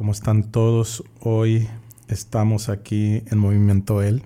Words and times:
¿Cómo 0.00 0.12
están 0.12 0.44
todos? 0.44 1.04
Hoy 1.20 1.68
estamos 2.08 2.70
aquí 2.70 3.22
en 3.26 3.36
Movimiento 3.36 4.00
Él. 4.00 4.22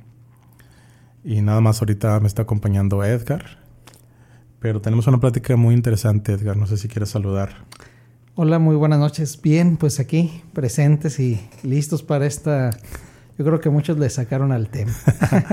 Y 1.25 1.43
nada 1.43 1.61
más 1.61 1.83
ahorita 1.83 2.21
me 2.21 2.29
está 2.29 2.43
acompañando 2.43 3.03
Edgar. 3.03 3.59
Pero 4.61 4.81
tenemos 4.81 5.09
una 5.09 5.19
plática 5.19 5.57
muy 5.57 5.75
interesante, 5.75 6.35
Edgar. 6.35 6.57
No 6.57 6.69
sé 6.69 6.77
si 6.77 6.87
quieres 6.87 7.09
saludar. 7.09 7.67
Hola, 8.37 8.61
muy 8.61 8.77
buenas 8.77 9.01
noches. 9.01 9.43
Bien, 9.43 9.77
pues 9.77 9.99
aquí 9.99 10.45
presentes 10.53 11.19
y 11.19 11.41
listos 11.65 12.05
para 12.05 12.25
esta... 12.25 12.71
Yo 13.37 13.45
creo 13.45 13.59
que 13.59 13.69
muchos 13.69 13.99
le 13.99 14.09
sacaron 14.11 14.53
al 14.53 14.69
tema. 14.69 14.93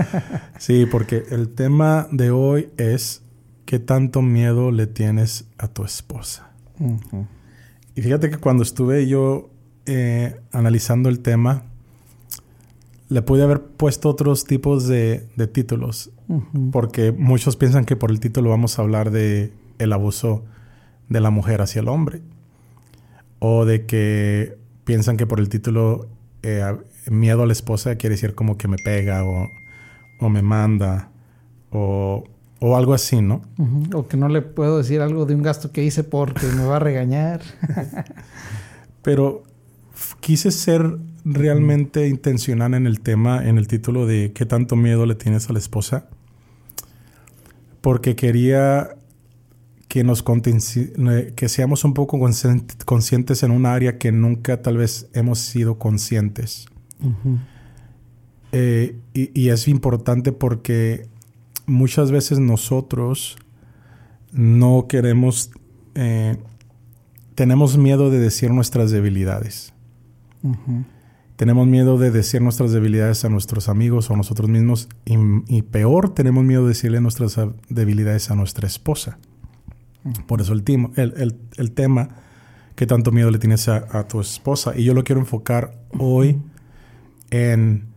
sí, 0.60 0.86
porque 0.86 1.24
el 1.32 1.50
tema 1.50 2.08
de 2.12 2.30
hoy 2.30 2.70
es 2.78 3.24
¿qué 3.66 3.80
tanto 3.80 4.22
miedo 4.22 4.70
le 4.70 4.86
tienes 4.86 5.46
a 5.58 5.68
tu 5.68 5.84
esposa? 5.84 6.52
Y 7.96 8.04
fíjate 8.04 8.30
que 8.30 8.38
cuando 8.38 8.62
estuve 8.62 9.08
yo 9.08 9.51
eh, 9.86 10.40
analizando 10.52 11.10
el 11.10 11.20
tema, 11.20 11.64
le 13.10 13.22
pude 13.22 13.44
haber 13.44 13.62
puesto 13.62 14.10
otros 14.10 14.46
tipos 14.46 14.88
de, 14.88 15.28
títulos. 15.52 16.12
Porque 16.72 17.12
muchos 17.12 17.58
piensan 17.58 17.84
que 17.84 17.98
por 17.98 18.10
el 18.10 18.22
título 18.22 18.50
vamos 18.50 18.80
a 18.80 18.84
hablar 18.84 19.12
de 19.12 19.52
el 19.80 19.92
abuso 19.92 20.44
de 21.10 21.20
la 21.20 21.30
mujer 21.30 21.62
hacia 21.62 21.82
el 21.82 21.90
hombre. 21.90 22.22
O 23.40 23.66
de 23.66 23.86
que 23.86 24.58
piensan 24.86 25.18
que 25.18 25.28
por 25.28 25.42
el 25.42 25.50
título 25.50 26.08
eh, 26.42 26.64
miedo 27.10 27.44
a 27.44 27.46
la 27.46 27.54
esposa 27.54 27.96
quiere 27.96 28.16
decir 28.16 28.34
como 28.34 28.58
que 28.58 28.70
me 28.70 28.78
pega 28.78 29.26
o, 29.26 29.50
o 30.22 30.30
me 30.30 30.42
manda 30.42 31.10
o, 31.70 32.24
o, 32.60 32.78
algo 32.78 32.94
así, 32.94 33.22
¿no? 33.22 33.42
O 33.94 34.08
que 34.08 34.16
no 34.16 34.30
le 34.30 34.42
puedo 34.42 34.78
decir 34.78 35.02
algo 35.02 35.26
de 35.26 35.36
un 35.36 35.42
gasto 35.42 35.72
que 35.72 35.84
hice 35.84 36.06
porque 36.06 36.46
me 36.48 36.64
va 36.64 36.78
a 36.78 36.80
regañar. 36.80 37.42
Pero 39.02 39.44
quise 40.20 40.52
ser 40.52 40.98
realmente 41.24 42.08
intencional 42.08 42.74
en 42.74 42.88
el 42.88 43.02
tema, 43.02 43.48
en 43.48 43.58
el 43.58 43.68
título 43.68 44.06
de 44.06 44.32
¿Qué 44.34 44.46
tanto 44.46 44.76
miedo 44.76 45.06
le 45.06 45.16
tienes 45.16 45.50
a 45.50 45.54
la 45.54 45.60
esposa? 45.60 46.08
Porque 47.82 48.16
quería 48.16 48.96
que 49.88 50.06
nos 50.06 50.24
que 50.24 51.50
seamos 51.50 51.84
un 51.84 51.94
poco 51.94 52.18
conscientes 52.86 53.44
en 53.44 53.52
un 53.52 53.66
área 53.66 53.98
que 53.98 54.14
nunca 54.14 54.62
tal 54.62 54.78
vez 54.78 55.10
hemos 55.14 55.40
sido 55.40 55.78
conscientes. 55.80 56.68
Eh, 58.54 58.96
y, 59.14 59.50
es 59.50 59.68
importante 59.68 60.32
porque 60.32 61.08
muchas 61.66 62.10
veces 62.10 62.40
nosotros 62.40 63.38
no 64.32 64.86
queremos, 64.88 65.52
eh, 65.96 66.38
tenemos 67.36 67.78
miedo 67.78 68.10
de 68.10 68.20
decir 68.20 68.52
nuestras 68.52 68.92
debilidades. 68.92 69.74
Tenemos 71.36 71.66
miedo 71.66 71.98
de 71.98 72.12
decir 72.12 72.42
nuestras 72.42 72.72
debilidades 72.72 73.26
a 73.26 73.30
nuestros 73.30 73.68
amigos 73.68 74.10
o 74.10 74.14
a 74.14 74.18
nosotros 74.18 74.50
mismos 74.50 74.90
y, 75.06 75.62
peor, 75.64 76.14
tenemos 76.14 76.44
miedo 76.44 76.64
de 76.64 76.70
decirle 76.70 77.02
nuestras 77.02 77.40
debilidades 77.68 78.30
a 78.30 78.36
nuestra 78.36 78.68
esposa. 78.68 79.18
Por 80.28 80.42
eso 80.42 80.54
el, 80.54 80.64
el, 81.58 81.72
tema, 81.72 82.10
¿qué 82.76 82.86
tanto 82.86 83.12
miedo 83.12 83.32
le 83.32 83.40
tienes 83.40 83.68
a, 83.68 84.08
tu 84.08 84.22
esposa? 84.22 84.74
Y 84.76 84.84
yo 84.84 84.94
lo 84.94 85.04
quiero 85.04 85.22
enfocar 85.22 85.80
hoy 85.98 86.40
en 87.32 87.88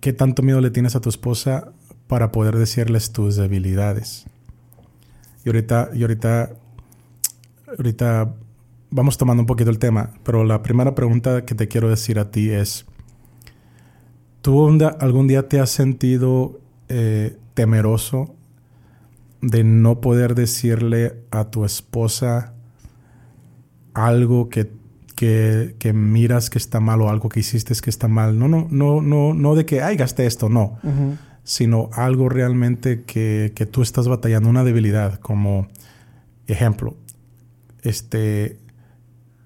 qué 0.00 0.12
tanto 0.12 0.42
miedo 0.42 0.60
le 0.60 0.70
tienes 0.70 0.94
a 0.94 1.00
tu 1.00 1.08
esposa 1.08 1.72
para 2.06 2.30
poder 2.30 2.56
decirles 2.56 3.12
tus 3.12 3.36
debilidades. 3.36 4.26
Y 5.44 5.48
ahorita, 5.48 5.90
y 5.94 6.02
ahorita, 6.02 6.50
ahorita 7.76 8.34
vamos 8.90 9.16
tomando 9.18 9.42
un 9.42 9.46
poquito 9.46 9.70
el 9.70 9.78
tema, 9.78 10.10
pero 10.24 10.44
la 10.44 10.62
primera 10.62 10.94
pregunta 10.94 11.44
que 11.44 11.54
te 11.54 11.68
quiero 11.68 11.88
decir 11.88 12.18
a 12.18 12.30
ti 12.30 12.50
es, 12.50 12.86
¿tú 14.42 14.68
algún 15.00 15.28
día 15.28 15.48
te 15.48 15.60
has 15.60 15.70
sentido 15.70 16.60
eh, 16.88 17.36
temeroso 17.54 18.34
de 19.40 19.64
no 19.64 20.00
poder 20.00 20.34
decirle 20.34 21.22
a 21.30 21.50
tu 21.50 21.64
esposa 21.64 22.52
algo 23.94 24.48
que, 24.48 24.70
que, 25.16 25.92
miras 25.92 26.50
que 26.50 26.58
está 26.58 26.80
mal 26.80 27.00
o 27.02 27.10
algo 27.10 27.28
que 27.28 27.40
hiciste 27.40 27.74
que 27.80 27.90
está 27.90 28.08
mal? 28.08 28.38
No, 28.38 28.48
no, 28.48 28.66
no, 28.70 29.00
no, 29.00 29.34
no 29.34 29.54
de 29.54 29.66
que, 29.66 29.82
ay, 29.82 29.96
gasté 29.96 30.26
esto, 30.26 30.48
no. 30.48 30.78
Sino 31.42 31.88
algo 31.92 32.28
realmente 32.28 33.02
que, 33.04 33.52
que 33.54 33.66
tú 33.66 33.82
estás 33.82 34.08
batallando, 34.08 34.48
una 34.48 34.64
debilidad, 34.64 35.18
como 35.20 35.68
ejemplo, 36.46 36.96
este, 37.82 38.58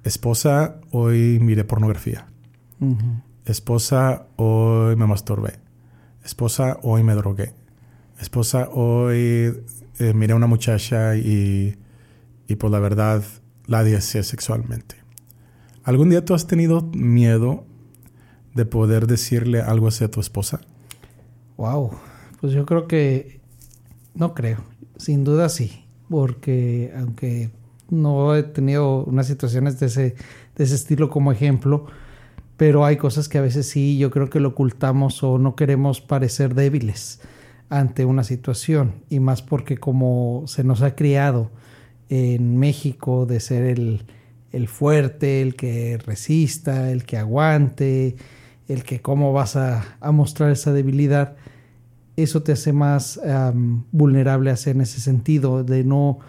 esposa, 0.05 0.81
hoy 0.91 1.39
miré 1.41 1.65
pornografía. 1.65 2.27
Esposa, 3.45 4.27
hoy 4.37 4.97
me 4.97 5.07
masturbé. 5.07 5.55
Esposa, 6.25 6.79
hoy 6.83 7.03
me 7.03 7.15
drogué. 7.15 7.55
Esposa, 8.21 8.69
hoy 8.73 9.65
eh, 9.99 10.13
miré 10.15 10.35
a 10.35 10.37
una 10.37 10.47
muchacha 10.47 11.17
y, 11.17 11.77
y 12.47 12.57
por 12.57 12.71
la 12.71 12.79
verdad 12.79 13.23
la 13.67 13.83
deseé 13.83 14.23
sexualmente. 14.23 14.97
¿Algún 15.83 16.11
día 16.11 16.25
tú 16.25 16.35
has 16.35 16.47
tenido 16.47 16.83
miedo 16.93 17.65
de 18.55 18.65
poder 18.65 19.07
decirle 19.07 19.61
algo 19.61 19.89
así 19.89 20.05
a 20.05 20.11
tu 20.11 20.21
esposa? 20.21 20.61
Wow, 21.57 21.93
pues 22.41 22.53
yo 22.53 22.67
creo 22.67 22.87
que 22.87 23.41
no 24.15 24.35
creo, 24.35 24.59
sin 24.97 25.25
duda 25.25 25.49
sí, 25.49 25.85
porque 26.09 26.93
aunque 26.97 27.51
no 27.91 28.35
he 28.35 28.43
tenido 28.43 29.05
unas 29.05 29.27
situaciones 29.27 29.79
de 29.81 29.87
ese, 29.87 30.17
de 30.57 30.65
ese 30.65 30.75
estilo 30.75 31.11
como 31.11 31.33
ejemplo, 31.33 31.87
pero 32.57 32.85
hay 32.85 32.97
cosas 32.97 33.29
que 33.29 33.39
a 33.39 33.43
veces 33.43 33.69
sí, 33.69 33.99
yo 33.99 34.11
creo 34.11 34.31
que 34.31 34.41
lo 34.41 34.51
ocultamos 34.51 35.23
o 35.23 35.39
no 35.39 35.57
queremos 35.57 36.01
parecer 36.01 36.55
débiles 36.55 37.21
ante 37.69 38.05
una 38.05 38.25
situación, 38.25 38.95
y 39.11 39.21
más 39.21 39.43
porque 39.43 39.79
como 39.79 40.45
se 40.47 40.63
nos 40.65 40.83
ha 40.83 40.95
criado 40.95 41.51
en 42.09 42.57
México 42.59 43.27
de 43.27 43.41
ser 43.41 43.65
el, 43.65 44.05
el 44.53 44.69
fuerte, 44.69 45.43
el 45.43 45.57
que 45.57 45.99
resista, 45.99 46.91
el 46.91 47.05
que 47.05 47.17
aguante, 47.17 48.17
el 48.69 48.85
que 48.85 49.01
cómo 49.01 49.33
vas 49.33 49.57
a, 49.57 49.97
a 50.01 50.13
mostrar 50.13 50.51
esa 50.51 50.73
debilidad, 50.73 51.37
eso 52.17 52.43
te 52.43 52.53
hace 52.53 52.73
más 52.73 53.21
vulnerable 53.91 54.51
a 54.51 54.57
en 54.67 54.81
ese 54.81 55.01
sentido, 55.01 55.65
de 55.65 55.83
no 55.83 56.21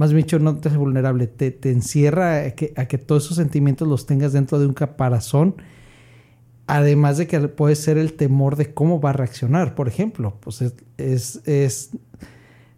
más 0.00 0.14
bien 0.14 0.24
dicho, 0.24 0.38
no 0.38 0.56
te 0.56 0.70
hace 0.70 0.78
vulnerable, 0.78 1.26
te, 1.26 1.70
encierra 1.70 2.46
a 2.46 2.50
que, 2.52 2.72
a 2.74 2.86
que, 2.86 2.96
todos 2.96 3.26
esos 3.26 3.36
sentimientos 3.36 3.86
los 3.86 4.06
tengas 4.06 4.32
dentro 4.32 4.58
de 4.58 4.64
un 4.66 4.72
caparazón. 4.72 5.56
Además 6.66 7.18
de 7.18 7.26
que 7.26 7.38
puede 7.48 7.76
ser 7.76 7.98
el 7.98 8.14
temor 8.14 8.56
de 8.56 8.72
cómo 8.72 8.98
va 8.98 9.10
a 9.10 9.12
reaccionar, 9.12 9.74
por 9.74 9.88
ejemplo. 9.88 10.38
Pues 10.40 10.62
es, 10.96 11.46
es, 11.46 11.90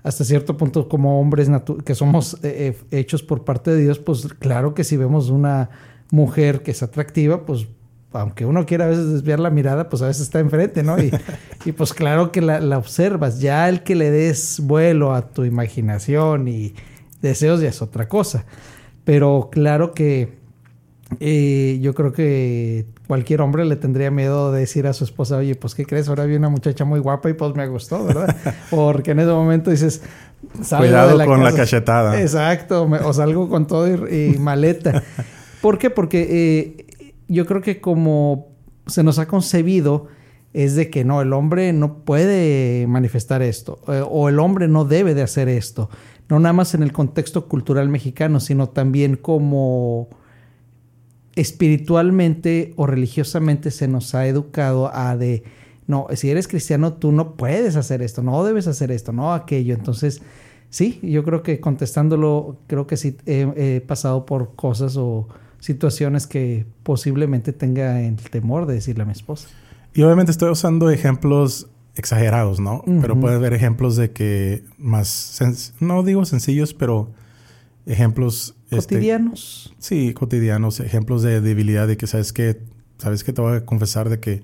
hasta 0.03 0.25
cierto 0.25 0.57
punto 0.57 0.89
como 0.89 1.21
hombres 1.21 1.49
que 1.85 1.95
somos 1.95 2.35
eh, 2.43 2.77
eh, 2.91 2.99
hechos 2.99 3.23
por 3.23 3.45
parte 3.45 3.71
de 3.71 3.83
Dios, 3.83 4.01
pues 4.01 4.27
claro 4.41 4.75
que 4.75 4.83
si 4.83 4.97
vemos 4.97 5.31
una 5.31 5.71
mujer 6.11 6.65
que 6.65 6.73
es 6.73 6.83
atractiva, 6.83 7.47
pues 7.47 7.69
aunque 8.15 8.47
uno 8.47 8.67
quiera 8.67 8.87
a 8.87 8.89
veces 8.89 9.13
desviar 9.13 9.39
la 9.39 9.51
mirada, 9.51 9.89
pues 9.89 10.03
a 10.03 10.09
veces 10.09 10.23
está 10.23 10.41
enfrente, 10.41 10.83
¿no? 10.83 11.01
Y, 11.01 11.13
y 11.65 11.71
pues 11.71 11.95
claro 11.95 12.33
que 12.33 12.41
la, 12.41 12.59
la, 12.59 12.79
observas. 12.79 13.41
Ya 13.41 13.69
el 13.69 13.85
que 13.85 13.95
le 13.95 14.11
des 14.11 14.59
vuelo 14.59 15.15
a 15.15 15.29
tu 15.29 15.45
imaginación 15.45 16.49
y 16.49 16.75
deseos 17.23 17.61
ya 17.61 17.69
es 17.69 17.81
otra 17.81 18.09
cosa. 18.09 18.45
Pero 19.05 19.49
claro 19.51 19.95
que 19.95 20.43
eh, 21.21 21.79
yo 21.81 21.95
creo 21.95 22.13
que 22.13 22.87
cualquier 23.07 23.41
hombre 23.41 23.65
le 23.65 23.77
tendría 23.77 24.11
miedo 24.11 24.53
de 24.53 24.61
decir 24.61 24.87
a 24.87 24.93
su 24.93 25.05
esposa, 25.05 25.37
oye, 25.37 25.55
pues 25.55 25.75
¿qué 25.75 25.85
crees? 25.85 26.09
Ahora 26.09 26.25
vi 26.25 26.37
una 26.37 26.49
muchacha 26.49 26.85
muy 26.85 27.01
guapa 27.01 27.31
y 27.31 27.35
pues 27.35 27.55
me 27.55 27.67
gustó, 27.67 28.05
¿verdad? 28.05 28.37
Porque 28.71 29.13
en 29.13 29.21
ese 29.21 29.31
momento 29.31 29.71
dices, 29.71 30.03
cuidado 30.77 31.25
con 31.25 31.43
la 31.43 31.53
cachetada. 31.53 32.21
Exacto, 32.21 32.89
o 33.05 33.13
salgo 33.13 33.49
con 33.49 33.67
todo 33.67 33.89
y, 34.09 34.37
maleta. 34.41 35.03
¿Por 35.61 35.79
qué? 35.79 35.91
Porque 35.91 36.27
eh, 36.31 37.13
yo 37.29 37.47
creo 37.47 37.61
que 37.61 37.81
como 37.81 38.49
se 38.87 39.03
nos 39.03 39.19
ha 39.19 39.27
concebido 39.27 40.09
es 40.55 40.75
de 40.75 40.91
que 40.91 41.05
no, 41.05 41.23
el 41.23 41.33
hombre 41.33 41.73
no 41.73 42.05
puede 42.05 42.87
manifestar 42.87 43.43
esto 43.43 43.81
eh, 43.89 44.03
o 44.07 44.29
el 44.29 44.39
hombre 44.39 44.69
no 44.69 44.85
debe 44.85 45.15
de 45.15 45.23
hacer 45.23 45.49
esto 45.49 45.89
no 46.33 46.41
nada 46.41 46.55
más 46.55 46.75
en 46.75 46.83
el 46.83 46.93
contexto 46.93 47.47
cultural 47.47 47.91
mexicano, 47.91 48.41
sino 48.41 48.71
también 48.71 49.17
como 49.17 50.09
espiritualmente 51.35 52.73
o 52.77 52.87
religiosamente 52.87 53.71
se 53.71 53.87
nos 53.87 54.15
ha 54.15 54.27
educado 54.27 54.91
a 54.95 55.15
de, 55.17 55.45
no, 55.87 56.07
si 56.15 56.31
eres 56.31 56.49
cristiano 56.49 56.95
tú 56.95 57.13
no 57.13 57.35
puedes 57.35 57.77
hacer 57.77 58.01
esto, 58.01 58.23
no 58.23 58.45
debes 58.45 58.67
hacer 58.67 58.91
esto, 58.91 59.13
no 59.13 59.35
aquello. 59.35 59.75
Entonces, 59.75 60.23
sí, 60.71 61.01
yo 61.03 61.23
creo 61.23 61.43
que 61.43 61.61
contestándolo, 61.61 62.57
creo 62.67 62.87
que 62.87 62.97
sí 62.97 63.17
he, 63.27 63.83
pasado 63.87 64.25
por 64.25 64.55
cosas 64.55 64.97
o 64.97 65.29
situaciones 65.59 66.27
que 66.27 66.65
posiblemente 66.83 67.53
tenga 67.53 68.01
el 68.01 68.17
temor 68.17 68.65
de 68.65 68.75
decirle 68.75 69.03
a 69.03 69.07
mi 69.07 69.13
esposa. 69.13 69.49
Y 69.95 70.03
obviamente 70.03 70.33
estoy 70.33 70.51
usando 70.51 70.91
ejemplos 70.91 71.69
exagerados, 71.95 72.61
¿no? 72.61 72.83
Pero 73.01 73.21
puede 73.21 73.37
haber 73.37 73.53
ejemplos 73.53 73.97
de 73.97 74.13
que 74.13 74.65
más, 74.79 75.73
no 75.81 76.03
digo 76.03 76.25
sencillos, 76.25 76.73
pero 76.73 77.11
ejemplos 77.85 78.55
Este, 78.71 78.97
cotidianos. 78.97 79.75
Sí, 79.79 80.15
cotidianos, 80.15 80.81
ejemplos 80.81 81.23
de 81.23 81.41
debilidad 81.41 81.87
de 81.87 81.97
que 81.97 82.07
sabes 82.07 82.33
que, 82.33 82.63
sabes 82.99 83.25
que 83.25 83.33
te 83.33 83.43
voy 83.43 83.57
a 83.57 83.67
confesar 83.67 84.09
de 84.09 84.21
que 84.21 84.43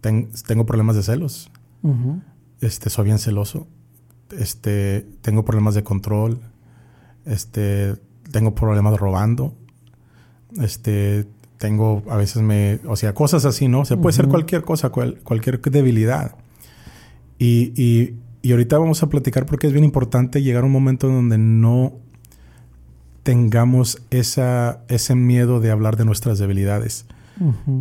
tengo 0.00 0.66
problemas 0.66 0.96
de 0.96 1.02
celos. 1.02 1.50
Este, 2.60 2.90
soy 2.90 3.06
bien 3.06 3.18
celoso. 3.18 3.66
Este, 4.38 5.06
tengo 5.22 5.44
problemas 5.44 5.74
de 5.74 5.82
control. 5.82 6.38
Este, 7.24 7.96
tengo 8.30 8.54
problemas 8.54 8.98
robando. 8.98 9.54
Este, 10.60 11.26
tengo 11.60 12.02
a 12.08 12.16
veces 12.16 12.40
me, 12.40 12.80
o 12.88 12.96
sea, 12.96 13.12
cosas 13.12 13.44
así, 13.44 13.68
¿no? 13.68 13.84
Se 13.84 13.98
puede 13.98 14.14
ser 14.14 14.28
cualquier 14.28 14.62
cosa, 14.62 14.88
cualquier 14.88 15.60
debilidad. 15.60 16.34
Y, 17.38 17.74
y, 17.76 18.14
y, 18.40 18.52
ahorita 18.52 18.78
vamos 18.78 19.02
a 19.02 19.10
platicar 19.10 19.44
porque 19.44 19.66
es 19.66 19.74
bien 19.74 19.84
importante 19.84 20.42
llegar 20.42 20.62
a 20.62 20.66
un 20.66 20.72
momento 20.72 21.06
donde 21.08 21.36
no 21.36 21.92
tengamos 23.22 24.02
esa, 24.10 24.80
ese 24.88 25.14
miedo 25.14 25.60
de 25.60 25.70
hablar 25.70 25.98
de 25.98 26.06
nuestras 26.06 26.38
debilidades. 26.38 27.04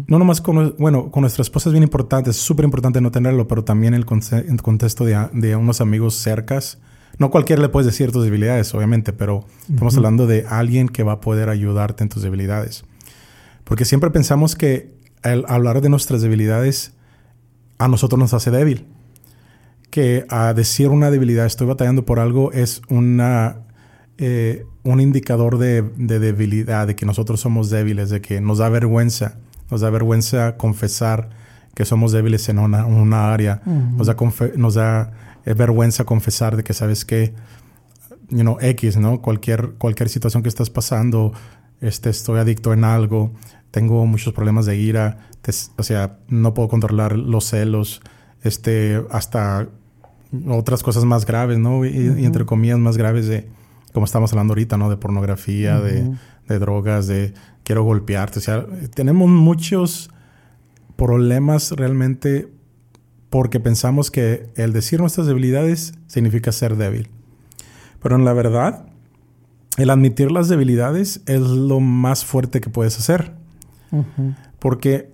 No 0.08 0.20
nomás 0.20 0.42
con, 0.42 0.76
bueno, 0.78 1.10
con 1.10 1.22
nuestra 1.22 1.42
esposa 1.42 1.70
es 1.70 1.74
bien 1.74 1.84
importante, 1.84 2.30
es 2.30 2.38
súper 2.38 2.66
importante 2.66 3.02
no 3.02 3.12
tenerlo, 3.12 3.48
pero 3.48 3.64
también 3.64 3.94
en 3.94 4.02
el, 4.02 4.62
contexto 4.62 5.06
de, 5.06 5.28
de, 5.34 5.56
unos 5.56 5.80
amigos 5.80 6.16
cercas. 6.16 6.80
No 7.18 7.30
cualquiera 7.30 7.62
le 7.62 7.70
puedes 7.70 7.86
decir 7.86 8.12
tus 8.12 8.24
debilidades, 8.24 8.74
obviamente, 8.74 9.14
pero 9.14 9.46
estamos 9.70 9.96
hablando 9.96 10.28
de 10.28 10.46
alguien 10.48 10.88
que 10.88 11.04
va 11.04 11.14
a 11.14 11.22
poder 11.22 11.50
ayudarte 11.50 12.04
en 12.04 12.10
tus 12.10 12.24
debilidades. 12.24 12.86
Porque 13.70 13.86
siempre 13.86 14.10
pensamos 14.10 14.56
que 14.56 14.92
al 15.24 15.46
hablar 15.48 15.80
de 15.80 15.90
nuestras 15.90 16.22
debilidades 16.22 16.94
a 17.78 17.88
nosotros 17.88 18.20
nos 18.20 18.34
hace 18.34 18.52
débil. 18.52 18.88
Que 19.90 20.26
a 20.30 20.54
decir 20.54 20.90
una 20.90 21.10
debilidad, 21.12 21.46
estoy 21.46 21.68
batallando 21.68 22.06
por 22.06 22.20
algo, 22.20 22.52
es 22.52 22.82
una 22.90 23.60
eh, 24.18 24.66
un 24.84 25.00
indicador 25.00 25.58
de, 25.58 25.82
debilidad, 25.82 26.88
de 26.88 26.96
que 26.96 27.06
nosotros 27.06 27.40
somos 27.40 27.70
débiles, 27.70 28.10
de 28.10 28.20
que 28.20 28.42
nos 28.42 28.58
da 28.58 28.68
vergüenza, 28.68 29.38
nos 29.72 29.80
da 29.80 29.90
vergüenza 29.90 30.58
confesar 30.58 31.30
que 31.74 31.86
somos 31.86 32.12
débiles 32.12 32.50
en 32.50 32.60
una, 32.60 33.32
área, 33.32 33.62
nos 33.66 34.08
da, 34.08 34.18
nos 34.58 34.74
da 34.74 35.12
eh, 35.46 35.54
vergüenza 35.54 36.04
confesar 36.04 36.58
de 36.58 36.64
que 36.64 36.74
sabes 36.74 37.06
que, 37.06 37.34
you 38.30 38.42
know, 38.42 38.58
X, 38.60 38.98
¿no? 38.98 39.22
Cualquier, 39.22 39.76
cualquier 39.78 40.10
situación 40.10 40.44
que 40.44 40.50
estás 40.50 40.70
pasando, 40.70 41.32
este, 41.80 42.10
estoy 42.10 42.40
adicto 42.40 42.74
en 42.74 42.84
algo, 42.84 43.32
tengo 43.72 44.06
muchos 44.06 44.34
problemas 44.34 44.66
de 44.66 44.78
ira, 44.78 45.30
o 45.78 45.84
sea, 45.84 46.20
no 46.28 46.54
puedo 46.54 46.68
controlar 46.68 47.18
los 47.18 47.46
celos, 47.46 48.02
este, 48.44 49.04
hasta 49.12 49.68
otras 50.48 50.84
cosas 50.84 51.06
más 51.06 51.26
graves, 51.26 51.58
¿no? 51.58 51.86
y 51.86 52.26
entre 52.26 52.46
comillas 52.46 52.78
más 52.78 52.98
graves 52.98 53.28
de 53.28 53.50
como 53.94 54.06
estamos 54.06 54.32
hablando 54.32 54.54
ahorita, 54.54 54.78
¿no? 54.78 54.90
De 54.90 54.98
pornografía, 54.98 55.80
de, 55.80 56.16
drogas, 56.60 57.08
de 57.08 57.34
quiero 57.64 57.84
golpearte. 57.84 58.40
O 58.40 58.42
sea, 58.42 58.66
tenemos 58.94 59.30
muchos 59.30 60.10
problemas 60.96 61.72
realmente 61.72 62.52
porque 63.30 63.60
pensamos 63.60 64.12
que 64.12 64.50
el 64.56 64.74
decir 64.74 65.00
nuestras 65.00 65.28
debilidades 65.28 65.94
significa 66.08 66.52
ser 66.52 66.76
débil. 66.76 67.10
Pero 68.02 68.16
en 68.16 68.26
la 68.26 68.34
verdad, 68.34 68.86
el 69.78 69.90
admitir 69.90 70.32
las 70.32 70.50
debilidades 70.50 71.22
es 71.26 71.42
lo 71.42 71.80
más 71.80 72.26
fuerte 72.26 72.62
que 72.62 72.70
puedes 72.70 72.98
hacer. 72.98 73.34
Porque 74.60 75.10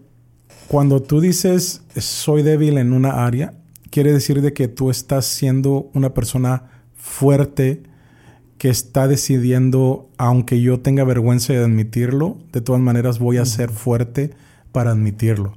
cuando 0.67 1.01
tú 1.01 1.21
dices 1.21 1.83
soy 1.97 2.43
débil 2.43 2.77
en 2.77 2.93
una 2.93 3.25
área, 3.25 3.53
quiere 3.89 4.11
decir 4.11 4.41
de 4.41 4.53
que 4.53 4.67
tú 4.67 4.89
estás 4.89 5.25
siendo 5.25 5.89
una 5.93 6.13
persona 6.13 6.63
fuerte, 6.95 7.83
que 8.57 8.69
está 8.69 9.07
decidiendo, 9.07 10.09
aunque 10.17 10.61
yo 10.61 10.79
tenga 10.79 11.03
vergüenza 11.03 11.53
de 11.53 11.63
admitirlo, 11.63 12.37
de 12.51 12.61
todas 12.61 12.81
maneras 12.81 13.19
voy 13.19 13.37
a 13.37 13.45
ser 13.45 13.69
fuerte 13.69 14.31
para 14.71 14.91
admitirlo, 14.91 15.53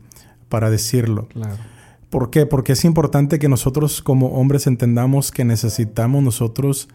para 0.49 0.71
decirlo. 0.71 1.29
¿Por 2.11 2.31
qué? 2.31 2.47
Porque 2.47 2.73
es 2.73 2.85
importante 2.85 3.39
que 3.39 3.49
nosotros 3.49 4.03
como 4.03 4.29
hombres 4.29 4.67
entendamos 4.67 5.31
que 5.31 5.45
necesitamos 5.45 6.23
nosotros 6.23 6.89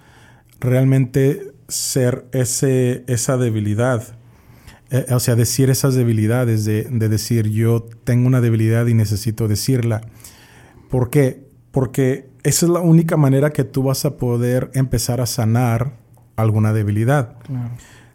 realmente 0.59 1.53
ser 1.67 2.25
ese, 2.31 3.03
esa 3.07 3.37
debilidad. 3.37 4.17
Eh, 4.93 5.07
o 5.11 5.19
sea, 5.19 5.35
decir 5.35 5.71
esas 5.71 5.95
debilidades, 5.95 6.65
de, 6.65 6.83
de 6.83 7.09
decir 7.09 7.49
yo 7.49 7.83
tengo 8.03 8.27
una 8.27 8.41
debilidad 8.41 8.85
y 8.85 8.93
necesito 8.93 9.47
decirla. 9.47 10.01
¿Por 10.89 11.09
qué? 11.09 11.47
Porque 11.71 12.29
esa 12.43 12.67
es 12.67 12.71
la 12.71 12.79
única 12.79 13.17
manera 13.17 13.49
que 13.49 13.63
tú 13.63 13.81
vas 13.81 14.05
a 14.05 14.17
poder 14.17 14.69
empezar 14.75 15.19
a 15.19 15.25
sanar 15.25 15.97
alguna 16.35 16.73
debilidad. 16.73 17.37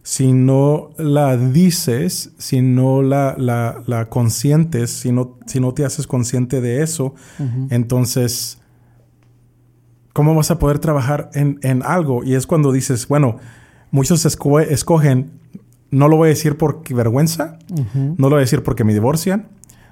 Si 0.03 0.33
no 0.33 0.91
la 0.97 1.37
dices, 1.37 2.33
si 2.39 2.63
no 2.63 3.03
la, 3.03 3.35
la, 3.37 4.09
consientes, 4.09 4.91
si 4.91 5.11
no, 5.11 5.37
si 5.47 5.59
no 5.61 5.75
te 5.75 5.85
haces 5.85 6.07
consciente 6.07 6.61
de 6.61 6.83
eso, 6.83 7.15
entonces, 7.71 8.59
¿cómo 10.13 10.35
vas 10.35 10.53
a 10.53 10.59
poder 10.59 10.79
trabajar 10.79 11.31
en, 11.35 11.83
algo? 11.85 12.23
Y 12.23 12.35
es 12.35 12.47
cuando 12.47 12.71
dices, 12.71 13.09
bueno, 13.09 13.39
muchos 13.91 14.25
escogen, 14.25 15.38
no 15.91 16.09
lo 16.09 16.17
voy 16.17 16.27
a 16.27 16.31
decir 16.31 16.57
por 16.57 16.83
vergüenza, 16.89 17.59
no 17.95 18.29
lo 18.29 18.31
voy 18.31 18.39
a 18.39 18.41
decir 18.41 18.63
porque 18.63 18.85
me 18.85 18.93
divorcian, 18.93 19.49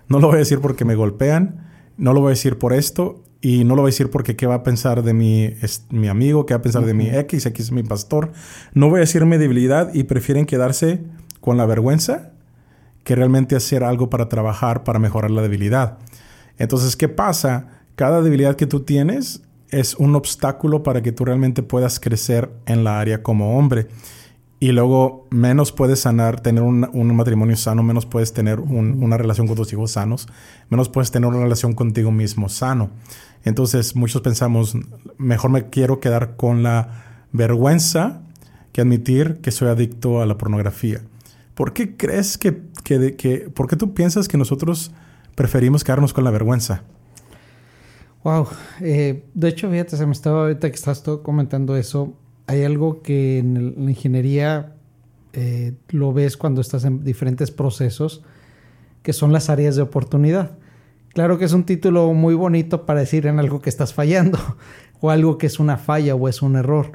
no 0.09 0.21
lo 0.21 0.29
voy 0.29 0.37
a 0.37 0.39
decir 0.41 0.61
porque 0.61 0.85
me 0.85 0.95
golpean, 0.95 1.67
no 1.97 2.13
lo 2.13 2.21
voy 2.21 2.29
a 2.29 2.31
decir 2.31 2.59
por 2.59 2.73
esto, 2.73 3.23
y 3.41 3.65
no 3.65 3.77
lo 3.77 3.83
voy 3.83 3.91
a 3.91 3.93
decir 3.93 4.11
porque 4.11 4.35
qué 4.35 4.47
va 4.47 4.57
a 4.57 4.63
pensar 4.63 5.03
de 5.03 5.13
mi, 5.13 5.55
mi 5.91 6.09
amigo, 6.09 6.47
qué 6.47 6.55
va 6.55 6.59
a 6.59 6.63
pensar 6.63 6.85
de 6.85 6.95
mi 6.95 7.09
X, 7.09 7.47
X 7.47 7.67
es 7.67 7.73
mi 7.73 7.83
pastor. 7.83 8.33
No 8.73 8.89
voy 8.89 8.99
a 8.99 9.01
decir 9.01 9.25
mi 9.25 9.37
debilidad 9.37 9.95
y 9.95 10.05
prefieren 10.05 10.47
quedarse 10.47 11.05
con 11.41 11.57
la 11.57 11.67
vergüenza 11.67 12.33
que 13.05 13.15
realmente 13.15 13.55
hacer 13.55 13.85
algo 13.85 14.11
para 14.11 14.29
trabajar, 14.29 14.83
para 14.83 14.99
mejorar 14.99 15.31
la 15.31 15.43
debilidad. 15.43 15.99
Entonces, 16.59 16.97
¿qué 16.97 17.09
pasa? 17.09 17.69
Cada 17.95 18.21
debilidad 18.21 18.57
que 18.57 18.67
tú 18.67 18.81
tienes 18.81 19.43
es 19.71 19.95
un 19.95 20.17
obstáculo 20.17 20.83
para 20.83 21.03
que 21.03 21.13
tú 21.13 21.25
realmente 21.25 21.63
puedas 21.63 22.01
crecer 22.01 22.51
en 22.67 22.83
la 22.83 22.99
área 22.99 23.23
como 23.23 23.57
hombre. 23.59 23.87
Y 24.59 24.73
luego 24.73 25.27
menos 25.31 25.71
puedes 25.71 26.01
sanar, 26.01 26.41
tener 26.41 26.63
un, 26.63 27.17
matrimonio 27.17 27.57
sano, 27.57 27.83
menos 27.83 28.07
puedes 28.07 28.33
tener 28.33 28.59
una 28.61 29.19
relación 29.19 29.47
con 29.47 29.57
tus 29.57 29.73
hijos 29.73 29.93
sanos, 29.93 30.29
menos 30.71 30.89
puedes 30.89 31.11
tener 31.11 31.29
una 31.29 31.41
relación 31.41 31.75
contigo 31.75 32.11
mismo 32.11 32.49
sano. 32.49 32.91
Entonces 33.45 33.95
muchos 33.95 34.23
pensamos, 34.23 34.75
mejor 35.19 35.51
me 35.51 35.69
quiero 35.69 36.01
quedar 36.01 36.37
con 36.37 36.63
la 36.63 37.05
vergüenza 37.33 38.23
que 38.73 38.81
admitir 38.81 39.41
que 39.43 39.51
soy 39.51 39.69
adicto 39.69 40.23
a 40.23 40.27
la 40.27 40.39
pornografía. 40.39 41.03
¿Por 41.55 41.73
qué 41.73 41.97
crees 41.97 42.39
que, 42.39 42.63
que, 42.83 43.51
por 43.55 43.69
qué 43.69 43.77
tú 43.77 43.95
piensas 43.95 44.27
que 44.27 44.39
nosotros 44.39 44.91
preferimos 45.35 45.85
quedarnos 45.85 46.13
con 46.13 46.25
la 46.25 46.31
vergüenza? 46.31 46.83
Wow, 48.25 48.49
eh, 48.81 49.25
de 49.35 49.49
hecho, 49.49 49.71
fíjate, 49.71 49.97
se 49.97 50.05
me 50.07 50.13
estaba 50.13 50.43
ahorita 50.43 50.69
que 50.69 50.75
estás 50.75 51.03
todo 51.03 51.23
comentando 51.23 51.77
eso. 51.77 52.15
Hay 52.47 52.63
algo 52.65 53.03
que 53.03 53.39
en, 53.39 53.85
la 53.85 53.91
ingeniería 53.91 54.75
eh, 55.33 55.75
lo 55.89 56.13
ves 56.13 56.37
cuando 56.37 56.61
estás 56.61 56.85
en 56.85 57.05
diferentes 57.05 57.51
procesos, 57.51 58.23
que 59.03 59.13
son 59.13 59.33
las 59.33 59.51
áreas 59.51 59.77
de 59.77 59.83
oportunidad. 59.83 60.59
Claro 61.13 61.39
que 61.39 61.47
es 61.47 61.53
un 61.53 61.65
título 61.65 62.13
muy 62.13 62.35
bonito 62.35 62.85
para 62.87 63.01
decir 63.01 63.27
en 63.27 63.39
algo 63.39 63.61
que 63.61 63.71
estás 63.71 63.95
fallando 63.95 64.39
o 65.01 65.11
algo 65.11 65.39
que 65.39 65.47
es 65.47 65.59
una 65.59 65.77
falla 65.77 66.15
o 66.15 66.29
es 66.29 66.43
un 66.43 66.57
error. 66.57 66.93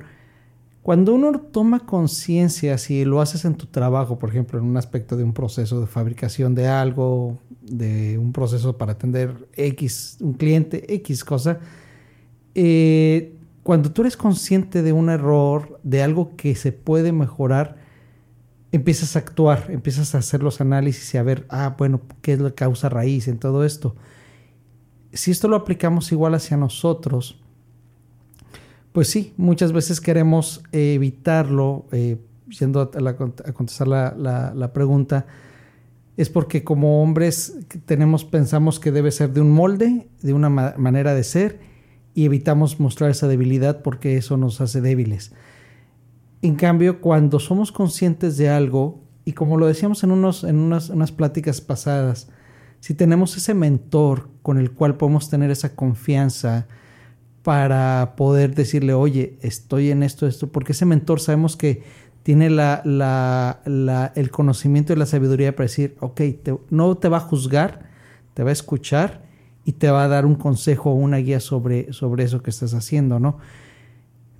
Cuando 0.83 1.13
uno 1.13 1.39
toma 1.39 1.81
conciencia, 1.81 2.77
si 2.79 3.05
lo 3.05 3.21
haces 3.21 3.45
en 3.45 3.55
tu 3.55 3.67
trabajo, 3.67 4.17
por 4.17 4.29
ejemplo, 4.29 4.57
en 4.57 4.65
un 4.65 4.77
aspecto 4.77 5.15
de 5.15 5.23
un 5.23 5.33
proceso 5.33 5.79
de 5.79 5.85
fabricación 5.85 6.55
de 6.55 6.67
algo, 6.67 7.37
de 7.61 8.17
un 8.17 8.33
proceso 8.33 8.77
para 8.77 8.93
atender 8.93 9.47
X, 9.53 10.17
un 10.21 10.33
cliente, 10.33 10.91
X 10.95 11.23
cosa, 11.23 11.59
eh, 12.55 13.35
cuando 13.63 13.91
tú 13.91 14.01
eres 14.01 14.17
consciente 14.17 14.81
de 14.81 14.93
un 14.93 15.09
error, 15.09 15.79
de 15.83 16.01
algo 16.01 16.35
que 16.35 16.55
se 16.55 16.71
puede 16.71 17.11
mejorar, 17.11 17.77
empiezas 18.71 19.15
a 19.15 19.19
actuar, 19.19 19.67
empiezas 19.69 20.15
a 20.15 20.19
hacer 20.19 20.41
los 20.41 20.61
análisis 20.61 21.13
y 21.13 21.17
a 21.17 21.23
ver, 21.23 21.45
ah, 21.49 21.75
bueno, 21.77 22.01
¿qué 22.21 22.33
es 22.33 22.39
la 22.39 22.51
causa 22.51 22.89
raíz 22.89 23.27
en 23.27 23.37
todo 23.37 23.63
esto? 23.63 23.95
Si 25.13 25.29
esto 25.29 25.47
lo 25.47 25.57
aplicamos 25.57 26.11
igual 26.11 26.33
hacia 26.33 26.57
nosotros, 26.57 27.39
pues 28.93 29.09
sí, 29.09 29.33
muchas 29.37 29.73
veces 29.73 30.01
queremos 30.01 30.63
evitarlo, 30.71 31.85
eh, 31.91 32.17
yendo 32.47 32.81
a, 32.81 33.53
contestar 33.53 33.87
la, 33.87 34.71
pregunta, 34.73 35.25
es 36.17 36.29
porque 36.29 36.63
como 36.63 37.01
hombres 37.01 37.57
tenemos, 37.85 38.25
pensamos 38.25 38.79
que 38.79 38.91
debe 38.91 39.11
ser 39.11 39.31
de 39.31 39.41
un 39.41 39.51
molde, 39.51 40.07
de 40.21 40.33
una 40.33 40.49
manera 40.49 41.13
de 41.13 41.23
ser, 41.23 41.70
y 42.13 42.25
evitamos 42.25 42.79
mostrar 42.79 43.09
esa 43.09 43.27
debilidad 43.27 43.81
porque 43.81 44.17
eso 44.17 44.37
nos 44.37 44.61
hace 44.61 44.81
débiles. 44.81 45.31
En 46.41 46.55
cambio, 46.55 47.01
cuando 47.01 47.39
somos 47.39 47.71
conscientes 47.71 48.37
de 48.37 48.49
algo, 48.49 49.01
y 49.25 49.33
como 49.33 49.57
lo 49.57 49.67
decíamos 49.67 50.03
en, 50.03 50.11
unos, 50.11 50.43
en 50.43 50.57
unas, 50.57 50.89
unas 50.89 51.11
pláticas 51.11 51.61
pasadas, 51.61 52.29
si 52.79 52.95
tenemos 52.95 53.37
ese 53.37 53.53
mentor 53.53 54.29
con 54.41 54.57
el 54.57 54.71
cual 54.71 54.97
podemos 54.97 55.29
tener 55.29 55.51
esa 55.51 55.75
confianza 55.75 56.67
para 57.43 58.13
poder 58.17 58.55
decirle, 58.55 58.93
oye, 58.93 59.37
estoy 59.41 59.91
en 59.91 60.03
esto, 60.03 60.27
esto, 60.27 60.51
porque 60.51 60.71
ese 60.71 60.85
mentor 60.85 61.19
sabemos 61.19 61.55
que 61.55 61.83
tiene 62.23 62.49
la, 62.49 62.81
la, 62.85 63.61
la, 63.65 64.11
el 64.15 64.29
conocimiento 64.31 64.93
y 64.93 64.95
la 64.95 65.05
sabiduría 65.05 65.55
para 65.55 65.65
decir, 65.65 65.95
ok, 65.99 66.21
no 66.69 66.97
te 66.97 67.09
va 67.09 67.17
a 67.17 67.21
juzgar, 67.21 67.89
te 68.33 68.43
va 68.43 68.49
a 68.49 68.53
escuchar 68.53 69.30
y 69.65 69.73
te 69.73 69.89
va 69.89 70.03
a 70.03 70.07
dar 70.07 70.25
un 70.25 70.35
consejo 70.35 70.91
o 70.91 70.95
una 70.95 71.17
guía 71.17 71.39
sobre, 71.39 71.93
sobre 71.93 72.23
eso 72.23 72.41
que 72.41 72.49
estás 72.49 72.73
haciendo, 72.73 73.19
¿no? 73.19 73.37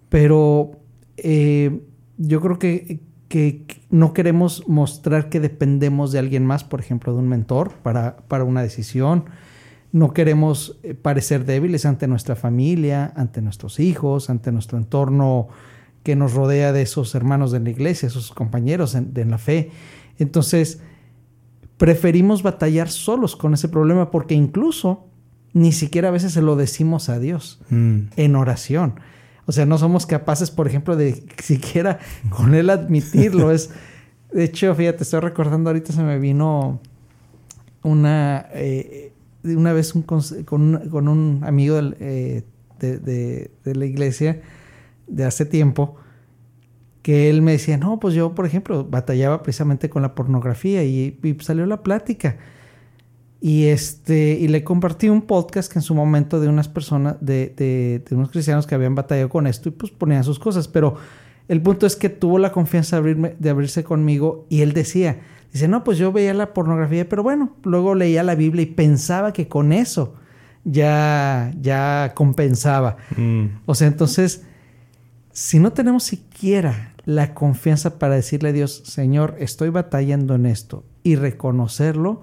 Pero 0.09 0.71
eh, 1.17 1.81
yo 2.17 2.41
creo 2.41 2.59
que, 2.59 3.01
que, 3.27 3.65
no 3.89 4.13
queremos 4.13 4.67
mostrar 4.67 5.29
que 5.29 5.39
dependemos 5.39 6.11
de 6.11 6.19
alguien 6.19 6.45
más, 6.45 6.63
por 6.63 6.79
ejemplo, 6.79 7.13
de 7.13 7.19
un 7.19 7.27
mentor 7.27 7.73
para, 7.83 8.17
para 8.27 8.43
una 8.43 8.61
decisión. 8.61 9.25
No 9.91 10.13
queremos 10.13 10.79
eh, 10.83 10.93
parecer 10.93 11.45
débiles 11.45 11.85
ante 11.85 12.07
nuestra 12.07 12.35
familia, 12.35 13.13
ante 13.15 13.41
nuestros 13.41 13.79
hijos, 13.79 14.29
ante 14.29 14.51
nuestro 14.51 14.77
entorno 14.77 15.49
que 16.03 16.15
nos 16.15 16.33
rodea 16.33 16.73
de 16.73 16.81
esos 16.81 17.13
hermanos 17.15 17.51
de 17.51 17.59
la 17.59 17.69
iglesia, 17.69 18.07
esos 18.07 18.31
compañeros 18.31 18.95
en, 18.95 19.29
la 19.29 19.37
fe. 19.37 19.71
Entonces, 20.17 20.81
preferimos 21.77 22.43
batallar 22.43 22.89
solos 22.89 23.35
con 23.35 23.53
ese 23.53 23.69
problema 23.69 24.11
porque 24.11 24.33
incluso 24.33 25.05
ni 25.53 25.71
siquiera 25.71 26.09
a 26.09 26.11
veces 26.11 26.33
se 26.33 26.41
lo 26.41 26.55
decimos 26.55 27.09
a 27.09 27.19
Dios 27.19 27.59
mm. 27.69 27.99
en 28.15 28.35
oración. 28.35 28.99
O 29.45 29.51
sea, 29.51 29.65
no 29.65 29.77
somos 29.77 30.05
capaces, 30.05 30.51
por 30.51 30.67
ejemplo, 30.67 30.95
de 30.95 31.23
siquiera 31.43 31.99
con 32.29 32.53
Él 32.53 32.69
admitirlo. 32.69 33.51
es, 33.51 33.71
de 34.31 34.43
hecho, 34.43 34.73
fíjate, 34.75 35.03
estoy 35.03 35.19
recordando 35.19 35.69
ahorita 35.69 35.93
se 35.93 36.03
me 36.03 36.19
vino 36.19 36.79
una, 37.83 38.47
eh, 38.53 39.13
una 39.43 39.73
vez 39.73 39.95
un, 39.95 40.03
con, 40.03 40.21
con, 40.45 41.07
un 41.07 41.41
amigo 41.43 41.79
eh, 41.99 42.43
de, 42.79 43.51
de 43.63 43.75
la 43.75 43.85
iglesia 43.85 44.41
de 45.07 45.25
hace 45.25 45.45
tiempo 45.45 45.97
que 47.01 47.29
él 47.29 47.41
me 47.41 47.53
decía, 47.53 47.77
no, 47.77 47.99
pues 47.99 48.13
yo, 48.13 48.35
por 48.35 48.45
ejemplo, 48.45 48.85
batallaba 48.85 49.41
precisamente 49.43 49.89
con 49.89 50.01
la 50.01 50.13
pornografía 50.13 50.83
y, 50.83 51.17
salió 51.39 51.65
la 51.65 51.81
plática. 51.83 52.37
Y, 53.43 53.65
este, 53.65 54.37
y 54.39 54.47
le 54.47 54.63
compartí 54.63 55.09
un 55.09 55.23
podcast 55.23 55.71
que 55.71 55.79
en 55.79 55.83
su 55.83 55.95
momento 55.95 56.39
de 56.39 56.47
unas 56.47 56.69
personas, 56.69 57.17
de, 57.21 57.53
de, 57.57 58.15
unos 58.15 58.29
cristianos 58.29 58.67
que 58.67 58.75
habían 58.75 58.93
batallado 58.93 59.29
con 59.29 59.47
esto 59.47 59.69
y 59.69 59.71
pues 59.71 59.91
ponían 59.91 60.23
sus 60.23 60.37
cosas. 60.37 60.67
Pero 60.67 60.95
el 61.47 61.61
punto 61.61 61.87
es 61.87 61.95
que 61.95 62.09
tuvo 62.09 62.37
la 62.37 62.51
confianza 62.51 62.95
de, 62.95 62.99
abrirme, 62.99 63.35
de 63.39 63.49
abrirse 63.49 63.83
conmigo 63.83 64.45
y 64.47 64.61
él 64.61 64.73
decía, 64.73 65.21
dice, 65.51 65.67
no, 65.67 65.83
pues 65.83 65.97
yo 65.97 66.11
veía 66.11 66.35
la 66.35 66.53
pornografía, 66.53 67.09
pero 67.09 67.23
bueno, 67.23 67.55
luego 67.63 67.95
leía 67.95 68.21
la 68.21 68.35
Biblia 68.35 68.61
y 68.61 68.67
pensaba 68.67 69.33
que 69.33 69.47
con 69.47 69.73
eso 69.73 70.13
ya, 70.63 71.51
ya 71.59 72.11
compensaba. 72.13 72.97
Mm. 73.17 73.45
O 73.65 73.73
sea, 73.73 73.87
entonces 73.87 74.43
si 75.33 75.59
no 75.59 75.71
tenemos 75.71 76.03
siquiera 76.03 76.93
la 77.05 77.33
confianza 77.33 77.97
para 77.97 78.15
decirle 78.15 78.49
a 78.49 78.53
Dios, 78.53 78.83
Señor, 78.85 79.35
estoy 79.39 79.69
batallando 79.69 80.35
en 80.35 80.45
esto 80.45 80.83
y 81.03 81.15
reconocerlo 81.15 82.21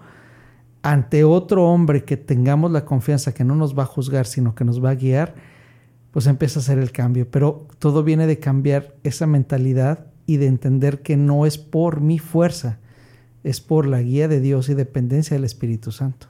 ante 0.82 1.24
otro 1.24 1.66
hombre 1.66 2.04
que 2.04 2.16
tengamos 2.16 2.70
la 2.70 2.84
confianza 2.84 3.34
que 3.34 3.44
no 3.44 3.54
nos 3.54 3.76
va 3.76 3.82
a 3.82 3.86
juzgar, 3.86 4.26
sino 4.26 4.54
que 4.54 4.64
nos 4.64 4.82
va 4.82 4.90
a 4.90 4.94
guiar, 4.94 5.34
pues 6.10 6.26
empieza 6.26 6.60
a 6.60 6.62
hacer 6.62 6.78
el 6.78 6.92
cambio. 6.92 7.30
Pero 7.30 7.66
todo 7.78 8.04
viene 8.04 8.26
de 8.26 8.38
cambiar 8.38 8.94
esa 9.02 9.26
mentalidad 9.26 10.06
y 10.26 10.36
de 10.36 10.46
entender 10.46 11.02
que 11.02 11.16
no 11.16 11.46
es 11.46 11.58
por 11.58 12.00
mi 12.00 12.18
fuerza, 12.18 12.78
es 13.44 13.60
por 13.60 13.86
la 13.86 14.02
guía 14.02 14.28
de 14.28 14.40
Dios 14.40 14.68
y 14.68 14.74
dependencia 14.74 15.36
del 15.36 15.44
Espíritu 15.44 15.90
Santo. 15.90 16.28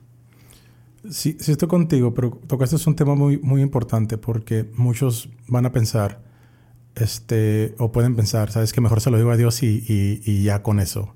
Sí, 1.11 1.37
sí 1.41 1.53
estoy 1.53 1.69
contigo, 1.69 2.13
pero 2.13 2.31
tocaste 2.47 2.77
es 2.77 2.87
un 2.87 2.97
tema 2.97 3.15
muy, 3.15 3.39
muy 3.39 3.63
importante 3.63 4.19
porque 4.19 4.69
muchos 4.77 5.31
van 5.47 5.67
a 5.67 5.73
pensar, 5.73 6.21
este, 7.01 7.75
o 7.79 7.93
pueden 7.93 8.17
pensar, 8.17 8.51
sabes 8.51 8.73
que 8.73 8.81
mejor 8.81 9.01
se 9.01 9.11
lo 9.11 9.17
digo 9.17 9.31
a 9.31 9.37
Dios 9.37 9.63
y, 9.63 10.43
ya 10.43 10.63
con 10.63 10.81
eso. 10.81 11.15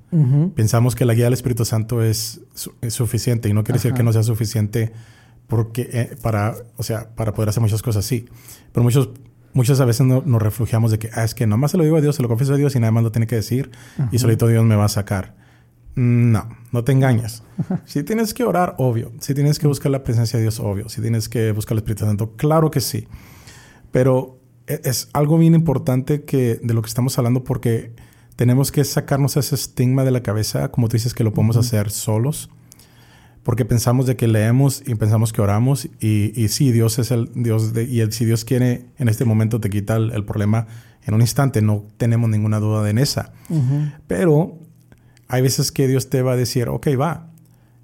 Pensamos 0.54 0.94
que 0.94 1.04
la 1.04 1.14
guía 1.14 1.24
del 1.24 1.32
Espíritu 1.32 1.64
Santo 1.64 2.02
es, 2.02 2.40
suficiente 2.88 3.48
y 3.48 3.52
no 3.52 3.64
quiere 3.64 3.78
decir 3.78 3.94
que 3.94 4.02
no 4.02 4.12
sea 4.12 4.22
suficiente 4.22 4.92
porque, 5.46 5.88
eh, 5.92 6.16
para, 6.22 6.54
o 6.76 6.82
sea, 6.82 7.14
para 7.14 7.32
poder 7.32 7.50
hacer 7.50 7.60
muchas 7.60 7.82
cosas, 7.82 8.04
sí. 8.04 8.26
Pero 8.72 8.84
muchos, 8.84 9.10
muchas 9.52 9.84
veces 9.84 10.06
nos 10.06 10.42
refugiamos 10.42 10.90
de 10.90 10.98
que, 10.98 11.10
ah, 11.14 11.24
es 11.24 11.34
que 11.34 11.46
nomás 11.46 11.72
se 11.72 11.76
lo 11.76 11.84
digo 11.84 11.96
a 11.96 12.00
Dios, 12.00 12.16
se 12.16 12.22
lo 12.22 12.28
confieso 12.28 12.54
a 12.54 12.56
Dios 12.56 12.74
y 12.74 12.80
nada 12.80 12.90
más 12.90 13.02
lo 13.02 13.12
tiene 13.12 13.26
que 13.26 13.36
decir 13.36 13.70
y 14.10 14.18
solito 14.18 14.46
Dios 14.46 14.64
me 14.64 14.76
va 14.76 14.86
a 14.86 14.88
sacar. 14.88 15.34
No, 15.94 16.48
no 16.70 16.84
te 16.84 16.92
engañes. 16.92 17.42
Si 17.84 18.02
tienes 18.02 18.32
que 18.32 18.44
orar, 18.44 18.74
obvio. 18.78 19.12
Si 19.20 19.34
tienes 19.34 19.58
que 19.58 19.66
buscar 19.66 19.92
la 19.92 20.02
presencia 20.02 20.38
de 20.38 20.44
Dios, 20.44 20.58
obvio. 20.58 20.88
Si 20.88 21.02
tienes 21.02 21.28
que 21.28 21.52
buscar 21.52 21.74
el 21.74 21.78
Espíritu 21.78 22.06
Santo, 22.06 22.32
claro 22.36 22.70
que 22.70 22.80
sí. 22.80 23.06
Pero 23.90 24.41
es 24.66 25.08
algo 25.12 25.38
bien 25.38 25.54
importante 25.54 26.24
que 26.24 26.60
de 26.62 26.74
lo 26.74 26.82
que 26.82 26.88
estamos 26.88 27.18
hablando 27.18 27.44
porque 27.44 27.92
tenemos 28.36 28.72
que 28.72 28.84
sacarnos 28.84 29.36
ese 29.36 29.54
estigma 29.54 30.04
de 30.04 30.10
la 30.10 30.22
cabeza, 30.22 30.70
como 30.70 30.88
tú 30.88 30.96
dices 30.96 31.14
que 31.14 31.24
lo 31.24 31.32
podemos 31.32 31.56
hacer 31.56 31.90
solos, 31.90 32.50
porque 33.42 33.64
pensamos 33.64 34.06
de 34.06 34.16
que 34.16 34.28
leemos 34.28 34.82
y 34.86 34.94
pensamos 34.94 35.32
que 35.32 35.42
oramos 35.42 35.88
y, 36.00 36.32
y 36.40 36.48
sí, 36.48 36.70
Dios 36.70 36.98
es 36.98 37.10
el 37.10 37.30
Dios 37.34 37.72
de, 37.72 37.84
y 37.84 38.10
si 38.12 38.24
Dios 38.24 38.44
quiere 38.44 38.86
en 38.98 39.08
este 39.08 39.24
momento 39.24 39.60
te 39.60 39.68
quita 39.68 39.96
el, 39.96 40.24
problema 40.24 40.66
en 41.04 41.14
un 41.14 41.20
instante, 41.20 41.60
no 41.60 41.84
tenemos 41.96 42.30
ninguna 42.30 42.60
duda 42.60 42.88
en 42.88 42.98
esa. 42.98 43.32
Pero 44.06 44.58
hay 45.28 45.42
veces 45.42 45.72
que 45.72 45.88
Dios 45.88 46.08
te 46.08 46.22
va 46.22 46.32
a 46.32 46.36
decir, 46.36 46.68
ok, 46.68 46.88
va, 46.98 47.31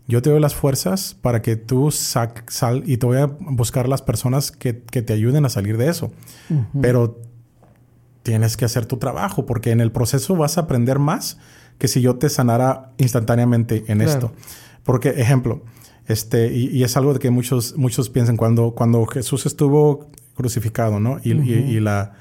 yo 0.08 0.22
te 0.22 0.30
doy 0.30 0.40
las 0.40 0.54
fuerzas 0.54 1.16
para 1.20 1.42
que 1.42 1.56
tú 1.56 1.90
sal, 1.90 2.32
sal 2.48 2.82
y 2.86 2.96
te 2.96 3.06
voy 3.06 3.18
a 3.18 3.26
buscar 3.26 3.88
las 3.88 4.02
personas 4.02 4.50
que, 4.50 4.72
te 4.72 5.12
ayuden 5.12 5.44
a 5.44 5.50
salir 5.50 5.76
de 5.76 5.88
eso. 5.88 6.10
Pero 6.80 7.20
tienes 8.22 8.56
que 8.56 8.64
hacer 8.64 8.86
tu 8.86 8.96
trabajo 8.96 9.46
porque 9.46 9.70
en 9.70 9.80
el 9.80 9.92
proceso 9.92 10.34
vas 10.34 10.56
a 10.58 10.62
aprender 10.62 10.98
más 10.98 11.38
que 11.76 11.88
si 11.88 12.00
yo 12.00 12.16
te 12.16 12.30
sanara 12.30 12.92
instantáneamente 12.96 13.84
en 13.88 14.00
esto. 14.00 14.32
Porque, 14.82 15.10
ejemplo, 15.10 15.62
este, 16.06 16.52
y, 16.54 16.82
es 16.82 16.96
algo 16.96 17.12
de 17.12 17.20
que 17.20 17.30
muchos, 17.30 17.76
muchos 17.76 18.08
piensan 18.08 18.38
cuando, 18.38 18.72
cuando 18.72 19.04
Jesús 19.04 19.44
estuvo 19.44 20.10
crucificado, 20.34 21.00
¿no? 21.00 21.20
Y, 21.22 21.32
y 21.32 21.80
la, 21.80 22.14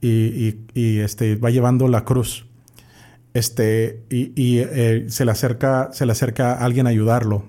y, 0.00 0.98
este, 1.00 1.36
va 1.36 1.50
llevando 1.50 1.88
la 1.88 2.04
cruz 2.04 2.46
este, 3.34 4.04
y, 4.10 4.32
y 4.40 4.58
eh, 4.58 5.06
se, 5.08 5.24
le 5.24 5.30
acerca, 5.30 5.90
se 5.92 6.04
le 6.04 6.12
acerca 6.12 6.52
a 6.52 6.64
alguien 6.64 6.86
a 6.86 6.90
ayudarlo. 6.90 7.44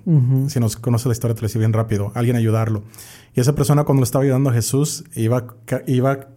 Si 0.47 0.59
nos 0.59 0.77
conoce 0.77 1.09
la 1.09 1.13
historia, 1.13 1.35
te 1.35 1.41
lo 1.41 1.59
bien 1.59 1.73
rápido. 1.73 2.11
Alguien 2.15 2.35
a 2.35 2.39
ayudarlo. 2.39 2.83
Y 3.35 3.41
esa 3.41 3.53
persona, 3.53 3.83
cuando 3.83 4.01
le 4.01 4.05
estaba 4.05 4.23
ayudando 4.23 4.49
a 4.49 4.53
Jesús, 4.53 5.03
iba, 5.15 5.45
iba 5.87 6.27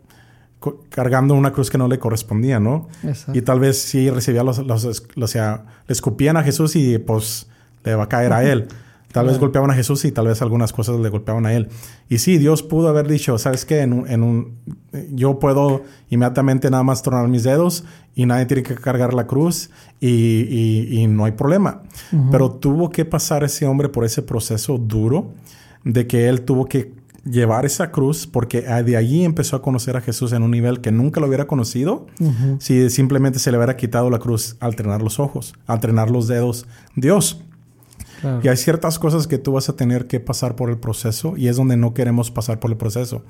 cargando 0.89 1.35
una 1.35 1.53
cruz 1.53 1.71
que 1.71 1.79
no 1.79 1.87
le 1.87 1.99
correspondía, 1.99 2.59
¿no? 2.59 2.89
Y 3.33 3.43
tal 3.43 3.61
vez 3.61 3.79
sí 3.79 4.11
recibía 4.11 4.43
los, 4.43 4.59
los, 4.59 4.85
o 4.85 5.27
sea, 5.27 5.65
le 5.87 5.93
escupían 5.93 6.37
a 6.37 6.43
Jesús 6.43 6.75
y 6.75 6.99
pues 6.99 7.47
le 7.85 7.95
va 7.95 8.05
a 8.05 8.09
caer 8.09 8.33
a 8.33 8.43
él. 8.45 8.67
Tal 9.13 9.27
vez 9.27 9.39
golpeaban 9.39 9.71
a 9.71 9.75
Jesús 9.75 10.05
y 10.05 10.13
tal 10.13 10.27
vez 10.27 10.43
algunas 10.43 10.73
cosas 10.73 11.01
le 11.01 11.09
golpeaban 11.09 11.47
a 11.47 11.55
él. 11.55 11.69
Y 12.09 12.19
sí, 12.19 12.37
Dios 12.37 12.63
pudo 12.63 12.89
haber 12.89 13.09
dicho, 13.09 13.39
¿sabes 13.39 13.65
qué? 13.65 13.81
En 13.81 13.93
un, 13.93 14.09
en 14.09 14.23
un, 14.23 14.59
yo 15.13 15.39
puedo 15.39 15.83
inmediatamente 16.11 16.71
nada 16.71 16.83
más 16.83 17.03
tronar 17.03 17.27
mis 17.29 17.43
dedos 17.43 17.85
y 18.15 18.27
nadie 18.27 18.47
tiene 18.47 18.63
que 18.63 18.75
cargar 18.75 19.15
la 19.15 19.27
cruz 19.27 19.71
y, 20.01 21.01
y, 21.01 21.07
no 21.07 21.25
hay 21.25 21.33
problema. 21.33 21.83
Pero 22.31 22.51
tuvo 22.51 22.91
que 22.91 23.05
pasar 23.05 23.43
ese 23.43 23.67
hombre 23.67 23.89
por 23.89 24.05
ese 24.05 24.23
proceso 24.23 24.77
duro 24.77 25.33
de 25.85 26.07
que 26.07 26.29
él 26.29 26.43
tuvo 26.43 26.67
que 26.67 26.93
llevar 27.25 27.67
esa 27.67 27.91
cruz 27.91 28.27
porque 28.27 28.63
de 28.63 28.97
allí 28.97 29.25
empezó 29.25 29.57
a 29.57 29.63
conocer 29.63 29.97
a 29.97 30.01
Jesús 30.01 30.33
en 30.33 30.43
un 30.43 30.51
nivel 30.51 30.81
que 30.81 30.93
nunca 30.93 31.21
lo 31.21 31.27
hubiera 31.27 31.47
conocido 31.47 32.07
si 32.59 32.89
simplemente 32.91 33.39
se 33.39 33.51
le 33.51 33.59
hubiera 33.59 33.77
quitado 33.77 34.11
la 34.11 34.19
cruz 34.19 34.57
al 34.61 34.77
trenar 34.77 35.03
los 35.03 35.19
ojos, 35.19 35.55
al 35.67 35.81
trenar 35.81 36.11
los 36.11 36.29
dedos. 36.29 36.67
Dios. 36.95 37.41
Y 38.43 38.49
hay 38.49 38.57
ciertas 38.57 38.99
cosas 38.99 39.27
que 39.27 39.39
tú 39.39 39.53
vas 39.53 39.69
a 39.69 39.77
tener 39.77 40.07
que 40.07 40.21
pasar 40.21 40.57
por 40.57 40.71
el 40.71 40.79
proceso 40.79 41.37
y 41.37 41.49
es 41.49 41.57
donde 41.57 41.77
no 41.77 41.95
queremos 41.95 42.31
pasar 42.31 42.61
por 42.61 42.71
el 42.71 42.77
proceso. 42.77 43.25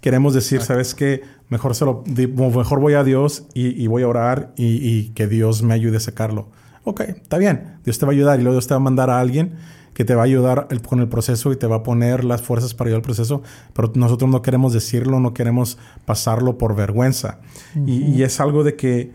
Queremos 0.00 0.34
decir, 0.34 0.62
¿sabes 0.62 0.94
qué? 0.94 1.22
Mejor, 1.48 1.74
se 1.74 1.84
lo, 1.84 2.04
mejor 2.06 2.80
voy 2.80 2.94
a 2.94 3.04
Dios 3.04 3.44
y, 3.54 3.86
voy 3.86 4.02
a 4.02 4.08
orar 4.08 4.52
y, 4.56 5.10
que 5.10 5.26
Dios 5.26 5.62
me 5.62 5.74
ayude 5.74 5.98
a 5.98 6.00
sacarlo. 6.00 6.48
Ok, 6.84 7.00
está 7.00 7.38
bien. 7.38 7.78
Dios 7.84 7.98
te 7.98 8.06
va 8.06 8.12
a 8.12 8.14
ayudar 8.14 8.40
y 8.40 8.42
luego 8.42 8.54
Dios 8.54 8.66
te 8.66 8.74
va 8.74 8.78
a 8.78 8.84
mandar 8.84 9.10
a 9.10 9.20
alguien 9.20 9.54
que 9.94 10.04
te 10.04 10.14
va 10.14 10.22
a 10.22 10.24
ayudar 10.24 10.68
con 10.88 11.00
el 11.00 11.08
proceso 11.08 11.52
y 11.52 11.56
te 11.56 11.66
va 11.66 11.76
a 11.76 11.82
poner 11.82 12.24
las 12.24 12.40
fuerzas 12.40 12.72
para 12.74 12.88
ayudar 12.88 12.98
al 13.00 13.04
proceso, 13.04 13.42
pero 13.74 13.92
nosotros 13.96 14.30
no 14.30 14.40
queremos 14.40 14.72
decirlo, 14.72 15.20
no 15.20 15.34
queremos 15.34 15.78
pasarlo 16.06 16.56
por 16.56 16.74
vergüenza. 16.74 17.40
y, 17.86 18.22
es 18.22 18.40
algo 18.40 18.64
de 18.64 18.76
que, 18.76 19.12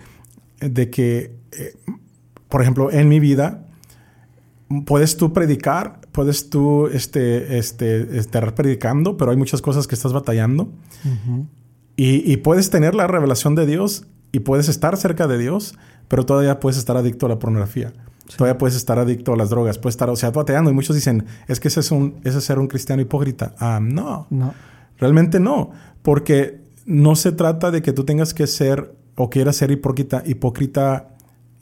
de 0.60 0.90
que 0.92 1.40
eh, 1.54 1.74
por 2.50 2.62
ejemplo, 2.62 2.92
en 2.92 3.10
mi 3.10 3.20
vida, 3.20 3.65
puedes 4.86 5.18
tú 5.18 5.34
predicar, 5.34 6.02
puedes 6.12 6.50
tú 6.50 6.88
este, 6.88 7.58
este, 7.58 8.18
estar 8.18 8.56
predicando, 8.56 9.18
pero 9.18 9.32
hay 9.32 9.38
muchas 9.38 9.62
cosas 9.62 9.88
que 9.88 9.96
estás 9.96 10.14
batallando. 10.14 10.70
y, 11.96 12.38
puedes 12.38 12.70
tener 12.70 12.96
la 12.96 13.08
revelación 13.08 13.56
de 13.56 13.66
Dios 13.66 14.06
y 14.32 14.40
puedes 14.40 14.68
estar 14.70 14.98
cerca 14.98 15.28
de 15.28 15.38
Dios, 15.38 15.78
pero 16.08 16.26
todavía 16.26 16.60
puedes 16.60 16.78
estar 16.78 16.98
adicto 16.98 17.26
a 17.26 17.30
la 17.30 17.40
pornografía. 17.40 17.94
Todavía 18.38 18.58
puedes 18.58 18.76
estar 18.76 18.98
adicto 18.98 19.34
a 19.34 19.38
las 19.38 19.52
drogas, 19.52 19.78
puedes 19.78 19.94
estar, 19.94 20.10
o 20.10 20.16
sea, 20.16 20.32
batallando. 20.32 20.72
Y 20.72 20.74
muchos 20.74 20.96
dicen, 20.96 21.26
es 21.48 21.60
que 21.60 21.68
ese 21.68 21.82
es, 21.82 21.92
un, 21.92 22.16
ese 22.24 22.40
es 22.40 22.44
ser 22.44 22.58
un 22.58 22.68
cristiano 22.68 23.02
hipócrita. 23.02 23.54
Ah, 23.60 23.80
no. 23.82 24.26
No. 24.32 24.54
Realmente 24.98 25.40
no. 25.40 25.72
Porque 26.02 26.62
no 26.86 27.16
se 27.16 27.32
trata 27.32 27.70
de 27.70 27.84
que 27.84 27.94
tú 27.94 28.04
tengas 28.04 28.34
que 28.34 28.48
ser 28.48 28.96
o 29.16 29.30
quiera 29.30 29.54
ser 29.54 29.72
hipócrita, 29.72 30.24
hipócrita 30.26 31.15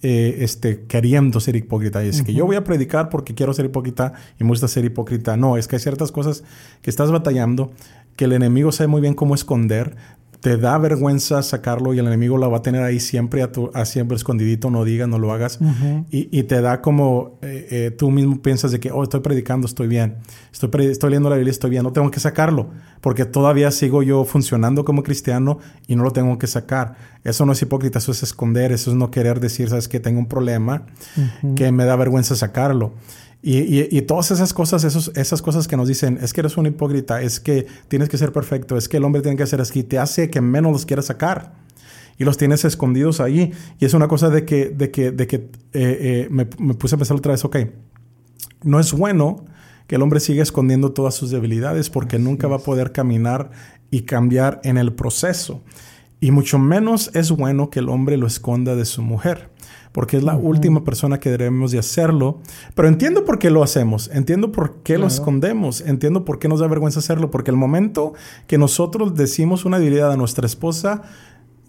eh, 0.05 0.43
este, 0.43 0.81
queriendo 0.85 1.39
ser 1.39 1.55
hipócrita. 1.55 2.03
Y 2.03 2.09
es 2.09 2.23
que 2.23 2.33
yo 2.33 2.45
voy 2.45 2.57
a 2.57 2.63
predicar 2.65 3.07
porque 3.07 3.33
quiero 3.33 3.53
ser 3.53 3.65
hipócrita 3.65 4.11
y 4.37 4.43
me 4.43 4.49
gusta 4.49 4.67
ser 4.67 4.83
hipócrita. 4.83 5.37
No, 5.37 5.55
es 5.55 5.69
que 5.69 5.77
hay 5.77 5.81
ciertas 5.81 6.11
cosas 6.11 6.43
que 6.81 6.89
estás 6.89 7.09
batallando, 7.09 7.71
que 8.17 8.25
el 8.25 8.33
enemigo 8.33 8.73
sabe 8.73 8.89
muy 8.89 8.99
bien 8.99 9.13
cómo 9.13 9.33
esconder, 9.33 9.95
te 10.43 10.57
da 10.57 10.77
vergüenza 10.77 11.41
sacarlo 11.41 11.93
y 11.93 11.99
el 11.99 12.07
enemigo 12.07 12.37
lo 12.37 12.51
va 12.51 12.57
a 12.57 12.61
tener 12.61 12.83
ahí 12.83 12.99
siempre 12.99 13.41
a, 13.43 13.53
tu, 13.53 13.71
a 13.73 13.85
siempre 13.85 14.17
escondidito, 14.17 14.69
no 14.69 14.83
digas, 14.83 15.07
no 15.07 15.17
lo 15.17 15.31
hagas. 15.31 15.57
y, 16.11 16.43
te 16.43 16.59
da 16.59 16.81
como 16.81 17.39
eh, 17.41 17.67
eh, 17.71 17.91
tú 17.91 18.11
mismo 18.11 18.41
piensas 18.41 18.73
de 18.73 18.81
que, 18.81 18.91
oh, 18.91 19.03
estoy 19.03 19.21
predicando, 19.21 19.65
estoy 19.67 19.87
bien, 19.87 20.17
estoy, 20.51 20.69
estoy 20.87 21.11
leyendo 21.11 21.29
la 21.29 21.37
Biblia, 21.37 21.51
estoy 21.51 21.69
bien, 21.69 21.83
no 21.83 21.93
tengo 21.93 22.11
que 22.11 22.19
sacarlo, 22.19 22.71
porque 22.99 23.23
todavía 23.23 23.71
sigo 23.71 24.03
yo 24.03 24.25
funcionando 24.25 24.83
como 24.83 25.01
cristiano 25.01 25.59
y 25.87 25.95
no 25.95 26.03
lo 26.03 26.11
tengo 26.11 26.37
que 26.37 26.47
sacar. 26.47 26.95
Eso 27.23 27.45
no 27.45 27.53
es 27.53 27.61
hipócrita, 27.61 27.99
eso 27.99 28.11
es 28.11 28.21
esconder, 28.21 28.73
eso 28.73 28.91
es 28.91 28.97
no 28.97 29.11
querer 29.11 29.39
decir, 29.39 29.69
sabes 29.69 29.87
que 29.87 30.01
tengo 30.01 30.19
un 30.19 30.27
problema, 30.27 30.87
que 31.55 31.71
me 31.71 31.85
da 31.85 31.95
vergüenza 31.95 32.35
sacarlo. 32.35 32.91
Y, 33.45 34.01
todas 34.03 34.31
esas 34.31 34.53
cosas, 34.53 34.85
esos, 34.85 35.11
esas 35.15 35.41
cosas 35.41 35.67
que 35.67 35.75
nos 35.75 35.89
dicen, 35.89 36.17
es 36.21 36.31
que 36.31 36.39
eres 36.39 36.55
un 36.55 36.65
hipócrita, 36.65 37.21
es 37.21 37.41
que 37.41 37.67
tienes 37.89 38.07
que 38.07 38.17
ser 38.17 38.31
perfecto, 38.31 38.77
es 38.77 38.87
que 38.87 38.95
el 38.95 39.03
hombre 39.03 39.21
tiene 39.21 39.35
que 39.35 39.45
ser 39.45 39.59
así, 39.59 39.83
te 39.83 39.99
hace 39.99 40.29
que 40.29 40.39
menos 40.39 40.71
los 40.71 40.85
quieras 40.85 41.07
sacar. 41.07 41.53
Y 42.17 42.23
los 42.23 42.37
tienes 42.37 42.63
escondidos 42.63 43.19
ahí. 43.19 43.51
Y 43.79 43.85
es 43.85 43.93
una 43.93 44.07
cosa 44.07 44.29
de 44.29 44.45
que, 44.45 44.69
de 44.69 44.91
que, 44.91 45.11
de 45.11 45.27
que 45.27 45.35
eh, 45.35 45.49
eh, 45.73 46.27
me, 46.29 46.45
puse 46.45 46.95
a 46.95 46.97
pensar 46.97 47.17
otra 47.17 47.33
vez, 47.33 47.43
ok, 47.43 47.57
no 48.63 48.79
es 48.79 48.93
bueno 48.93 49.43
que 49.87 49.95
el 49.95 50.01
hombre 50.03 50.21
siga 50.21 50.41
escondiendo 50.41 50.93
todas 50.93 51.13
sus 51.13 51.29
debilidades 51.29 51.89
porque 51.89 52.19
nunca 52.19 52.47
va 52.47 52.57
a 52.57 52.59
poder 52.59 52.93
caminar 52.93 53.51
y 53.91 54.03
cambiar 54.03 54.61
en 54.63 54.77
el 54.77 54.93
proceso. 54.93 55.63
Y 56.23 56.31
mucho 56.31 56.57
menos 56.57 57.11
es 57.15 57.31
bueno 57.31 57.69
que 57.69 57.79
el 57.79 57.89
hombre 57.89 58.15
lo 58.15 58.27
esconda 58.27 58.77
de 58.77 58.85
su 58.85 59.01
mujer 59.01 59.49
porque 59.91 60.15
es 60.15 60.23
la 60.23 60.37
última 60.37 60.85
persona 60.85 61.19
que 61.19 61.29
debemos 61.29 61.71
de 61.71 61.79
hacerlo. 61.79 62.39
Pero 62.75 62.87
entiendo 62.87 63.25
por 63.25 63.39
qué 63.39 63.49
lo 63.49 63.61
hacemos, 63.61 64.09
entiendo 64.11 64.53
por 64.53 64.83
qué 64.83 64.97
lo 64.97 65.05
escondemos, 65.05 65.81
entiendo 65.81 66.23
por 66.23 66.39
qué 66.39 66.47
nos 66.47 66.61
da 66.61 66.67
vergüenza 66.67 66.99
hacerlo, 66.99 67.29
porque 67.29 67.51
el 67.51 67.57
momento 67.57 68.13
que 68.47 68.57
nosotros 68.57 69.15
decimos 69.15 69.65
una 69.65 69.79
debilidad 69.79 70.13
a 70.13 70.17
nuestra 70.17 70.45
esposa, 70.45 71.01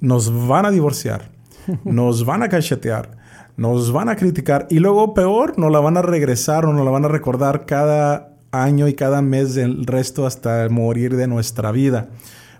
nos 0.00 0.46
van 0.46 0.66
a 0.66 0.70
divorciar, 0.70 1.32
nos 1.84 2.24
van 2.24 2.44
a 2.44 2.48
cachetear, 2.48 3.18
nos 3.56 3.90
van 3.90 4.08
a 4.08 4.14
criticar 4.14 4.68
y 4.70 4.78
luego 4.78 5.14
peor, 5.14 5.58
nos 5.58 5.72
la 5.72 5.80
van 5.80 5.96
a 5.96 6.02
regresar 6.02 6.64
o 6.64 6.72
nos 6.72 6.84
la 6.84 6.92
van 6.92 7.04
a 7.04 7.08
recordar 7.08 7.66
cada 7.66 8.36
año 8.52 8.86
y 8.86 8.94
cada 8.94 9.20
mes 9.20 9.56
del 9.56 9.84
resto 9.84 10.26
hasta 10.26 10.68
morir 10.68 11.16
de 11.16 11.26
nuestra 11.26 11.72
vida. 11.72 12.08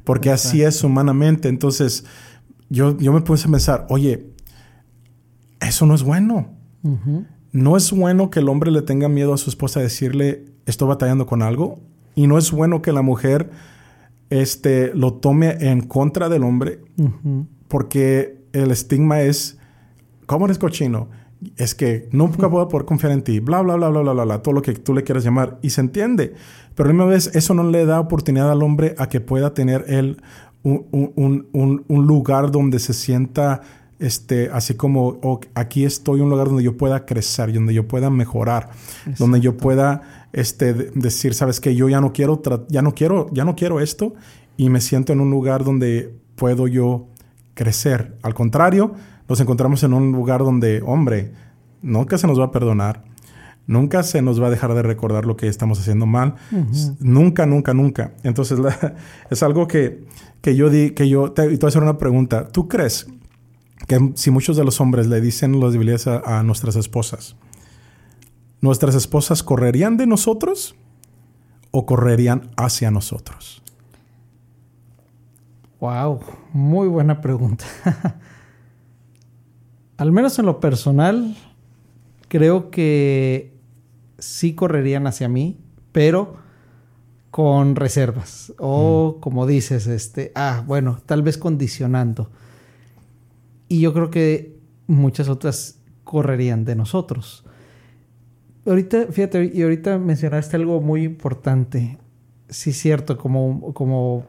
Porque 0.04 0.30
así 0.30 0.62
es 0.62 0.84
humanamente. 0.84 1.48
Entonces, 1.48 2.04
yo, 2.68 2.96
yo 2.98 3.12
me 3.12 3.22
puse 3.22 3.48
a 3.48 3.50
pensar, 3.50 3.86
oye, 3.88 4.30
eso 5.60 5.86
no 5.86 5.94
es 5.94 6.02
bueno. 6.02 6.48
No 7.52 7.76
es 7.76 7.90
bueno 7.90 8.30
que 8.30 8.40
el 8.40 8.48
hombre 8.48 8.70
le 8.70 8.82
tenga 8.82 9.08
miedo 9.08 9.32
a 9.32 9.38
su 9.38 9.48
esposa 9.48 9.80
a 9.80 9.82
decirle, 9.82 10.44
estoy 10.66 10.88
batallando 10.88 11.26
con 11.26 11.42
algo. 11.42 11.80
Y 12.14 12.26
no 12.26 12.38
es 12.38 12.50
bueno 12.50 12.82
que 12.82 12.92
la 12.92 13.02
mujer 13.02 13.50
este, 14.30 14.92
lo 14.94 15.14
tome 15.14 15.56
en 15.60 15.80
contra 15.80 16.28
del 16.28 16.44
hombre. 16.44 16.80
Porque 17.68 18.44
el 18.52 18.70
estigma 18.70 19.22
es, 19.22 19.58
¿cómo 20.26 20.44
eres 20.44 20.58
cochino? 20.58 21.08
Es 21.56 21.74
que 21.74 22.08
nunca 22.12 22.46
voy 22.46 22.64
a 22.64 22.68
poder 22.68 22.86
confiar 22.86 23.12
en 23.12 23.22
ti. 23.22 23.40
Bla, 23.40 23.60
bla, 23.62 23.76
bla, 23.76 23.88
bla, 23.88 24.12
bla, 24.12 24.24
bla, 24.24 24.42
todo 24.42 24.54
lo 24.54 24.62
que 24.62 24.72
tú 24.74 24.94
le 24.94 25.02
quieras 25.02 25.24
llamar. 25.24 25.58
Y 25.62 25.70
se 25.70 25.80
entiende. 25.80 26.34
Pero 26.74 26.88
a 26.88 26.92
la 26.92 26.94
misma 26.94 27.10
vez, 27.10 27.30
eso 27.34 27.54
no 27.54 27.62
le 27.64 27.86
da 27.86 28.00
oportunidad 28.00 28.50
al 28.50 28.62
hombre 28.62 28.94
a 28.98 29.08
que 29.08 29.20
pueda 29.20 29.54
tener 29.54 29.84
él 29.88 30.22
un 30.62 32.06
lugar 32.06 32.50
donde 32.50 32.78
se 32.78 32.94
sienta 32.94 33.60
este, 33.98 34.50
así 34.52 34.74
como 34.74 35.40
aquí 35.54 35.84
estoy 35.84 36.20
un 36.20 36.28
lugar 36.28 36.48
donde 36.48 36.62
yo 36.62 36.76
pueda 36.76 37.06
crecer, 37.06 37.52
donde 37.52 37.74
yo 37.74 37.86
pueda 37.86 38.10
mejorar, 38.10 38.70
donde 39.18 39.40
yo 39.40 39.56
pueda 39.56 40.26
este, 40.32 40.74
decir, 40.74 41.34
sabes 41.34 41.60
que 41.60 41.74
yo 41.74 41.88
ya 41.88 42.00
no 42.00 42.12
quiero, 42.12 42.42
ya 42.68 42.82
no 42.82 42.92
quiero, 42.92 43.28
ya 43.32 43.44
no 43.44 43.54
quiero 43.54 43.80
esto 43.80 44.14
y 44.56 44.68
me 44.68 44.80
siento 44.80 45.12
en 45.12 45.20
un 45.20 45.30
lugar 45.30 45.64
donde 45.64 46.14
puedo 46.34 46.66
yo 46.66 47.06
crecer. 47.54 48.16
Al 48.22 48.34
contrario, 48.34 48.94
nos 49.28 49.40
encontramos 49.40 49.82
en 49.82 49.94
un 49.94 50.12
lugar 50.12 50.40
donde, 50.40 50.82
hombre, 50.84 51.32
nunca 51.82 52.18
se 52.18 52.26
nos 52.26 52.38
va 52.38 52.46
a 52.46 52.50
perdonar. 52.50 53.04
Nunca 53.66 54.02
se 54.02 54.20
nos 54.20 54.42
va 54.42 54.48
a 54.48 54.50
dejar 54.50 54.74
de 54.74 54.82
recordar 54.82 55.24
lo 55.24 55.36
que 55.36 55.48
estamos 55.48 55.80
haciendo 55.80 56.04
mal. 56.04 56.34
Nunca, 57.00 57.46
nunca, 57.46 57.72
nunca. 57.72 58.12
Entonces, 58.22 58.58
es 59.30 59.42
algo 59.42 59.66
que, 59.66 60.04
que 60.42 60.54
yo 60.54 60.68
di, 60.68 60.90
que 60.90 61.08
yo 61.08 61.32
te, 61.32 61.44
te 61.44 61.56
voy 61.56 61.66
a 61.66 61.68
hacer 61.68 61.82
una 61.82 61.96
pregunta. 61.96 62.48
¿Tú 62.48 62.68
crees 62.68 63.06
que 63.86 64.12
si 64.14 64.30
muchos 64.30 64.56
de 64.56 64.64
los 64.64 64.80
hombres 64.80 65.06
le 65.06 65.20
dicen 65.20 65.58
las 65.60 65.72
debilidades 65.72 66.06
a, 66.06 66.42
nuestras 66.42 66.76
esposas, 66.76 67.36
¿nuestras 68.60 68.94
esposas 68.94 69.42
correrían 69.42 69.96
de 69.96 70.06
nosotros 70.06 70.74
o 71.70 71.86
correrían 71.86 72.50
hacia 72.56 72.90
nosotros? 72.90 73.62
Wow, 75.80 76.20
muy 76.52 76.88
buena 76.88 77.20
pregunta. 77.20 77.64
Al 79.96 80.12
menos 80.12 80.38
en 80.38 80.46
lo 80.46 80.60
personal, 80.60 81.36
creo 82.28 82.70
que 82.70 83.54
sí 84.18 84.54
correrían 84.54 85.06
hacia 85.06 85.28
mí, 85.28 85.58
pero 85.92 86.36
con 87.30 87.76
reservas. 87.76 88.52
O 88.58 89.16
mm. 89.16 89.20
como 89.20 89.46
dices, 89.46 89.86
este, 89.86 90.32
ah, 90.34 90.62
bueno, 90.66 90.98
tal 91.04 91.22
vez 91.22 91.38
condicionando. 91.38 92.30
Y 93.68 93.80
yo 93.80 93.92
creo 93.92 94.10
que 94.10 94.56
muchas 94.86 95.28
otras 95.28 95.80
correrían 96.04 96.64
de 96.64 96.76
nosotros. 96.76 97.44
Ahorita, 98.66 99.06
fíjate, 99.10 99.50
y 99.52 99.62
ahorita 99.62 99.98
mencionaste 99.98 100.56
algo 100.56 100.80
muy 100.80 101.02
importante. 101.02 101.98
Sí, 102.48 102.72
cierto, 102.72 103.18
como, 103.18 103.74
como 103.74 104.26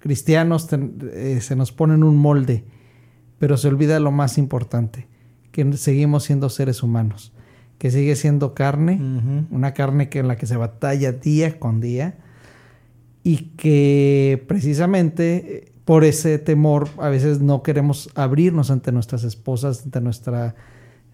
cristianos 0.00 0.68
eh, 0.72 1.40
se 1.40 1.56
nos 1.56 1.72
pone 1.72 1.94
en 1.94 2.04
un 2.04 2.16
molde, 2.16 2.64
pero 3.44 3.58
se 3.58 3.68
olvida 3.68 4.00
lo 4.00 4.10
más 4.10 4.38
importante, 4.38 5.06
que 5.52 5.70
seguimos 5.74 6.24
siendo 6.24 6.48
seres 6.48 6.82
humanos, 6.82 7.30
que 7.76 7.90
sigue 7.90 8.16
siendo 8.16 8.54
carne, 8.54 8.98
una 9.50 9.74
carne 9.74 10.08
que 10.08 10.20
en 10.20 10.28
la 10.28 10.36
que 10.36 10.46
se 10.46 10.56
batalla 10.56 11.12
día 11.12 11.60
con 11.60 11.78
día 11.78 12.14
y 13.22 13.50
que 13.58 14.42
precisamente 14.48 15.74
por 15.84 16.04
ese 16.04 16.38
temor 16.38 16.88
a 16.96 17.10
veces 17.10 17.42
no 17.42 17.62
queremos 17.62 18.08
abrirnos 18.14 18.70
ante 18.70 18.92
nuestras 18.92 19.24
esposas, 19.24 19.84
ante 19.84 20.00
nuestra 20.00 20.54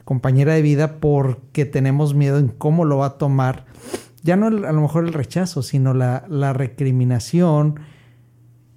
compañera 0.04 0.54
de 0.54 0.62
vida 0.62 1.00
porque 1.00 1.64
tenemos 1.64 2.14
miedo 2.14 2.38
en 2.38 2.46
cómo 2.46 2.84
lo 2.84 2.98
va 2.98 3.06
a 3.06 3.18
tomar. 3.18 3.66
Ya 4.22 4.36
no 4.36 4.46
a 4.46 4.72
lo 4.72 4.80
mejor 4.80 5.04
el 5.04 5.14
rechazo, 5.14 5.64
sino 5.64 5.94
la, 5.94 6.52
recriminación. 6.52 7.80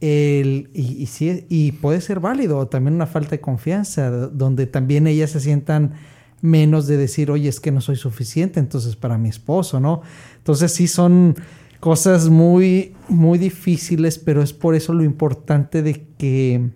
El, 0.06 0.70
y, 0.74 1.08
y, 1.08 1.46
y 1.48 1.72
puede 1.72 2.02
ser 2.02 2.20
válido 2.20 2.68
también 2.68 2.96
una 2.96 3.06
falta 3.06 3.30
de 3.30 3.40
confianza, 3.40 4.10
donde 4.10 4.68
también 4.68 5.08
ellas 5.08 5.32
se 5.32 5.40
sientan 5.40 5.94
menos 6.42 6.88
de 6.88 6.98
decir, 6.98 7.32
oye, 7.32 7.48
es 7.48 7.62
que 7.62 7.72
no 7.72 7.80
soy 7.80 7.96
suficiente, 7.96 8.60
entonces 8.60 8.98
para 8.98 9.18
mi 9.18 9.30
esposo, 9.30 9.80
¿no? 9.80 10.02
Entonces 10.36 10.74
sí 10.74 10.90
son 10.90 11.36
cosas 11.80 12.28
muy, 12.28 12.98
muy 13.08 13.40
difíciles, 13.40 14.20
pero 14.20 14.42
es 14.42 14.52
por 14.52 14.76
eso 14.76 14.92
lo 14.92 15.06
importante 15.06 15.82
de 15.82 16.06
que 16.18 16.70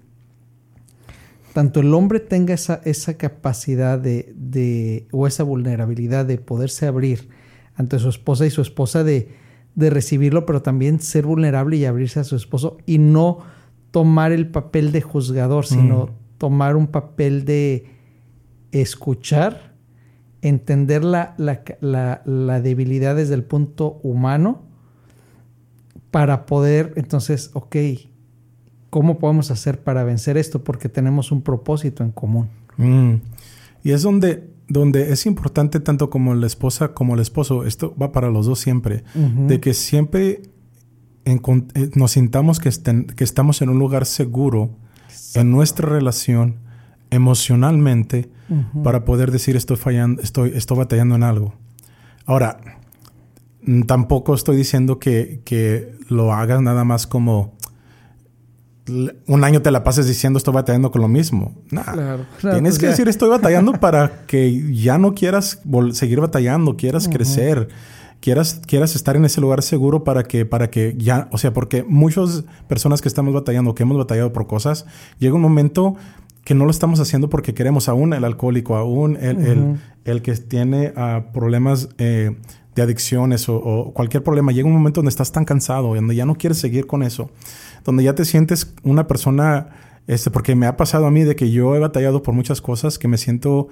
tanto 1.52 1.82
el 1.82 1.94
hombre 1.94 2.22
tenga 2.22 2.54
esa, 2.54 2.80
esa 2.86 3.18
capacidad 3.18 4.00
de, 4.00 4.32
de, 4.38 5.06
o 5.12 5.28
esa 5.28 5.44
vulnerabilidad 5.44 6.26
de 6.26 6.38
poderse 6.38 6.88
abrir 6.88 7.28
ante 7.76 8.00
su 8.00 8.08
esposa 8.08 8.46
y 8.46 8.52
su 8.52 8.62
esposa 8.62 9.04
de, 9.04 9.28
de 9.78 9.92
recibirlo, 9.92 10.48
pero 10.48 10.64
también 10.64 11.00
ser 11.00 11.28
vulnerable 11.28 11.78
y 11.78 11.86
abrirse 11.86 12.20
a 12.20 12.24
su 12.24 12.36
esposo 12.36 12.78
y 12.88 12.98
no 12.98 13.38
tomar 13.92 14.32
el 14.32 14.50
papel 14.50 14.92
de 14.92 15.02
juzgador, 15.02 15.68
sino 15.68 16.08
mm. 16.08 16.10
tomar 16.40 16.76
un 16.76 16.88
papel 16.88 17.46
de 17.46 17.86
escuchar, 18.72 19.76
entender 20.42 21.04
la, 21.04 21.36
la, 21.38 21.62
la, 21.80 22.24
la, 22.26 22.60
debilidad 22.60 23.16
desde 23.16 23.36
el 23.36 23.44
punto 23.44 24.00
humano 24.02 24.64
para 26.10 26.48
poder 26.48 26.94
entonces, 26.96 27.52
ok, 27.54 27.76
¿cómo 28.90 29.20
podemos 29.20 29.52
hacer 29.52 29.84
para 29.84 30.04
vencer 30.04 30.38
esto? 30.38 30.64
Porque 30.64 30.90
tenemos 30.90 31.32
un 31.32 31.44
propósito 31.44 32.04
en 32.04 32.10
común. 32.10 32.50
Mm. 32.78 33.14
Y 33.84 33.92
es 33.92 34.02
donde, 34.02 34.50
donde 34.68 35.12
es 35.14 35.26
importante 35.26 35.80
tanto 35.80 36.10
como 36.10 36.34
la 36.36 36.48
esposa 36.48 36.94
como 36.94 37.16
el 37.16 37.22
esposo, 37.22 37.66
esto 37.66 37.96
va 38.02 38.12
para 38.12 38.30
los 38.30 38.46
dos 38.46 38.60
siempre, 38.60 39.04
de 39.14 39.60
que 39.60 39.74
siempre 39.74 40.42
eh, 41.26 41.40
nos 41.96 42.12
sintamos 42.12 42.60
que, 42.60 42.70
que, 43.16 43.24
estamos 43.24 43.62
en 43.62 43.70
un 43.70 43.80
lugar 43.80 44.06
seguro 44.06 44.72
en 45.36 45.52
nuestra 45.52 45.90
relación 45.90 46.58
emocionalmente 47.10 48.30
para 48.84 49.04
poder 49.06 49.32
decir 49.32 49.56
estoy 49.56 49.78
fallando, 49.78 50.22
estoy, 50.22 50.52
estoy 50.56 50.78
batallando 50.78 51.16
en 51.16 51.24
algo. 51.24 51.54
Ahora, 52.26 52.60
tampoco 53.86 54.34
estoy 54.36 54.56
diciendo 54.56 55.00
que, 55.00 55.42
que 55.44 55.96
lo 56.08 56.34
hagas 56.34 56.62
nada 56.62 56.84
más 56.84 57.08
como 57.08 57.58
un 58.88 59.44
año 59.44 59.62
te 59.62 59.72
la 59.72 59.84
pases 59.84 60.08
diciendo 60.08 60.38
estoy 60.38 60.54
batallando 60.54 60.92
con 60.92 61.02
lo 61.02 61.08
mismo. 61.08 61.54
Claro, 61.70 62.26
Tienes 62.40 62.62
pues 62.62 62.80
que 62.80 62.88
decir 62.88 63.08
estoy 63.08 63.30
batallando 63.30 63.74
para 63.80 64.26
que 64.26 64.74
ya 64.74 64.98
no 64.98 65.14
quieras 65.14 65.62
seguir 65.92 66.22
batallando, 66.22 66.78
quieras 66.78 67.08
crecer, 67.08 67.70
quieras, 68.20 68.62
quieras 68.66 68.96
estar 68.96 69.16
en 69.16 69.26
ese 69.26 69.42
lugar 69.42 69.62
seguro 69.62 70.04
para 70.04 70.24
que, 70.24 70.46
para 70.46 70.70
que 70.70 70.96
ya, 70.98 71.28
o 71.32 71.38
sea, 71.38 71.54
porque 71.54 71.84
muchas 71.84 72.44
personas 72.68 73.02
que 73.02 73.08
estamos 73.08 73.34
batallando, 73.34 73.76
que 73.76 73.84
hemos 73.84 73.98
batallado 73.98 74.32
por 74.34 74.48
cosas, 74.48 74.86
llega 75.20 75.36
un 75.36 75.42
momento 75.42 75.96
que 76.48 76.56
no 76.56 76.64
lo 76.64 76.72
estamos 76.72 77.02
haciendo 77.02 77.30
porque 77.30 77.54
queremos 77.54 77.90
aún 77.90 78.14
el 78.14 78.24
alcohólico, 78.24 78.78
aún 78.78 79.18
el, 79.18 79.78
el, 80.06 80.22
que 80.22 80.34
tiene 80.36 80.94
uh, 80.96 81.34
problemas 81.34 81.90
eh, 81.98 82.38
de 82.74 82.82
adicciones 82.82 83.50
o, 83.50 83.92
cualquier 83.94 84.24
problema. 84.24 84.54
Llega 84.54 84.66
un 84.66 84.74
momento 84.74 85.00
donde 85.00 85.10
estás 85.10 85.34
tan 85.34 85.44
cansado, 85.44 85.94
donde 85.94 86.16
ya 86.16 86.26
no 86.26 86.36
quieres 86.36 86.58
seguir 86.60 86.88
con 86.88 87.04
eso, 87.04 87.32
donde 87.88 88.04
ya 88.04 88.14
te 88.14 88.26
sientes 88.26 88.76
una 88.84 89.08
persona, 89.08 89.70
este, 90.06 90.30
porque 90.30 90.56
me 90.56 90.68
ha 90.68 90.78
pasado 90.78 91.08
a 91.08 91.12
mí 91.12 91.24
de 91.24 91.36
que 91.36 91.50
yo 91.50 91.76
he 91.76 91.80
batallado 91.80 92.22
por 92.22 92.36
muchas 92.36 92.62
cosas 92.62 93.00
que 93.00 93.08
me 93.08 93.18
siento 93.18 93.70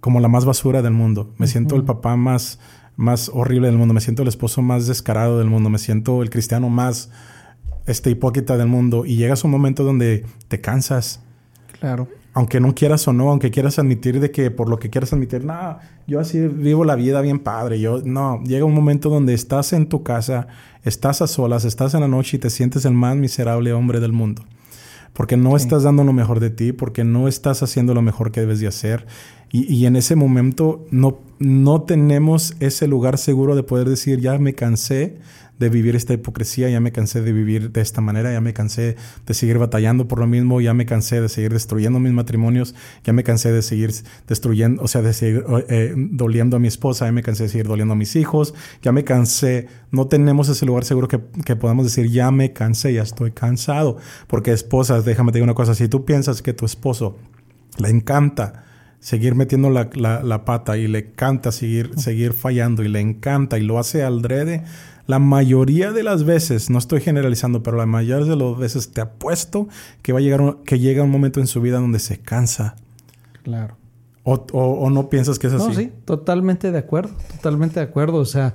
como 0.00 0.20
la 0.20 0.28
más 0.28 0.44
basura 0.44 0.82
del 0.82 0.92
mundo. 0.92 1.32
Me 1.38 1.48
siento 1.48 1.74
el 1.74 1.82
papá 1.82 2.14
más, 2.14 2.60
más 2.96 3.30
horrible 3.32 3.68
del 3.68 3.78
mundo, 3.78 3.94
me 3.94 4.00
siento 4.00 4.22
el 4.22 4.28
esposo 4.28 4.62
más 4.62 4.86
descarado 4.86 5.38
del 5.38 5.48
mundo, 5.48 5.70
me 5.70 5.78
siento 5.78 6.22
el 6.22 6.30
cristiano 6.30 6.68
más 6.68 7.10
este, 7.86 8.10
hipócrita 8.10 8.56
del 8.56 8.68
mundo. 8.68 9.04
Y 9.04 9.16
llegas 9.16 9.42
a 9.42 9.48
un 9.48 9.50
momento 9.50 9.82
donde 9.82 10.24
te 10.46 10.60
cansas 10.60 11.22
Claro. 11.80 12.08
Aunque 12.38 12.60
no 12.60 12.72
quieras 12.72 13.08
o 13.08 13.12
no, 13.12 13.30
aunque 13.30 13.50
quieras 13.50 13.80
admitir 13.80 14.20
de 14.20 14.30
que 14.30 14.52
por 14.52 14.68
lo 14.68 14.78
que 14.78 14.90
quieras 14.90 15.12
admitir, 15.12 15.44
no, 15.44 15.78
yo 16.06 16.20
así 16.20 16.38
vivo 16.46 16.84
la 16.84 16.94
vida 16.94 17.20
bien 17.20 17.40
padre. 17.40 17.80
Yo, 17.80 18.00
no, 18.04 18.40
llega 18.44 18.64
un 18.64 18.74
momento 18.74 19.10
donde 19.10 19.34
estás 19.34 19.72
en 19.72 19.88
tu 19.88 20.04
casa, 20.04 20.46
estás 20.84 21.20
a 21.20 21.26
solas, 21.26 21.64
estás 21.64 21.94
en 21.94 22.00
la 22.02 22.06
noche 22.06 22.36
y 22.36 22.38
te 22.38 22.48
sientes 22.48 22.84
el 22.84 22.94
más 22.94 23.16
miserable 23.16 23.72
hombre 23.72 23.98
del 23.98 24.12
mundo. 24.12 24.44
Porque 25.14 25.36
no 25.36 25.56
estás 25.56 25.82
dando 25.82 26.04
lo 26.04 26.12
mejor 26.12 26.38
de 26.38 26.50
ti, 26.50 26.70
porque 26.70 27.02
no 27.02 27.26
estás 27.26 27.64
haciendo 27.64 27.92
lo 27.92 28.02
mejor 28.02 28.30
que 28.30 28.38
debes 28.38 28.60
de 28.60 28.68
hacer. 28.68 29.08
Y, 29.50 29.74
y 29.74 29.86
en 29.86 29.96
ese 29.96 30.14
momento 30.14 30.86
no, 30.92 31.18
no 31.40 31.82
tenemos 31.82 32.54
ese 32.60 32.86
lugar 32.86 33.18
seguro 33.18 33.56
de 33.56 33.64
poder 33.64 33.88
decir, 33.88 34.20
ya 34.20 34.38
me 34.38 34.54
cansé 34.54 35.18
de 35.58 35.68
vivir 35.68 35.96
esta 35.96 36.14
hipocresía, 36.14 36.68
ya 36.68 36.80
me 36.80 36.92
cansé 36.92 37.20
de 37.20 37.32
vivir 37.32 37.72
de 37.72 37.80
esta 37.80 38.00
manera, 38.00 38.32
ya 38.32 38.40
me 38.40 38.52
cansé 38.52 38.96
de 39.26 39.34
seguir 39.34 39.58
batallando 39.58 40.08
por 40.08 40.18
lo 40.18 40.26
mismo, 40.26 40.60
ya 40.60 40.74
me 40.74 40.86
cansé 40.86 41.20
de 41.20 41.28
seguir 41.28 41.52
destruyendo 41.52 42.00
mis 42.00 42.12
matrimonios, 42.12 42.74
ya 43.04 43.12
me 43.12 43.24
cansé 43.24 43.52
de 43.52 43.62
seguir 43.62 43.92
destruyendo, 44.26 44.82
o 44.82 44.88
sea, 44.88 45.02
de 45.02 45.12
seguir 45.12 45.44
eh, 45.68 45.94
doliendo 45.96 46.56
a 46.56 46.60
mi 46.60 46.68
esposa, 46.68 47.06
ya 47.06 47.12
me 47.12 47.22
cansé 47.22 47.44
de 47.44 47.48
seguir 47.48 47.66
doliendo 47.66 47.94
a 47.94 47.96
mis 47.96 48.16
hijos, 48.16 48.54
ya 48.82 48.92
me 48.92 49.04
cansé, 49.04 49.68
no 49.90 50.06
tenemos 50.06 50.48
ese 50.48 50.66
lugar 50.66 50.84
seguro 50.84 51.08
que, 51.08 51.20
que 51.44 51.56
podamos 51.56 51.84
decir, 51.84 52.10
ya 52.10 52.30
me 52.30 52.52
cansé, 52.52 52.92
ya 52.92 53.02
estoy 53.02 53.32
cansado, 53.32 53.96
porque 54.26 54.52
esposas, 54.52 55.04
déjame 55.04 55.32
decir 55.32 55.42
una 55.42 55.54
cosa, 55.54 55.74
si 55.74 55.88
tú 55.88 56.04
piensas 56.04 56.42
que 56.42 56.52
tu 56.52 56.66
esposo 56.66 57.16
le 57.78 57.88
encanta, 57.90 58.64
seguir 59.00 59.34
metiendo 59.34 59.70
la, 59.70 59.90
la, 59.94 60.44
pata 60.44 60.76
y 60.76 60.88
le 60.88 60.98
encanta 60.98 61.52
seguir, 61.52 61.92
seguir 61.96 62.32
fallando 62.32 62.82
y 62.82 62.88
le 62.88 63.00
encanta 63.00 63.58
y 63.58 63.62
lo 63.62 63.78
hace 63.78 64.02
al 64.02 64.22
drede, 64.22 64.64
la 65.08 65.18
mayoría 65.18 65.90
de 65.92 66.02
las 66.02 66.24
veces, 66.24 66.68
no 66.68 66.78
estoy 66.78 67.00
generalizando, 67.00 67.62
pero 67.62 67.78
la 67.78 67.86
mayoría 67.86 68.26
de 68.26 68.36
las 68.36 68.58
veces 68.58 68.90
te 68.90 69.00
apuesto 69.00 69.66
que 70.02 70.12
va 70.12 70.18
a 70.18 70.22
llegar 70.22 70.58
que 70.66 70.78
llega 70.78 71.02
un 71.02 71.10
momento 71.10 71.40
en 71.40 71.46
su 71.46 71.62
vida 71.62 71.80
donde 71.80 71.98
se 71.98 72.18
cansa. 72.18 72.76
Claro. 73.42 73.78
O, 74.22 74.90
no 74.90 75.08
piensas 75.08 75.38
que 75.38 75.46
es 75.46 75.54
así. 75.54 75.66
No, 75.66 75.72
sí, 75.72 75.90
totalmente 76.04 76.70
de 76.70 76.76
acuerdo, 76.76 77.14
totalmente 77.36 77.80
de 77.80 77.86
acuerdo. 77.86 78.18
O 78.18 78.26
sea, 78.26 78.52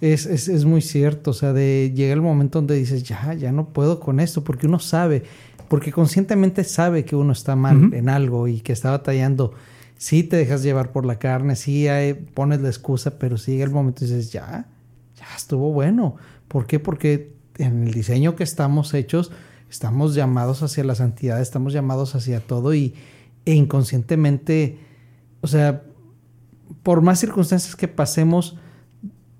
es, 0.00 0.26
es, 0.26 0.46
es, 0.46 0.64
muy 0.64 0.80
cierto. 0.80 1.32
O 1.32 1.34
sea, 1.34 1.52
de 1.52 1.92
llega 1.92 2.12
el 2.12 2.22
momento 2.22 2.60
donde 2.60 2.76
dices, 2.76 3.02
ya, 3.02 3.34
ya 3.34 3.50
no 3.50 3.70
puedo 3.70 3.98
con 3.98 4.20
esto, 4.20 4.44
porque 4.44 4.68
uno 4.68 4.78
sabe, 4.78 5.24
porque 5.66 5.90
conscientemente 5.90 6.62
sabe 6.62 7.04
que 7.04 7.16
uno 7.16 7.32
está 7.32 7.56
mal 7.56 7.92
en 7.92 8.08
algo 8.08 8.46
y 8.46 8.60
que 8.60 8.72
está 8.72 8.92
batallando. 8.92 9.54
Sí 9.96 10.22
te 10.22 10.36
dejas 10.36 10.62
llevar 10.62 10.92
por 10.92 11.04
la 11.04 11.18
carne, 11.18 11.56
sí 11.56 11.88
pones 12.34 12.60
la 12.60 12.68
excusa, 12.68 13.18
pero 13.18 13.38
si 13.38 13.50
llega 13.50 13.64
el 13.64 13.72
momento 13.72 14.04
y 14.04 14.06
dices, 14.06 14.30
ya, 14.30 14.68
estuvo 15.34 15.72
bueno. 15.72 16.16
¿Por 16.48 16.66
qué? 16.66 16.78
Porque 16.78 17.34
en 17.58 17.84
el 17.84 17.92
diseño 17.92 18.36
que 18.36 18.44
estamos 18.44 18.94
hechos, 18.94 19.32
estamos 19.70 20.14
llamados 20.14 20.62
hacia 20.62 20.84
la 20.84 20.94
santidad, 20.94 21.40
estamos 21.40 21.72
llamados 21.72 22.14
hacia 22.14 22.40
todo 22.40 22.74
y 22.74 22.94
e 23.44 23.54
inconscientemente, 23.54 24.78
o 25.40 25.46
sea, 25.46 25.84
por 26.82 27.00
más 27.00 27.20
circunstancias 27.20 27.76
que 27.76 27.88
pasemos, 27.88 28.58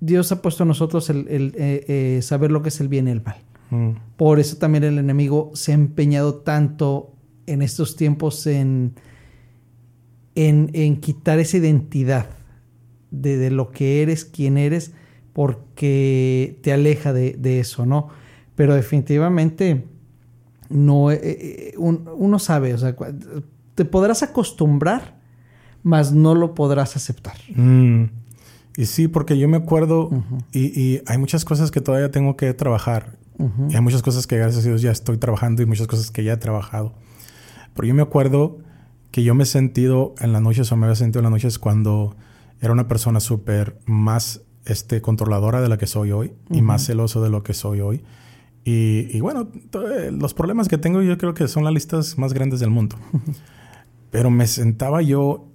Dios 0.01 0.31
ha 0.31 0.43
puesto 0.43 0.63
a 0.63 0.67
nosotros 0.67 1.11
el, 1.11 1.27
eh, 1.29 1.85
eh, 1.89 2.23
saber 2.23 2.53
lo 2.53 2.63
que 2.63 2.69
es 2.69 2.81
el 2.81 2.89
bien 2.89 3.09
y 3.09 3.11
el 3.11 3.23
mal. 3.23 3.37
Mm. 3.71 3.91
Por 4.17 4.39
eso 4.39 4.57
también 4.57 4.85
el 4.85 4.99
enemigo 4.99 5.51
se 5.55 5.73
ha 5.73 5.75
empeñado 5.75 6.37
tanto 6.37 7.13
en 7.47 7.63
estos 7.63 7.97
tiempos 7.97 8.47
en, 8.47 8.95
en, 10.35 11.01
quitar 11.01 11.39
esa 11.39 11.57
identidad 11.57 12.31
de, 13.11 13.39
de, 13.39 13.51
lo 13.51 13.71
que 13.71 14.03
eres, 14.03 14.25
quién 14.25 14.59
eres, 14.59 14.93
porque 15.37 16.59
te 16.63 16.73
aleja 16.73 17.13
de, 17.13 17.61
eso, 17.61 17.85
¿no? 17.85 18.09
Pero 18.55 18.75
definitivamente 18.75 19.85
no, 20.71 21.11
eh, 21.11 21.21
eh, 21.23 21.75
uno 21.77 22.39
sabe, 22.39 22.73
o 22.73 22.79
sea, 22.79 22.97
te 23.75 23.85
podrás 23.85 24.23
acostumbrar, 24.23 25.21
mas 25.83 26.11
no 26.13 26.35
lo 26.35 26.55
podrás 26.55 26.97
aceptar. 26.97 27.37
Mm. 27.55 28.05
Y 28.79 28.87
sí, 28.87 29.09
porque 29.09 29.37
yo 29.37 29.47
me 29.47 29.59
acuerdo 29.59 30.09
y, 30.55 31.03
hay 31.05 31.19
muchas 31.19 31.45
cosas 31.45 31.71
que 31.71 31.83
todavía 31.83 32.11
tengo 32.11 32.39
que 32.39 32.55
trabajar. 32.55 33.19
Y 33.69 33.75
hay 33.75 33.83
muchas 33.83 34.01
cosas 34.01 34.27
que 34.27 34.39
gracias 34.39 34.65
a 34.65 34.69
Dios 34.69 34.81
ya 34.81 34.91
estoy 34.91 35.19
trabajando 35.19 35.61
y 35.61 35.67
muchas 35.67 35.87
cosas 35.87 36.11
que 36.11 36.25
ya 36.25 36.33
he 36.33 36.39
trabajado. 36.39 36.95
Pero 37.75 37.89
yo 37.89 37.93
me 37.93 38.01
acuerdo 38.01 38.57
que 39.11 39.23
yo 39.23 39.35
me 39.35 39.43
he 39.43 39.47
sentido 39.47 40.15
en 40.19 40.33
las 40.33 40.41
noches 40.41 40.73
o 40.73 40.77
me 40.79 40.87
había 40.87 40.97
sentido 40.97 41.21
en 41.21 41.25
las 41.25 41.33
noches 41.33 41.59
cuando 41.59 42.17
era 42.63 42.73
una 42.73 42.89
persona 42.89 43.21
súper 43.21 43.79
más 43.85 44.46
este, 44.67 45.01
controladora 45.01 45.61
de 45.61 45.69
la 45.69 45.79
que 45.79 45.87
soy 45.87 46.13
hoy 46.13 46.33
y 46.51 46.61
más 46.61 46.85
celoso 46.85 47.23
de 47.23 47.31
lo 47.31 47.43
que 47.43 47.55
soy 47.55 47.81
hoy. 47.81 48.03
Y, 48.69 49.21
bueno, 49.21 49.49
eh, 49.75 50.11
los 50.11 50.35
problemas 50.35 50.67
que 50.67 50.77
tengo 50.77 51.01
yo 51.01 51.17
creo 51.19 51.35
que 51.35 51.47
son 51.47 51.63
las 51.63 51.73
listas 51.73 52.19
más 52.19 52.33
grandes 52.33 52.59
del 52.59 52.71
mundo. 52.71 52.97
Pero 54.11 54.29
me 54.29 54.49
sentaba 54.49 55.03
yo 55.03 55.53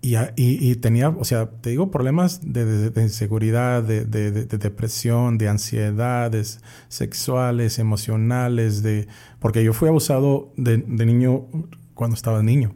y, 0.00 0.14
y, 0.36 0.76
tenía, 0.76 1.08
o 1.08 1.24
sea, 1.24 1.50
te 1.50 1.70
digo, 1.70 1.90
problemas 1.90 2.40
de, 2.44 2.90
de, 2.90 3.02
inseguridad, 3.02 3.82
de, 3.82 4.04
de, 4.04 4.30
depresión, 4.30 5.38
de 5.38 5.48
ansiedades 5.48 6.60
sexuales, 6.86 7.80
emocionales, 7.80 8.84
de... 8.84 9.08
Porque 9.40 9.64
yo 9.64 9.72
fui 9.72 9.88
abusado 9.88 10.52
de, 10.56 10.78
niño 10.78 11.46
cuando 11.94 12.14
estaba 12.14 12.44
niño. 12.44 12.72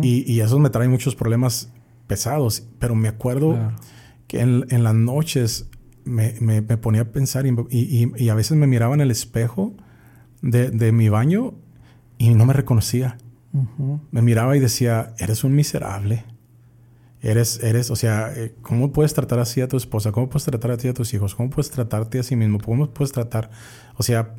y, 0.00 0.32
y, 0.32 0.40
eso 0.40 0.58
me 0.58 0.70
trae 0.70 0.88
muchos 0.88 1.14
problemas 1.14 1.70
pesados. 2.06 2.66
Pero 2.78 2.94
me 2.94 3.08
acuerdo 3.08 3.58
que 4.26 4.40
en, 4.40 4.84
las 4.84 4.94
noches 4.94 5.68
me, 6.04 6.34
me, 6.40 6.62
ponía 6.62 7.02
a 7.02 7.04
pensar 7.06 7.46
y, 7.46 8.28
a 8.28 8.34
veces 8.34 8.56
me 8.56 8.66
miraba 8.66 8.94
en 8.94 9.00
el 9.00 9.10
espejo 9.10 9.74
de, 10.42 10.92
mi 10.92 11.08
baño 11.08 11.54
y 12.18 12.34
no 12.34 12.46
me 12.46 12.52
reconocía. 12.52 13.18
Me 14.10 14.22
miraba 14.22 14.56
y 14.56 14.60
decía, 14.60 15.14
eres 15.18 15.44
un 15.44 15.54
miserable. 15.54 16.24
Eres, 17.20 17.62
eres, 17.62 17.90
o 17.90 17.96
sea, 17.96 18.34
eh, 18.36 18.54
¿cómo 18.60 18.92
puedes 18.92 19.14
tratar 19.14 19.38
así 19.38 19.62
a 19.62 19.68
tu 19.68 19.78
esposa? 19.78 20.12
¿Cómo 20.12 20.28
puedes 20.28 20.44
tratar 20.44 20.72
a 20.72 20.76
ti 20.76 20.88
a 20.88 20.92
tus 20.92 21.14
hijos? 21.14 21.34
¿Cómo 21.34 21.48
puedes 21.48 21.70
tratarte 21.70 22.18
a 22.18 22.22
sí 22.22 22.36
mismo? 22.36 22.58
¿Cómo 22.60 22.90
puedes 22.90 23.12
tratar? 23.12 23.48
O 23.96 24.02
sea, 24.02 24.34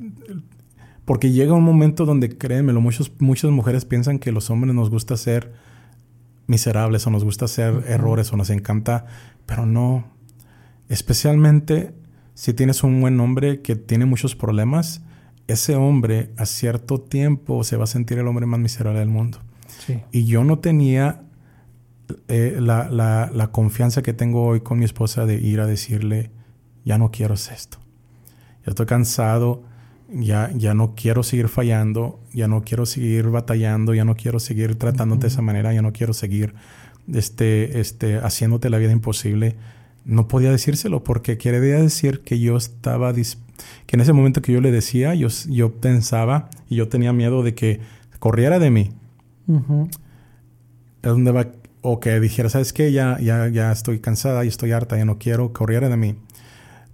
porque 1.04 1.32
llega 1.32 1.54
un 1.54 1.64
momento 1.64 2.06
donde, 2.06 2.38
créemelo, 2.38 2.82
muchos, 2.82 3.12
muchas 3.20 3.50
mujeres 3.50 3.86
piensan 3.86 4.20
que 4.20 4.32
los 4.32 4.52
hombres 4.52 4.76
nos 4.76 4.92
gusta 4.92 5.18
ser 5.18 5.54
miserables 6.48 7.06
o 7.08 7.10
nos 7.10 7.24
gusta 7.24 7.46
hacer 7.46 7.84
errores 7.88 8.32
o 8.32 8.38
nos 8.38 8.50
encanta 8.50 9.06
pero 9.46 9.66
no. 9.66 10.06
Especialmente 10.90 11.94
si 12.34 12.54
tienes 12.54 12.84
un 12.84 13.00
buen 13.02 13.20
hombre 13.20 13.62
que 13.62 13.76
tiene 13.76 14.06
muchos 14.06 14.36
problemas, 14.36 15.02
ese 15.48 15.76
hombre 15.76 16.32
a 16.38 16.46
cierto 16.46 17.00
tiempo 17.00 17.64
se 17.64 17.78
va 17.78 17.86
a 17.86 17.88
sentir 17.88 18.20
el 18.20 18.28
hombre 18.28 18.46
más 18.46 18.60
miserable 18.60 19.00
del 19.00 19.10
mundo. 19.10 19.40
Y 20.12 20.26
yo 20.26 20.44
no 20.44 20.60
tenía 20.60 21.24
eh, 22.28 22.58
la, 22.60 22.90
la, 22.90 23.48
confianza 23.52 24.02
que 24.02 24.14
tengo 24.14 24.44
hoy 24.46 24.62
con 24.62 24.80
mi 24.80 24.86
esposa 24.86 25.26
de 25.26 25.36
ir 25.36 25.60
a 25.60 25.68
decirle, 25.68 26.32
ya 26.84 26.98
no 26.98 27.12
quiero 27.12 27.34
esto. 27.36 27.78
Ya 28.66 28.72
estoy 28.72 28.86
cansado, 28.86 29.64
ya, 30.10 30.52
ya 30.56 30.74
no 30.74 30.94
quiero 30.96 31.24
seguir 31.24 31.48
fallando, 31.48 32.20
ya 32.34 32.48
no 32.48 32.64
quiero 32.64 32.86
seguir 32.86 33.30
batallando, 33.30 33.94
ya 33.94 34.06
no 34.06 34.16
quiero 34.16 34.40
seguir 34.40 34.76
tratándote 34.76 35.24
de 35.24 35.28
esa 35.28 35.42
manera, 35.42 35.74
ya 35.74 35.82
no 35.82 35.94
quiero 35.94 36.14
seguir 36.14 36.54
este, 37.12 37.80
este, 37.80 38.18
haciéndote 38.18 38.70
la 38.70 38.78
vida 38.78 38.92
imposible, 38.92 39.56
no 40.06 40.28
podía 40.28 40.52
decírselo 40.52 41.04
porque 41.04 41.38
quería 41.38 41.82
decir 41.82 42.22
que 42.22 42.40
yo 42.40 42.58
estaba, 42.58 43.14
que 43.14 43.96
en 43.96 44.02
ese 44.02 44.14
momento 44.14 44.42
que 44.42 44.54
yo 44.54 44.62
le 44.62 44.72
decía, 44.72 45.16
yo, 45.16 45.28
yo 45.50 45.74
pensaba 45.74 46.50
y 46.70 46.76
yo 46.76 46.88
tenía 46.88 47.12
miedo 47.12 47.42
de 47.42 47.56
que 47.56 47.80
corriera 48.20 48.60
de 48.60 48.72
mí. 48.72 48.92
donde 51.02 51.32
va, 51.32 51.48
o 51.82 52.00
que 52.00 52.20
dijera, 52.20 52.50
¿sabes 52.50 52.74
qué? 52.74 52.92
Ya, 52.92 53.20
ya, 53.20 53.48
ya 53.48 53.72
estoy 53.72 54.00
cansada 54.00 54.46
y 54.46 54.48
estoy 54.48 54.72
harta, 54.72 54.98
ya 54.98 55.06
no 55.06 55.18
quiero, 55.18 55.54
corriera 55.54 55.90
de 55.90 55.98
mí. 55.98 56.16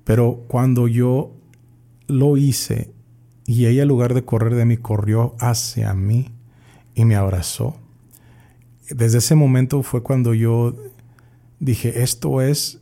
Pero 0.04 0.44
cuando 0.48 0.88
yo 0.88 1.34
lo 2.08 2.36
hice 2.36 2.92
Y 3.46 3.66
ella 3.66 3.84
en 3.84 3.88
lugar 3.88 4.14
de 4.14 4.24
correr 4.24 4.56
de 4.56 4.66
mí, 4.66 4.78
corrió 4.78 5.36
hacia 5.40 5.94
mí 5.94 6.32
y 6.96 7.06
me 7.06 7.16
abrazó. 7.16 7.76
Desde 8.90 9.20
ese 9.20 9.36
momento 9.36 9.84
fue 9.84 10.04
cuando 10.04 10.34
yo 10.34 10.76
dije, 11.60 12.04
esto 12.04 12.42
es 12.42 12.80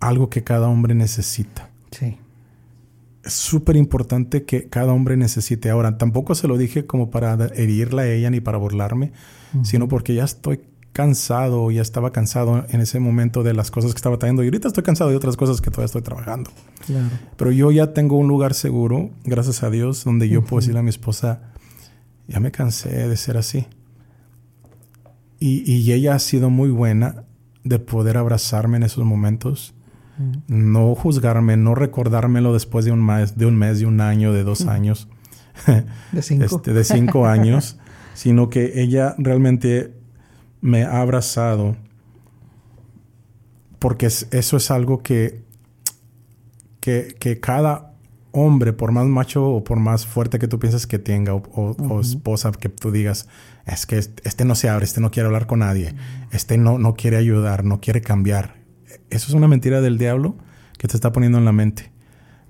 algo 0.00 0.28
que 0.28 0.42
cada 0.42 0.68
hombre 0.68 0.94
necesita. 0.94 1.70
Sí. 1.90 2.18
Es 3.24 3.34
súper 3.34 3.76
importante 3.76 4.44
que 4.44 4.68
cada 4.68 4.92
hombre 4.92 5.16
necesite. 5.16 5.70
Ahora, 5.70 5.96
tampoco 5.96 6.34
se 6.34 6.48
lo 6.48 6.58
dije 6.58 6.86
como 6.86 7.10
para 7.10 7.34
herirla 7.54 8.02
a 8.02 8.08
ella 8.08 8.30
ni 8.30 8.40
para 8.40 8.58
burlarme, 8.58 9.12
sino 9.62 9.86
porque 9.86 10.14
ya 10.14 10.24
estoy 10.24 10.60
cansado, 10.92 11.70
ya 11.70 11.82
estaba 11.82 12.12
cansado 12.12 12.66
en 12.68 12.80
ese 12.80 13.00
momento 13.00 13.42
de 13.42 13.54
las 13.54 13.70
cosas 13.70 13.92
que 13.92 13.96
estaba 13.98 14.18
trayendo. 14.18 14.42
Y 14.42 14.46
ahorita 14.46 14.68
estoy 14.68 14.82
cansado 14.82 15.10
de 15.10 15.16
otras 15.16 15.36
cosas 15.36 15.60
que 15.60 15.70
todavía 15.70 15.86
estoy 15.86 16.02
trabajando. 16.02 16.50
Claro. 16.86 17.08
Pero 17.36 17.50
yo 17.52 17.70
ya 17.70 17.92
tengo 17.92 18.16
un 18.16 18.28
lugar 18.28 18.54
seguro, 18.54 19.10
gracias 19.24 19.62
a 19.62 19.70
Dios, 19.70 20.04
donde 20.04 20.28
yo 20.28 20.44
puedo 20.44 20.60
decirle 20.60 20.80
a 20.80 20.82
mi 20.82 20.90
esposa, 20.90 21.52
ya 22.28 22.40
me 22.40 22.50
cansé 22.50 23.08
de 23.08 23.16
ser 23.16 23.36
así. 23.36 23.66
Y, 25.38 25.70
y 25.70 25.92
ella 25.92 26.14
ha 26.14 26.18
sido 26.18 26.50
muy 26.50 26.70
buena 26.70 27.24
de 27.64 27.78
poder 27.78 28.16
abrazarme 28.16 28.76
en 28.76 28.84
esos 28.84 29.04
momentos 29.04 29.74
no 30.46 30.94
juzgarme, 30.94 31.56
no 31.56 31.74
recordármelo 31.74 32.52
después 32.52 32.84
de 32.84 32.92
un 32.92 33.04
mes, 33.04 33.36
de 33.36 33.46
un 33.46 33.56
mes, 33.56 33.80
de 33.80 33.86
un 33.86 34.00
año, 34.00 34.32
de 34.32 34.44
dos 34.44 34.66
años. 34.66 35.08
De 36.12 36.22
cinco. 36.22 36.44
Este, 36.44 36.72
de 36.72 36.84
cinco 36.84 37.26
años. 37.26 37.78
Sino 38.14 38.50
que 38.50 38.82
ella 38.82 39.14
realmente 39.18 39.94
me 40.62 40.84
ha 40.84 41.02
abrazado. 41.02 41.76
Porque 43.78 44.06
eso 44.06 44.56
es 44.56 44.70
algo 44.70 45.02
que, 45.02 45.42
que, 46.80 47.14
que, 47.18 47.38
cada 47.38 47.92
hombre, 48.30 48.72
por 48.72 48.92
más 48.92 49.06
macho 49.06 49.44
o 49.44 49.62
por 49.62 49.78
más 49.78 50.06
fuerte 50.06 50.38
que 50.38 50.48
tú 50.48 50.58
pienses 50.58 50.86
que 50.86 50.98
tenga, 50.98 51.34
o, 51.34 52.00
esposa 52.00 52.50
que 52.52 52.70
tú 52.70 52.90
digas, 52.90 53.28
es 53.66 53.84
que 53.84 53.98
este 53.98 54.44
no 54.46 54.54
se 54.54 54.70
abre, 54.70 54.86
este 54.86 55.02
no 55.02 55.10
quiere 55.10 55.26
hablar 55.26 55.46
con 55.46 55.58
nadie, 55.58 55.94
este 56.30 56.56
no, 56.56 56.78
no 56.78 56.94
quiere 56.94 57.18
ayudar, 57.18 57.64
no 57.64 57.80
quiere 57.80 58.00
cambiar 58.00 58.62
eso 59.12 59.28
es 59.28 59.34
una 59.34 59.48
mentira 59.48 59.80
del 59.80 59.98
diablo 59.98 60.36
que 60.78 60.88
te 60.88 60.96
está 60.96 61.12
poniendo 61.12 61.38
en 61.38 61.44
la 61.44 61.52
mente. 61.52 61.91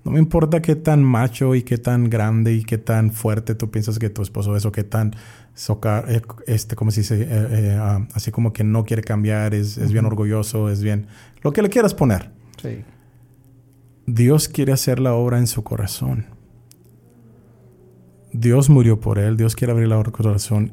No 0.04 0.10
me 0.10 0.18
importa 0.18 0.60
qué 0.60 0.74
tan 0.74 1.04
macho 1.04 1.54
y 1.54 1.62
qué 1.62 1.78
tan 1.78 2.10
grande 2.10 2.54
y 2.54 2.64
qué 2.64 2.76
tan 2.76 3.12
fuerte 3.12 3.54
tú 3.54 3.70
piensas 3.70 3.98
que 3.98 4.10
tu 4.10 4.22
esposo 4.22 4.56
es 4.56 4.64
o 4.64 4.72
qué 4.72 4.82
tan 4.82 5.14
socar, 5.54 6.06
eh, 6.08 6.22
este, 6.46 6.74
como 6.74 6.90
se 6.90 7.02
dice, 7.02 7.22
eh, 7.22 7.26
eh, 7.30 7.78
ah, 7.80 8.06
así 8.14 8.32
como 8.32 8.52
que 8.52 8.64
no 8.64 8.84
quiere 8.84 9.02
cambiar, 9.02 9.54
es, 9.54 9.78
es, 9.78 9.92
bien 9.92 10.04
orgulloso, 10.04 10.70
es 10.70 10.82
bien, 10.82 11.06
lo 11.42 11.52
que 11.52 11.62
le 11.62 11.68
quieras 11.68 11.94
poner. 11.94 12.30
Sí. 12.60 12.82
Dios 14.06 14.48
quiere 14.48 14.72
hacer 14.72 14.98
la 14.98 15.14
obra 15.14 15.38
en 15.38 15.46
su 15.46 15.62
corazón. 15.62 16.26
Dios 18.32 18.70
murió 18.70 18.98
por 18.98 19.18
él, 19.18 19.36
Dios 19.36 19.54
quiere 19.54 19.72
abrir 19.72 19.88
la 19.88 20.02
corazón 20.02 20.72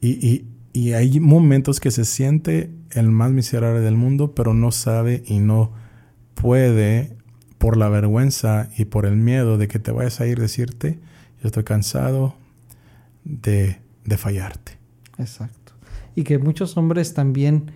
y, 0.00 0.26
y, 0.26 0.48
y 0.72 0.92
hay 0.92 1.20
momentos 1.20 1.80
que 1.80 1.90
se 1.90 2.04
siente 2.04 2.74
el 2.90 3.10
más 3.10 3.30
miserable 3.30 3.80
del 3.80 3.96
mundo, 3.96 4.34
pero 4.34 4.54
no 4.54 4.72
sabe 4.72 5.22
y 5.26 5.38
no 5.38 5.72
puede 6.34 7.16
por 7.60 7.76
la 7.76 7.90
vergüenza 7.90 8.70
y 8.78 8.86
por 8.86 9.04
el 9.04 9.16
miedo 9.16 9.58
de 9.58 9.68
que 9.68 9.78
te 9.78 9.92
vayas 9.92 10.18
a 10.22 10.26
ir 10.26 10.40
decirte, 10.40 10.98
yo 11.42 11.46
estoy 11.48 11.62
cansado 11.62 12.34
de, 13.24 13.76
de 14.06 14.16
fallarte. 14.16 14.78
Exacto. 15.18 15.74
Y 16.16 16.24
que 16.24 16.38
muchos 16.38 16.78
hombres 16.78 17.12
también 17.12 17.70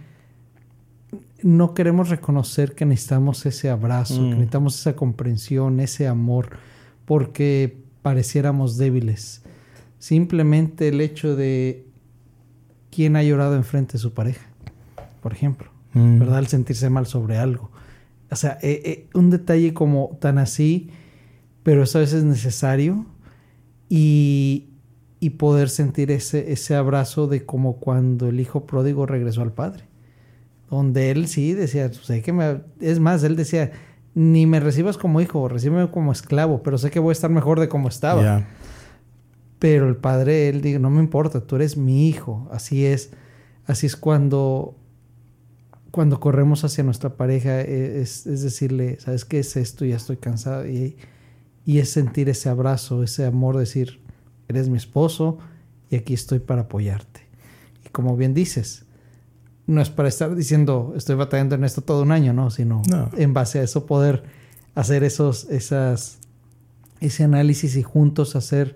no 1.42 1.74
queremos 1.74 2.08
reconocer 2.08 2.74
que 2.74 2.86
necesitamos 2.86 3.44
ese 3.44 3.68
abrazo, 3.68 4.14
que 4.14 4.20
Mm. 4.22 4.30
necesitamos 4.30 4.80
esa 4.80 4.96
comprensión, 4.96 5.78
ese 5.80 6.08
amor, 6.08 6.48
porque 7.04 7.76
pareciéramos 8.00 8.78
débiles. 8.78 9.42
Simplemente 9.98 10.88
el 10.88 11.02
hecho 11.02 11.36
de 11.36 11.84
quién 12.90 13.16
ha 13.16 13.22
llorado 13.22 13.54
enfrente 13.54 13.92
de 13.94 13.98
su 13.98 14.14
pareja, 14.14 14.46
por 15.22 15.34
ejemplo, 15.34 15.70
Mm. 15.92 16.20
¿verdad? 16.20 16.38
Al 16.38 16.46
sentirse 16.46 16.88
mal 16.88 17.06
sobre 17.06 17.36
algo. 17.36 17.70
O 18.30 18.36
sea, 18.36 18.58
eh, 18.62 18.82
eh, 18.84 19.08
un 19.14 19.30
detalle 19.30 19.74
como 19.74 20.16
tan 20.20 20.38
así, 20.38 20.90
pero 21.62 21.82
eso 21.82 21.98
a 21.98 22.00
veces 22.00 22.20
es 22.20 22.24
necesario 22.24 23.06
y, 23.88 24.70
y 25.20 25.30
poder 25.30 25.68
sentir 25.68 26.10
ese, 26.10 26.52
ese 26.52 26.74
abrazo 26.74 27.26
de 27.26 27.46
como 27.46 27.76
cuando 27.76 28.28
el 28.28 28.40
hijo 28.40 28.66
pródigo 28.66 29.06
regresó 29.06 29.42
al 29.42 29.52
padre. 29.52 29.84
Donde 30.70 31.10
él 31.10 31.28
sí 31.28 31.52
decía, 31.52 31.92
sé 31.92 32.22
que 32.22 32.32
me... 32.32 32.62
Es 32.80 32.98
más, 32.98 33.22
él 33.22 33.36
decía, 33.36 33.72
ni 34.14 34.46
me 34.46 34.60
recibas 34.60 34.96
como 34.96 35.20
hijo, 35.20 35.48
recíbeme 35.48 35.90
como 35.90 36.12
esclavo, 36.12 36.62
pero 36.62 36.78
sé 36.78 36.90
que 36.90 37.00
voy 37.00 37.10
a 37.10 37.12
estar 37.12 37.30
mejor 37.30 37.60
de 37.60 37.68
como 37.68 37.88
estaba. 37.88 38.46
Pero 39.58 39.88
el 39.88 39.96
padre, 39.96 40.48
él 40.48 40.60
dijo, 40.60 40.78
no 40.78 40.90
me 40.90 41.00
importa, 41.00 41.40
tú 41.40 41.56
eres 41.56 41.76
mi 41.76 42.08
hijo. 42.08 42.48
Así 42.52 42.86
es, 42.86 43.12
así 43.66 43.86
es 43.86 43.96
cuando, 43.96 44.76
cuando 45.94 46.18
corremos 46.18 46.64
hacia 46.64 46.82
nuestra 46.82 47.10
pareja, 47.16 47.60
eh, 47.60 48.00
es, 48.00 48.26
es 48.26 48.42
decirle, 48.42 48.98
¿sabes 48.98 49.24
qué 49.24 49.38
es 49.38 49.56
esto? 49.56 49.84
Ya 49.84 49.94
estoy 49.94 50.16
cansado. 50.16 50.66
Y, 50.66 50.96
y 51.64 51.78
es 51.78 51.90
sentir 51.90 52.28
ese 52.28 52.48
abrazo, 52.48 53.04
ese 53.04 53.24
amor, 53.24 53.56
decir, 53.56 54.00
eres 54.48 54.68
mi 54.68 54.76
esposo 54.76 55.38
y 55.90 55.94
aquí 55.94 56.12
estoy 56.12 56.40
para 56.40 56.62
apoyarte. 56.62 57.20
Y 57.86 57.90
como 57.90 58.16
bien 58.16 58.34
dices, 58.34 58.86
no 59.68 59.80
es 59.80 59.88
para 59.88 60.08
estar 60.08 60.34
diciendo, 60.34 60.94
estoy 60.96 61.14
batallando 61.14 61.54
en 61.54 61.62
esto 61.62 61.80
todo 61.82 62.02
un 62.02 62.10
año, 62.10 62.32
no, 62.32 62.50
sino 62.50 62.82
No. 62.90 63.08
en 63.16 63.32
base 63.32 63.60
a 63.60 63.62
eso 63.62 63.86
poder 63.86 64.24
hacer 64.74 65.04
esos, 65.04 65.48
esas, 65.48 66.18
ese 67.00 67.22
análisis 67.22 67.76
y 67.76 67.84
juntos 67.84 68.34
hacer 68.34 68.74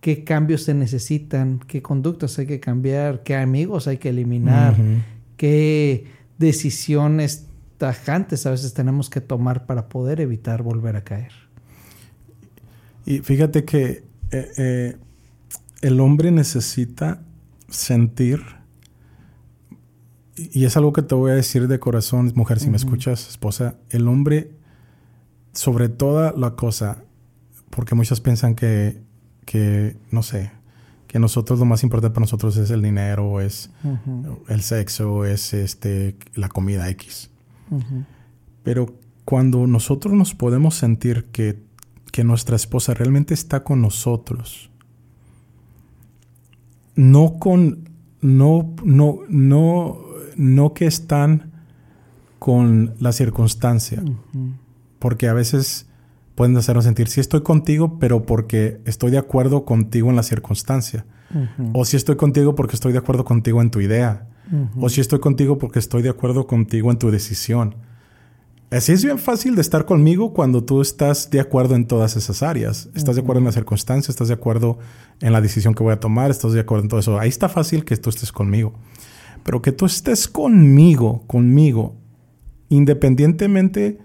qué 0.00 0.24
cambios 0.24 0.62
se 0.64 0.74
necesitan, 0.74 1.60
qué 1.68 1.82
conductas 1.82 2.36
hay 2.40 2.46
que 2.48 2.58
cambiar, 2.58 3.22
qué 3.22 3.36
amigos 3.36 3.86
hay 3.86 3.98
que 3.98 4.08
eliminar, 4.08 4.74
qué 5.36 6.15
decisiones 6.38 7.46
tajantes 7.78 8.46
a 8.46 8.50
veces 8.50 8.74
tenemos 8.74 9.10
que 9.10 9.20
tomar 9.20 9.66
para 9.66 9.88
poder 9.88 10.20
evitar 10.20 10.62
volver 10.62 10.96
a 10.96 11.04
caer. 11.04 11.32
Y 13.04 13.20
fíjate 13.20 13.64
que 13.64 14.04
eh, 14.30 14.52
eh, 14.56 14.96
el 15.82 16.00
hombre 16.00 16.30
necesita 16.30 17.22
sentir, 17.68 18.42
y 20.36 20.64
es 20.64 20.76
algo 20.76 20.92
que 20.92 21.02
te 21.02 21.14
voy 21.14 21.30
a 21.30 21.34
decir 21.34 21.68
de 21.68 21.78
corazón, 21.78 22.32
mujer, 22.34 22.58
si 22.58 22.68
me 22.68 22.76
escuchas, 22.76 23.28
esposa, 23.28 23.76
el 23.90 24.08
hombre, 24.08 24.50
sobre 25.52 25.88
toda 25.88 26.32
la 26.32 26.56
cosa, 26.56 27.04
porque 27.70 27.94
muchos 27.94 28.20
piensan 28.20 28.54
que, 28.54 29.00
que, 29.44 29.96
no 30.10 30.22
sé, 30.22 30.50
que 31.06 31.18
nosotros 31.18 31.58
lo 31.58 31.64
más 31.64 31.82
importante 31.82 32.12
para 32.14 32.22
nosotros 32.22 32.56
es 32.56 32.70
el 32.70 32.82
dinero, 32.82 33.40
es 33.40 33.70
Ujú, 33.84 34.40
el 34.48 34.62
sexo, 34.62 35.24
es 35.24 35.54
este, 35.54 36.16
la 36.34 36.48
comida 36.48 36.88
X. 36.90 37.30
ujú. 37.70 38.04
Pero 38.62 38.94
cuando 39.24 39.66
nosotros 39.66 40.14
nos 40.14 40.34
podemos 40.34 40.74
sentir 40.74 41.26
que, 41.32 41.62
que 42.12 42.24
nuestra 42.24 42.56
esposa 42.56 42.94
realmente 42.94 43.34
está 43.34 43.62
con 43.62 43.80
nosotros, 43.82 44.70
no 46.94 47.38
con, 47.38 47.88
no, 48.20 48.74
no, 48.84 49.18
no, 49.28 49.98
no 50.36 50.74
que 50.74 50.86
están 50.86 51.52
con 52.38 52.94
la 52.98 53.12
circunstancia, 53.12 54.02
Ujú. 54.02 54.52
porque 54.98 55.28
a 55.28 55.32
veces 55.34 55.85
pueden 56.36 56.56
hacernos 56.56 56.84
sentir, 56.84 57.08
sí 57.08 57.20
estoy 57.20 57.40
contigo, 57.42 57.98
pero 57.98 58.24
porque 58.24 58.80
estoy 58.84 59.10
de 59.10 59.18
acuerdo 59.18 59.64
contigo 59.64 60.10
en 60.10 60.16
la 60.16 60.22
circunstancia, 60.22 61.04
o 61.72 61.84
si 61.84 61.96
estoy 61.96 62.14
contigo 62.14 62.54
porque 62.54 62.76
estoy 62.76 62.92
de 62.92 62.98
acuerdo 62.98 63.24
contigo 63.24 63.60
en 63.60 63.70
tu 63.70 63.80
idea, 63.80 64.28
o 64.78 64.88
si 64.88 65.00
estoy 65.00 65.18
contigo 65.18 65.58
porque 65.58 65.80
estoy 65.80 66.02
de 66.02 66.10
acuerdo 66.10 66.46
contigo 66.46 66.92
en 66.92 66.98
tu 66.98 67.10
decisión. 67.10 67.74
Así 68.70 68.92
es 68.92 69.04
bien 69.04 69.18
fácil 69.18 69.54
de 69.54 69.60
estar 69.60 69.86
conmigo 69.86 70.34
cuando 70.34 70.62
tú 70.62 70.80
estás 70.80 71.30
de 71.30 71.40
acuerdo 71.40 71.76
en 71.76 71.86
todas 71.86 72.16
esas 72.16 72.42
áreas. 72.42 72.88
Estás 72.96 73.14
de 73.14 73.22
acuerdo 73.22 73.38
en 73.38 73.44
las 73.44 73.54
circunstancias, 73.54 74.10
estás 74.10 74.26
de 74.26 74.34
acuerdo 74.34 74.78
en 75.20 75.32
la 75.32 75.40
decisión 75.40 75.72
que 75.72 75.84
voy 75.84 75.92
a 75.92 76.00
tomar, 76.00 76.32
estás 76.32 76.52
de 76.52 76.60
acuerdo 76.60 76.82
en 76.82 76.88
todo 76.88 76.98
eso. 76.98 77.18
Ahí 77.18 77.28
está 77.28 77.48
fácil 77.48 77.84
que 77.84 77.96
tú 77.96 78.10
estés 78.10 78.32
conmigo. 78.32 78.74
Pero 79.44 79.62
que 79.62 79.70
tú 79.70 79.86
estés 79.86 80.26
conmigo, 80.26 81.22
conmigo, 81.28 81.94
independientemente 82.68 83.98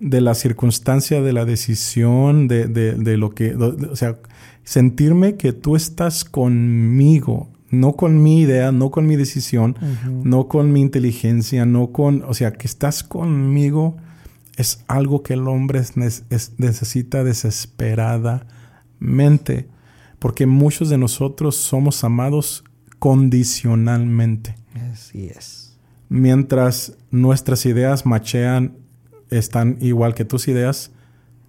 de 0.00 0.20
la 0.20 0.34
circunstancia, 0.34 1.22
de 1.22 1.32
la 1.32 1.44
decisión, 1.44 2.48
de, 2.48 2.66
de- 2.66 2.94
de 2.94 3.16
lo 3.16 3.30
que... 3.34 3.54
de- 3.54 3.86
o 3.86 3.94
sea, 3.96 4.18
sentirme 4.64 5.36
que 5.36 5.52
tú 5.52 5.76
estás 5.76 6.24
conmigo, 6.24 7.48
no 7.70 7.92
con 7.94 8.20
mi 8.22 8.40
idea, 8.40 8.72
no 8.72 8.90
con 8.90 9.06
mi 9.06 9.14
decisión, 9.16 9.76
no 10.24 10.48
con 10.48 10.72
mi 10.72 10.80
inteligencia, 10.80 11.64
no 11.66 11.92
con, 11.92 12.24
o 12.26 12.34
sea, 12.34 12.52
que 12.52 12.66
estás 12.66 13.02
conmigo 13.04 13.96
es 14.56 14.84
algo 14.88 15.22
que 15.22 15.34
el 15.34 15.46
hombre 15.48 15.78
es- 15.80 16.24
es- 16.30 16.52
necesita 16.58 17.22
desesperadamente, 17.24 19.68
porque 20.18 20.46
muchos 20.46 20.88
de 20.90 20.98
nosotros 20.98 21.56
somos 21.56 22.04
amados 22.04 22.64
condicionalmente. 22.98 24.54
Así 24.92 25.26
es. 25.26 25.78
Mientras 26.08 26.94
nuestras 27.10 27.64
ideas 27.66 28.04
machean, 28.04 28.74
están 29.30 29.76
igual 29.80 30.14
que 30.14 30.24
tus 30.24 30.48
ideas, 30.48 30.92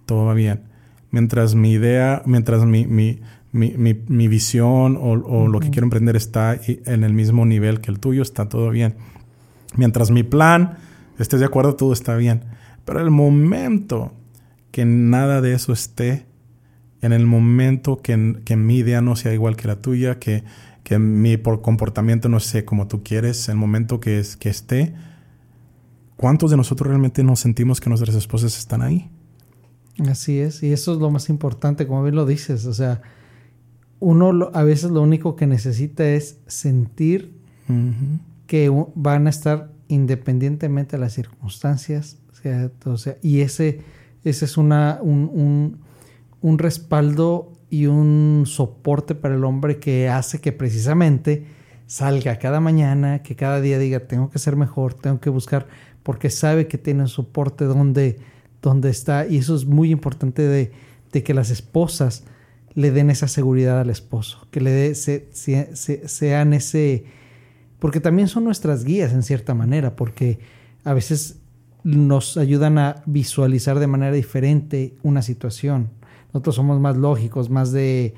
todo 0.06 0.24
va 0.26 0.34
bien. 0.34 0.62
mientras 1.10 1.54
mi 1.54 1.72
idea, 1.72 2.22
mientras 2.24 2.64
mi, 2.64 2.86
mi, 2.86 3.20
mi, 3.52 3.74
mi, 3.76 4.28
visión 4.28 4.98
o, 4.98 5.46
lo 5.46 5.60
que 5.60 5.70
quiero 5.70 5.84
emprender 5.84 6.16
está 6.16 6.58
en 6.66 7.04
el 7.04 7.12
mismo 7.12 7.44
nivel 7.44 7.80
que 7.80 7.90
el 7.90 8.00
tuyo, 8.00 8.22
está 8.22 8.48
todo 8.48 8.70
bien. 8.70 8.94
Mientras 9.76 10.10
mi 10.10 10.22
plan 10.22 10.78
estés 11.18 11.40
de 11.40 11.46
acuerdo, 11.46 11.76
todo 11.76 11.92
está 11.92 12.16
bien. 12.16 12.44
Pero 12.84 13.00
el 13.00 13.10
momento 13.10 14.12
que 14.70 14.86
nada 14.86 15.42
de 15.42 15.52
eso 15.52 15.72
esté, 15.72 16.26
en 17.02 17.12
el 17.12 17.26
momento 17.26 18.00
que, 18.00 18.36
que 18.44 18.56
mi 18.56 18.78
idea 18.78 19.02
no 19.02 19.16
sea 19.16 19.34
igual 19.34 19.56
que 19.56 19.68
la 19.68 19.76
tuya, 19.76 20.18
que, 20.18 20.44
que 20.82 20.98
mi 20.98 21.36
comportamiento 21.36 22.28
no 22.28 22.40
sea 22.40 22.64
como 22.64 22.88
tú 22.88 23.02
quieres, 23.02 23.48
el 23.48 23.56
momento 23.56 24.00
que, 24.00 24.18
es, 24.18 24.36
que 24.36 24.48
esté, 24.48 24.94
¿cuántos 26.22 26.52
de 26.52 26.56
nosotros 26.56 26.86
realmente 26.86 27.24
nos 27.24 27.40
sentimos 27.40 27.80
que 27.80 27.90
nuestras 27.90 28.14
esposas 28.14 28.56
están 28.56 28.80
ahí? 28.80 29.10
Así 30.08 30.38
es, 30.38 30.62
y 30.62 30.72
eso 30.72 30.92
es 30.92 31.00
lo 31.00 31.10
más 31.10 31.28
importante, 31.28 31.84
como 31.88 32.04
bien 32.04 32.14
lo 32.14 32.26
dices, 32.26 32.64
o 32.66 32.72
sea, 32.72 33.02
uno 33.98 34.50
a 34.54 34.62
veces 34.62 34.92
lo 34.92 35.02
único 35.02 35.34
que 35.34 35.48
necesita 35.48 36.08
es 36.08 36.38
sentir 36.46 37.40
que 38.46 38.70
van 38.94 39.26
a 39.26 39.30
estar 39.30 39.72
independientemente 39.88 40.96
de 40.96 41.00
las 41.00 41.12
circunstancias, 41.12 42.18
o 42.84 42.96
sea, 42.96 43.16
y 43.20 43.40
ese, 43.40 43.80
ese 44.22 44.44
es 44.44 44.56
una, 44.56 45.00
un, 45.02 45.80
un, 46.40 46.58
respaldo 46.58 47.52
y 47.68 47.86
un 47.86 48.44
soporte 48.46 49.16
para 49.16 49.34
el 49.34 49.42
hombre 49.42 49.80
que 49.80 50.08
hace 50.08 50.40
que 50.40 50.52
precisamente 50.52 51.46
salga 51.86 52.38
cada 52.38 52.60
mañana, 52.60 53.22
que 53.22 53.36
cada 53.36 53.60
día 53.60 53.78
diga, 53.78 54.00
tengo 54.00 54.30
que 54.30 54.38
ser 54.38 54.56
mejor, 54.56 54.94
tengo 54.94 55.20
que 55.20 55.30
buscar, 55.30 55.66
porque 56.02 56.30
sabe 56.30 56.66
que 56.66 56.78
tiene 56.78 57.02
un 57.02 57.08
soporte 57.08 57.64
donde, 57.64 58.18
donde 58.60 58.90
está, 58.90 59.26
y 59.26 59.38
eso 59.38 59.54
es 59.54 59.64
muy 59.64 59.90
importante 59.90 60.42
de, 60.42 60.72
de 61.12 61.22
que 61.22 61.34
las 61.34 61.50
esposas 61.50 62.24
le 62.74 62.90
den 62.90 63.10
esa 63.10 63.28
seguridad 63.28 63.80
al 63.80 63.90
esposo, 63.90 64.46
que 64.50 64.60
le 64.60 64.70
dé, 64.70 64.94
se, 64.94 65.28
sean 66.06 66.52
ese 66.52 67.04
porque 67.82 67.98
también 67.98 68.28
son 68.28 68.44
nuestras 68.44 68.84
guías 68.84 69.12
en 69.12 69.24
cierta 69.24 69.54
manera, 69.54 69.96
porque 69.96 70.38
a 70.84 70.94
veces 70.94 71.40
nos 71.82 72.36
ayudan 72.36 72.78
a 72.78 73.02
visualizar 73.06 73.80
de 73.80 73.88
manera 73.88 74.12
diferente 74.12 74.94
una 75.02 75.20
situación. 75.20 75.90
Nosotros 76.32 76.54
somos 76.54 76.78
más 76.78 76.96
lógicos, 76.96 77.50
más 77.50 77.72
de, 77.72 78.14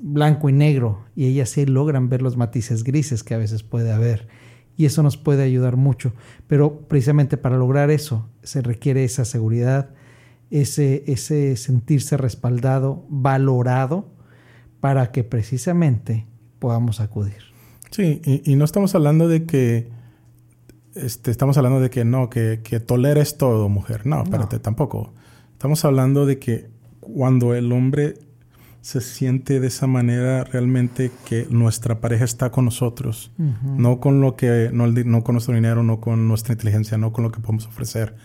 blanco 0.00 0.48
y 0.48 0.52
negro, 0.52 1.04
y 1.14 1.26
ellas 1.26 1.50
sí 1.50 1.66
logran 1.66 2.08
ver 2.08 2.20
los 2.20 2.36
matices 2.36 2.82
grises 2.82 3.22
que 3.22 3.34
a 3.34 3.38
veces 3.38 3.62
puede 3.62 3.92
haber. 3.92 4.26
Y 4.76 4.86
eso 4.86 5.02
nos 5.02 5.16
puede 5.16 5.42
ayudar 5.42 5.76
mucho. 5.76 6.12
Pero 6.46 6.80
precisamente 6.88 7.36
para 7.36 7.56
lograr 7.56 7.90
eso 7.90 8.28
se 8.42 8.62
requiere 8.62 9.04
esa 9.04 9.24
seguridad, 9.24 9.90
ese, 10.50 11.04
ese 11.06 11.56
sentirse 11.56 12.16
respaldado, 12.16 13.04
valorado, 13.08 14.06
para 14.80 15.12
que 15.12 15.22
precisamente 15.22 16.26
podamos 16.58 17.00
acudir. 17.00 17.52
Sí, 17.90 18.20
y, 18.24 18.56
no 18.56 18.64
estamos 18.64 18.94
hablando 18.94 19.28
de 19.28 19.44
que 19.44 19.90
este, 20.94 21.30
estamos 21.30 21.56
hablando 21.56 21.80
de 21.80 21.90
que 21.90 22.04
no, 22.04 22.30
que, 22.30 22.60
que 22.64 22.80
toleres 22.80 23.36
todo, 23.36 23.68
mujer. 23.68 24.06
No, 24.06 24.22
espérate, 24.22 24.58
tampoco. 24.58 25.12
Estamos 25.52 25.84
hablando 25.84 26.26
de 26.26 26.38
que 26.38 26.70
cuando 27.00 27.54
el 27.54 27.70
hombre 27.70 28.14
se 28.82 29.00
siente 29.00 29.60
de 29.60 29.68
esa 29.68 29.86
manera 29.86 30.42
realmente 30.42 31.12
que 31.24 31.46
nuestra 31.48 32.00
pareja 32.00 32.24
está 32.24 32.50
con 32.50 32.64
nosotros, 32.64 33.30
no 33.62 34.00
con 34.00 34.20
lo 34.20 34.34
que, 34.34 34.70
no, 34.72 34.88
no, 34.88 35.22
con 35.22 35.34
nuestro 35.34 35.54
dinero, 35.54 35.84
no 35.84 36.00
con 36.00 36.26
nuestra 36.26 36.52
inteligencia, 36.52 36.98
no 36.98 37.12
con 37.12 37.22
lo 37.22 37.30
que 37.30 37.40
podemos 37.40 37.66
ofrecer. 37.66 38.16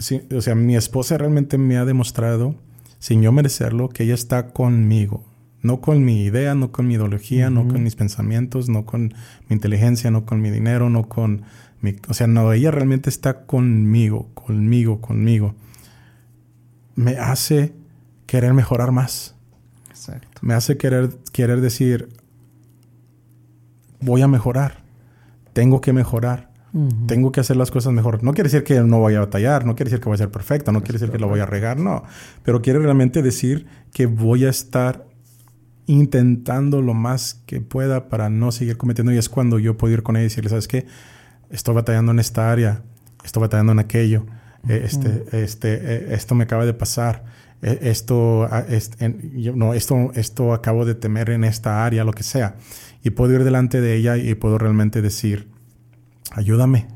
Sí, 0.00 0.22
o 0.36 0.40
sea, 0.40 0.56
mi 0.56 0.74
esposa 0.74 1.16
realmente 1.18 1.56
me 1.56 1.76
ha 1.76 1.84
demostrado, 1.84 2.56
sin 2.98 3.22
yo 3.22 3.30
merecerlo, 3.30 3.88
que 3.88 4.02
ella 4.02 4.14
está 4.14 4.48
conmigo. 4.48 5.24
No 5.62 5.80
con 5.80 6.04
mi 6.04 6.24
idea, 6.24 6.56
no 6.56 6.72
con 6.72 6.88
mi 6.88 6.94
ideología, 6.94 7.48
no 7.48 7.68
con 7.68 7.84
mis 7.84 7.94
pensamientos, 7.94 8.68
no 8.68 8.86
con 8.86 9.14
mi 9.48 9.54
inteligencia, 9.54 10.10
no 10.10 10.24
con 10.24 10.40
mi 10.40 10.50
dinero, 10.50 10.90
no 10.90 11.08
con 11.08 11.42
mi... 11.80 11.94
O 12.08 12.14
sea, 12.14 12.26
no, 12.26 12.52
ella 12.52 12.72
realmente 12.72 13.08
está 13.08 13.44
conmigo, 13.44 14.30
conmigo, 14.34 15.00
conmigo. 15.00 15.54
Me 16.96 17.18
hace 17.18 17.72
querer 18.26 18.54
mejorar 18.54 18.90
más. 18.90 19.36
Exacto. 20.14 20.40
Me 20.42 20.54
hace 20.54 20.76
querer, 20.76 21.10
querer 21.32 21.60
decir, 21.60 22.08
voy 24.00 24.22
a 24.22 24.28
mejorar, 24.28 24.82
tengo 25.52 25.80
que 25.80 25.92
mejorar. 25.92 26.50
Tengo 27.08 27.32
que 27.32 27.40
hacer 27.40 27.56
las 27.56 27.72
cosas 27.72 27.92
mejor. 27.92 28.22
No 28.22 28.32
quiere 28.32 28.48
decir 28.48 28.62
que 28.62 28.80
no 28.80 29.00
voy 29.00 29.16
a 29.16 29.20
batallar, 29.20 29.66
no 29.66 29.74
quiere 29.74 29.90
decir 29.90 30.00
que 30.00 30.08
voy 30.08 30.14
a 30.14 30.18
ser 30.18 30.30
perfecto, 30.30 30.70
no 30.70 30.82
quiere 30.82 31.00
decir 31.00 31.10
que 31.10 31.18
lo 31.18 31.26
voy 31.26 31.40
a 31.40 31.46
regar, 31.46 31.80
no. 31.80 32.04
Pero 32.44 32.62
quiere 32.62 32.78
realmente 32.78 33.22
decir 33.22 33.66
que 33.92 34.06
voy 34.06 34.44
a 34.44 34.50
estar 34.50 35.04
intentando 35.86 36.80
lo 36.80 36.94
más 36.94 37.42
que 37.46 37.60
pueda 37.60 38.08
para 38.08 38.30
no 38.30 38.52
seguir 38.52 38.76
cometiendo. 38.76 39.12
Y 39.12 39.18
es 39.18 39.28
cuando 39.28 39.58
yo 39.58 39.76
puedo 39.76 39.92
ir 39.92 40.04
con 40.04 40.14
ella 40.14 40.26
y 40.26 40.28
decirle, 40.28 40.50
¿sabes 40.50 40.68
qué? 40.68 40.86
Estoy 41.50 41.74
batallando 41.74 42.12
en 42.12 42.20
esta 42.20 42.52
área, 42.52 42.84
estoy 43.24 43.40
batallando 43.40 43.72
en 43.72 43.80
aquello, 43.80 44.26
eh, 44.68 44.82
este, 44.84 45.24
este, 45.42 45.74
eh, 45.74 46.14
esto 46.14 46.36
me 46.36 46.44
acaba 46.44 46.64
de 46.64 46.74
pasar, 46.74 47.24
eh, 47.62 47.78
esto, 47.82 48.48
no, 49.54 49.74
esto, 49.74 50.10
esto 50.14 50.52
acabo 50.52 50.84
de 50.84 50.94
temer 50.94 51.30
en 51.30 51.44
esta 51.44 51.84
área, 51.84 52.04
lo 52.04 52.12
que 52.12 52.22
sea. 52.22 52.56
Y 53.02 53.10
puedo 53.10 53.34
ir 53.34 53.44
delante 53.44 53.80
de 53.80 53.96
ella 53.96 54.16
y 54.16 54.34
puedo 54.34 54.58
realmente 54.58 55.02
decir, 55.02 55.48
ayúdame, 56.32 56.86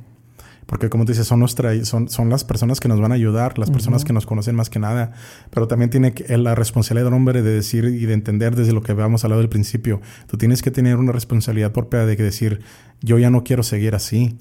porque 0.74 0.90
como 0.90 1.04
tú 1.04 1.12
dices, 1.12 1.28
son, 1.28 1.38
nuestra, 1.38 1.84
son, 1.84 2.08
son 2.08 2.30
las 2.30 2.42
personas 2.42 2.80
que 2.80 2.88
nos 2.88 3.00
van 3.00 3.12
a 3.12 3.14
ayudar, 3.14 3.60
las 3.60 3.70
personas 3.70 4.04
que 4.04 4.12
nos 4.12 4.26
conocen 4.26 4.56
más 4.56 4.70
que 4.70 4.80
nada, 4.80 5.12
pero 5.50 5.68
también 5.68 5.88
tiene 5.88 6.12
la 6.36 6.56
responsabilidad 6.56 7.04
del 7.04 7.14
hombre 7.14 7.42
de 7.42 7.54
decir 7.54 7.84
y 7.84 8.06
de 8.06 8.12
entender 8.12 8.56
desde 8.56 8.72
lo 8.72 8.82
que 8.82 8.90
habíamos 8.90 9.22
hablado 9.22 9.40
del 9.40 9.48
principio. 9.48 10.00
Tú 10.26 10.36
tienes 10.36 10.62
que 10.62 10.72
tener 10.72 10.96
una 10.96 11.12
responsabilidad 11.12 11.70
propia 11.70 12.04
de 12.06 12.16
decir, 12.16 12.62
yo 13.04 13.18
ya 13.18 13.28
no 13.28 13.44
quiero 13.44 13.62
seguir 13.62 13.94
así. 13.94 14.38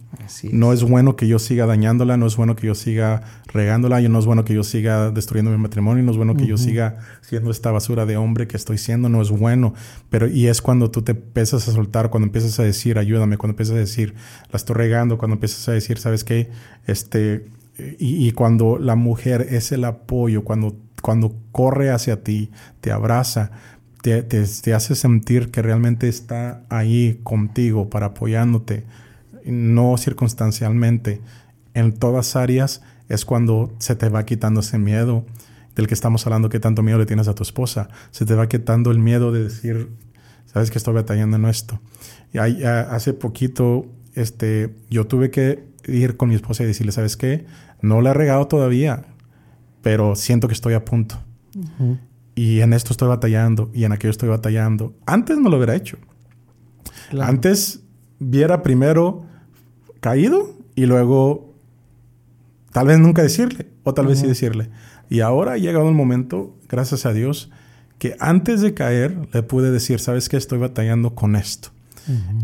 no 0.52 0.72
es 0.72 0.84
bueno 0.84 1.18
que 1.18 1.28
yo 1.28 1.38
siga 1.38 1.66
dañándola, 1.66 2.16
no 2.16 2.26
es 2.26 2.38
bueno 2.38 2.56
que 2.56 2.66
yo 2.66 2.76
siga 2.76 3.22
regándola, 3.48 4.02
y 4.02 4.08
no 4.08 4.18
es 4.20 4.26
bueno 4.26 4.46
que 4.46 4.54
yo 4.54 4.64
siga 4.64 5.12
destruyendo 5.12 5.52
mi 5.52 5.58
matrimonio, 5.58 6.02
no 6.02 6.12
es 6.12 6.18
bueno 6.18 6.36
que 6.36 6.48
yo 6.48 6.58
siga 6.58 6.98
siendo 7.22 7.52
esta 7.52 7.72
basura 7.72 8.06
de 8.06 8.16
hombre 8.16 8.48
que 8.48 8.56
estoy 8.56 8.78
siendo, 8.78 9.10
no 9.10 9.22
es 9.22 9.32
bueno. 9.32 9.74
Pero 10.10 10.28
y 10.28 10.48
es 10.48 10.62
cuando 10.62 10.90
tú 10.90 11.02
te 11.02 11.12
empiezas 11.12 11.68
a 11.68 11.74
soltar, 11.74 12.10
cuando 12.10 12.28
empiezas 12.28 12.58
a 12.60 12.64
decir, 12.64 12.98
ayúdame, 12.98 13.38
cuando 13.38 13.52
empiezas 13.52 13.76
a 13.76 13.80
decir, 13.80 14.16
la 14.50 14.58
estoy 14.58 14.76
regando, 14.76 15.18
cuando 15.18 15.36
empiezas 15.36 15.68
a 15.68 15.74
decir, 15.74 16.00
¿sabes 16.00 16.23
qué? 16.24 16.50
Este, 16.88 17.46
y, 17.78 18.32
cuando 18.34 18.78
la 18.78 18.96
mujer 18.96 19.48
es 19.50 19.72
el 19.72 19.86
apoyo, 19.86 20.44
cuando, 20.44 20.76
cuando 21.02 21.36
corre 21.52 21.90
hacia 21.90 22.24
ti, 22.24 22.52
te 22.82 22.92
abraza, 22.92 23.52
te, 24.02 24.74
hace 24.74 24.96
sentir 24.96 25.50
que 25.50 25.62
realmente 25.62 26.08
está 26.08 26.64
ahí 26.70 27.20
contigo 27.24 27.90
para 27.90 28.08
apoyándote, 28.08 28.84
no 29.46 29.98
circunstancialmente. 29.98 31.22
En 31.74 31.94
todas 31.94 32.36
áreas 32.36 32.82
es 33.10 33.26
cuando 33.26 33.74
se 33.80 33.96
te 33.96 34.10
va 34.10 34.26
quitando 34.26 34.60
ese 34.60 34.78
miedo 34.78 35.26
del 35.76 35.88
que 35.88 35.96
estamos 35.96 36.28
hablando, 36.28 36.50
que 36.50 36.60
tanto 36.60 36.84
miedo 36.84 37.00
le 37.00 37.06
tienes 37.06 37.28
a 37.28 37.34
tu 37.34 37.42
esposa. 37.42 37.90
Se 38.12 38.26
te 38.26 38.36
va 38.36 38.48
quitando 38.48 38.92
el 38.92 39.00
miedo 39.00 39.32
de 39.32 39.46
decir, 39.46 39.90
sabes 40.46 40.70
que 40.70 40.78
estoy 40.78 40.94
batallando 40.94 41.38
en 41.38 41.46
esto. 41.46 41.80
Y 42.34 42.38
hace 42.38 43.14
poquito 43.14 43.88
este, 44.14 44.76
yo 44.90 45.08
tuve 45.08 45.32
que 45.32 45.73
ir 45.86 46.18
con 46.18 46.30
mi 46.30 46.36
esposa 46.36 46.64
y 46.64 46.68
decirle, 46.68 46.92
¿sabes 46.92 47.18
qué? 47.18 47.46
No 47.82 48.02
le 48.02 48.10
he 48.10 48.14
regado 48.14 48.48
todavía, 48.48 49.06
pero 49.82 50.16
siento 50.16 50.48
que 50.48 50.54
estoy 50.54 50.74
a 50.74 50.86
punto. 50.86 51.22
Y 52.36 52.62
en 52.62 52.74
esto 52.74 52.94
estoy 52.94 53.08
batallando 53.08 53.70
y 53.74 53.84
en 53.84 53.92
aquello 53.92 54.12
estoy 54.12 54.30
batallando. 54.30 54.96
Antes 55.06 55.38
no 55.38 55.50
lo 55.50 55.58
hubiera 55.58 55.76
hecho. 55.76 55.98
Antes 57.20 57.82
viera 58.20 58.64
primero 58.64 59.26
caído 60.00 60.58
y 60.76 60.86
luego 60.86 61.54
tal 62.72 62.88
vez 62.88 63.00
nunca 63.00 63.22
decirle 63.22 63.68
o 63.84 63.94
tal 63.94 64.08
vez 64.08 64.20
sí 64.20 64.28
decirle. 64.28 64.70
Y 65.10 65.20
ahora 65.20 65.54
ha 65.54 65.58
llegado 65.58 65.88
el 65.90 65.96
momento, 65.96 66.58
gracias 66.68 67.06
a 67.06 67.14
Dios, 67.14 67.52
que 68.00 68.16
antes 68.20 68.62
de 68.62 68.74
caer 68.74 69.30
le 69.32 69.44
pude 69.44 69.72
decir, 69.72 70.00
sabes 70.00 70.28
que 70.28 70.38
estoy 70.38 70.58
batallando 70.58 71.14
con 71.14 71.36
esto. 71.36 71.70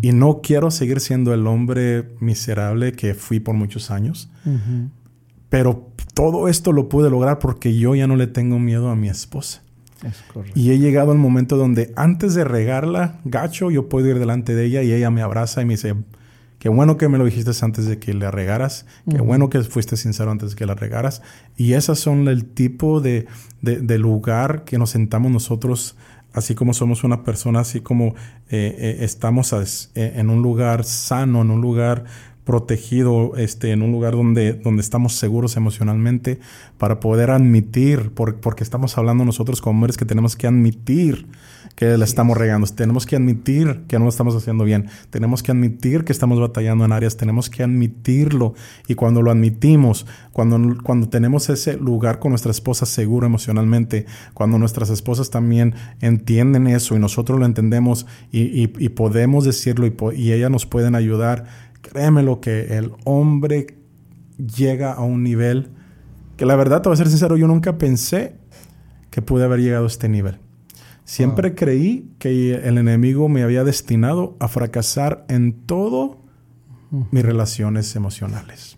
Y 0.02 0.12
no 0.12 0.42
quiero 0.42 0.72
seguir 0.72 1.00
siendo 1.00 1.34
el 1.34 1.46
hombre 1.48 2.10
miserable 2.20 2.94
que 2.94 3.14
fui 3.14 3.40
por 3.40 3.56
muchos 3.56 3.92
años. 3.92 4.30
Pero 5.50 5.90
todo 6.14 6.48
esto 6.48 6.72
lo 6.72 6.90
pude 6.90 7.10
lograr 7.10 7.40
porque 7.40 7.78
yo 7.78 7.96
ya 7.96 8.08
no 8.08 8.16
le 8.16 8.28
tengo 8.28 8.60
miedo 8.60 8.90
a 8.90 8.96
mi 8.96 9.10
esposa. 9.10 9.62
Y 10.56 10.72
he 10.72 10.80
llegado 10.80 11.12
al 11.12 11.18
momento 11.18 11.58
donde 11.58 11.92
antes 11.96 12.34
de 12.34 12.44
regarla, 12.44 13.20
gacho, 13.26 13.70
yo 13.70 13.90
puedo 13.90 14.08
ir 14.08 14.20
delante 14.20 14.56
de 14.56 14.66
ella 14.66 14.82
y 14.82 14.94
ella 14.94 15.10
me 15.10 15.22
abraza 15.22 15.62
y 15.62 15.66
me 15.66 15.74
dice, 15.74 15.96
qué 16.60 16.70
bueno 16.70 16.98
que 16.98 17.10
me 17.10 17.18
lo 17.18 17.26
dijiste 17.26 17.52
antes 17.62 17.86
de 17.86 18.00
que 18.00 18.14
la 18.14 18.32
regaras, 18.32 18.86
qué 19.10 19.20
bueno 19.20 19.50
que 19.50 19.62
fuiste 19.62 19.98
sincero 19.98 20.32
antes 20.32 20.52
de 20.52 20.56
que 20.56 20.66
la 20.66 20.76
regaras. 20.76 21.22
Y 21.58 21.74
esas 21.74 22.00
son 22.00 22.28
el 22.28 22.46
tipo 22.46 23.02
de, 23.02 23.28
lugar 23.62 24.64
que 24.64 24.78
nos 24.78 24.92
sentamos 24.92 25.32
nosotros, 25.32 25.98
así 26.34 26.56
como 26.56 26.74
somos 26.74 27.04
una 27.04 27.24
persona, 27.24 27.62
así 27.62 27.82
como 27.82 28.16
eh, 28.50 28.76
eh, 28.78 28.98
estamos 29.02 29.54
eh, 29.96 30.14
en 30.16 30.30
un 30.30 30.42
lugar 30.42 30.84
sano, 30.84 31.42
en 31.42 31.52
un 31.52 31.62
lugar 31.62 32.06
protegido 32.44 33.34
este, 33.38 33.72
en 33.72 33.84
un 33.84 33.92
lugar 33.92 34.14
donde, 34.14 34.54
donde 34.54 34.82
estamos 34.82 35.14
seguros 35.14 35.56
emocionalmente 35.56 36.40
para 36.80 37.00
poder 37.00 37.30
admitir, 37.30 38.12
porque 38.12 38.64
estamos 38.64 38.98
hablando 38.98 39.24
nosotros 39.24 39.62
como 39.62 39.78
hombres 39.78 39.98
que 39.98 40.06
tenemos 40.06 40.36
que 40.36 40.48
admitir 40.48 41.28
que 41.80 41.98
la 41.98 42.04
estamos 42.04 42.38
regando. 42.38 42.68
Tenemos 42.68 43.06
que 43.06 43.16
admitir 43.16 43.84
que 43.88 43.98
no 43.98 44.04
lo 44.04 44.10
estamos 44.10 44.36
haciendo 44.36 44.66
bien. 44.66 44.88
Tenemos 45.12 45.42
que 45.42 45.54
admitir 45.54 46.04
que 46.04 46.12
estamos 46.12 46.38
batallando 46.38 46.84
en 46.84 46.92
áreas. 46.92 47.16
Tenemos 47.16 47.50
que 47.50 47.64
admitirlo. 47.64 48.54
Y 48.90 48.96
cuando 48.96 49.22
lo 49.22 49.32
admitimos, 49.32 50.06
cuando, 50.34 50.60
cuando 50.84 51.08
tenemos 51.08 51.48
ese 51.48 51.78
lugar 51.78 52.20
con 52.20 52.32
nuestra 52.32 52.52
esposa 52.52 52.86
seguro 52.86 53.28
emocionalmente, 53.28 54.06
cuando 54.34 54.58
nuestras 54.58 54.90
esposas 54.90 55.30
también 55.30 55.74
entienden 56.02 56.68
eso 56.68 56.98
y 56.98 57.00
nosotros 57.00 57.40
lo 57.40 57.46
entendemos 57.46 58.06
y, 58.30 58.68
podemos 58.90 59.46
decirlo 59.46 59.88
y, 59.88 59.96
y 60.18 60.34
ellas 60.34 60.52
nos 60.52 60.66
pueden 60.66 60.96
ayudar, 60.96 61.46
créeme 61.82 62.24
lo 62.24 62.42
que 62.42 62.78
el 62.78 62.92
hombre 63.06 63.78
llega 64.38 64.92
a 64.92 65.00
un 65.00 65.24
nivel 65.24 65.70
que 66.36 66.46
la 66.46 66.58
verdad, 66.58 66.82
te 66.82 66.90
voy 66.90 66.96
a 66.96 66.98
ser 66.98 67.08
sincero, 67.08 67.38
yo 67.38 67.48
nunca 67.48 67.78
pensé 67.78 68.36
que 69.12 69.22
pude 69.22 69.46
haber 69.46 69.62
llegado 69.62 69.86
a 69.86 69.88
este 69.88 70.10
nivel. 70.10 70.40
Siempre 71.10 71.56
creí 71.56 72.08
que 72.20 72.54
el 72.54 72.78
enemigo 72.78 73.30
me 73.30 73.42
había 73.42 73.64
destinado 73.64 74.38
a 74.40 74.48
fracasar 74.48 75.26
en 75.28 75.54
todo 75.54 76.20
mis 77.10 77.26
relaciones 77.26 77.96
emocionales. 77.96 78.78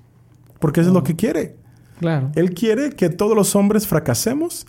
Porque 0.60 0.80
eso 0.80 0.92
es 0.92 0.94
lo 0.94 1.04
que 1.04 1.18
quiere. 1.18 1.58
Claro. 2.00 2.32
Él 2.36 2.54
quiere 2.54 2.92
que 2.92 3.10
todos 3.10 3.36
los 3.36 3.54
hombres 3.58 3.86
fracasemos, 3.86 4.66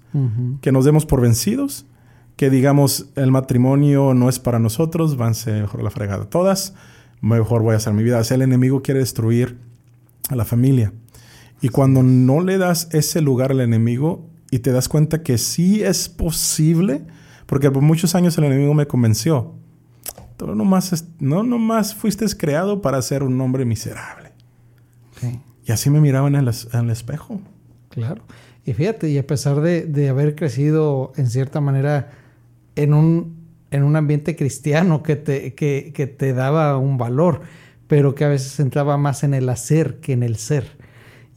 que 0.60 0.72
nos 0.72 0.84
demos 0.84 1.06
por 1.06 1.20
vencidos, 1.20 1.86
que 2.34 2.50
digamos 2.50 3.10
el 3.14 3.30
matrimonio 3.30 4.12
no 4.12 4.28
es 4.28 4.40
para 4.40 4.58
nosotros, 4.58 5.16
vanse 5.16 5.52
mejor 5.52 5.84
la 5.84 5.90
fregada 5.90 6.24
todas, 6.24 6.74
mejor 7.20 7.62
voy 7.62 7.74
a 7.74 7.76
hacer 7.76 7.92
mi 7.92 8.02
vida. 8.02 8.20
O 8.20 8.34
el 8.34 8.42
enemigo 8.42 8.82
quiere 8.82 8.98
destruir 8.98 9.56
a 10.30 10.34
la 10.34 10.44
familia. 10.44 10.92
Y 11.60 11.68
cuando 11.68 12.02
no 12.02 12.40
le 12.40 12.58
das 12.58 12.88
ese 12.90 13.20
lugar 13.20 13.52
al 13.52 13.60
enemigo 13.60 14.26
y 14.50 14.58
te 14.58 14.72
das 14.72 14.88
cuenta 14.88 15.22
que 15.22 15.38
sí 15.38 15.80
es 15.84 16.08
posible, 16.08 17.04
porque 17.52 17.70
por 17.70 17.82
muchos 17.82 18.14
años 18.14 18.38
el 18.38 18.44
enemigo 18.44 18.72
me 18.72 18.86
convenció. 18.86 19.52
Tú 20.38 20.54
nomás, 20.54 21.04
no 21.18 21.42
nomás 21.42 21.94
fuiste 21.94 22.24
creado 22.34 22.80
para 22.80 23.02
ser 23.02 23.22
un 23.22 23.38
hombre 23.42 23.66
miserable. 23.66 24.32
Y 25.66 25.70
así 25.70 25.90
me 25.90 26.00
miraban 26.00 26.34
en, 26.34 26.48
el 26.48 26.90
espejo. 26.90 27.42
Claro. 27.90 28.22
Y 28.64 28.72
fíjate, 28.72 29.10
y 29.10 29.18
a 29.18 29.26
pesar 29.26 29.60
de, 29.60 30.08
haber 30.08 30.34
crecido 30.34 31.12
en 31.16 31.26
cierta 31.28 31.60
manera 31.60 32.12
en 32.74 32.94
un, 32.94 33.36
en 33.70 33.82
un 33.82 33.96
ambiente 33.96 34.34
cristiano 34.34 35.02
que 35.02 35.16
te, 35.16 35.52
que, 35.52 35.92
que 35.94 36.06
te 36.06 36.32
daba 36.32 36.78
un 36.78 36.96
valor, 36.96 37.42
pero 37.86 38.14
que 38.14 38.24
a 38.24 38.28
veces 38.28 38.58
entraba 38.60 38.96
más 38.96 39.24
en 39.24 39.34
el 39.34 39.46
hacer 39.50 40.00
que 40.00 40.14
en 40.14 40.22
el 40.22 40.36
ser. 40.36 40.78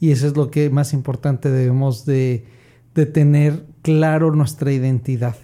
Y 0.00 0.12
eso 0.12 0.28
es 0.28 0.34
lo 0.34 0.50
que 0.50 0.70
más 0.70 0.94
importante 0.94 1.50
debemos 1.50 2.06
de, 2.06 2.46
de 2.94 3.04
tener 3.04 3.66
claro 3.82 4.34
nuestra 4.34 4.72
identidad 4.72 5.36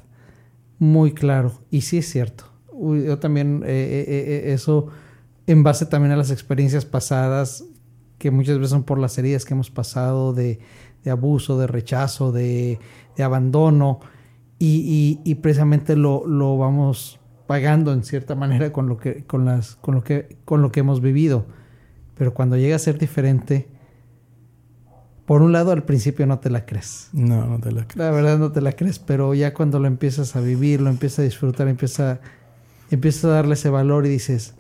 muy 0.83 1.13
claro. 1.13 1.53
Y 1.71 1.83
sí 1.83 1.99
es 1.99 2.11
cierto. 2.11 2.45
Yo 2.73 3.21
también, 3.21 3.63
eh, 3.65 4.05
eh, 4.09 4.25
eh, 4.49 4.53
eso 4.53 4.89
en 5.47 5.63
base 5.63 5.87
también 5.87 6.13
a 6.13 6.17
las 6.17 6.33
experiencias 6.33 6.85
pasadas, 6.85 7.65
que 8.19 8.33
muchas 8.33 8.57
veces 8.57 8.71
son 8.71 8.83
por 8.83 8.99
las 8.99 9.17
heridas 9.17 9.45
que 9.45 9.55
hemos 9.55 9.71
pasado 9.71 10.33
de, 10.33 10.59
abuso, 11.09 11.57
de 11.57 11.69
rechazo, 11.69 12.33
de, 12.33 12.81
abandono, 13.23 14.01
y, 14.59 15.35
precisamente 15.41 15.97
lo, 15.97 16.27
lo, 16.27 16.57
vamos 16.57 17.21
pagando 17.47 17.93
en 17.93 18.03
cierta 18.03 18.35
manera 18.35 18.73
con 18.73 18.89
lo 18.89 18.97
que, 18.97 19.25
con 19.25 19.45
las, 19.45 19.77
con 19.77 19.95
lo 19.95 20.03
que, 20.03 20.37
con 20.45 20.63
lo 20.63 20.73
que 20.73 20.81
hemos 20.81 21.01
vivido. 21.01 21.47
Pero 22.17 22.35
cuando 22.35 22.57
llega 22.57 22.77
a 22.77 22.81
ser 22.81 22.99
diferente, 22.99 23.69
por 25.33 25.41
un 25.41 25.53
lado, 25.53 25.73
al 25.73 25.85
principio 25.85 26.27
no 26.27 26.41
te 26.41 26.51
la 26.51 26.67
crees. 26.67 27.09
No, 27.15 27.47
no 27.47 27.59
te 27.59 27.73
la 27.73 27.85
crees. 27.85 27.97
La 27.97 28.11
verdad 28.11 28.37
no 28.37 28.53
te 28.53 28.61
la 28.61 28.73
crees, 28.73 28.99
pero 28.99 29.33
ya 29.33 29.55
cuando 29.55 29.79
lo 29.79 29.87
empiezas 29.87 30.37
a 30.37 30.43
vivir, 30.43 30.83
lo 30.83 30.91
empiezas 30.91 31.21
a 31.21 31.23
disfrutar, 31.23 31.69
empieza, 31.69 32.21
empiezas 32.91 33.25
a 33.25 33.29
darle 33.29 33.55
ese 33.55 33.71
valor 33.71 34.05
y 34.05 34.11
dices, 34.11 34.53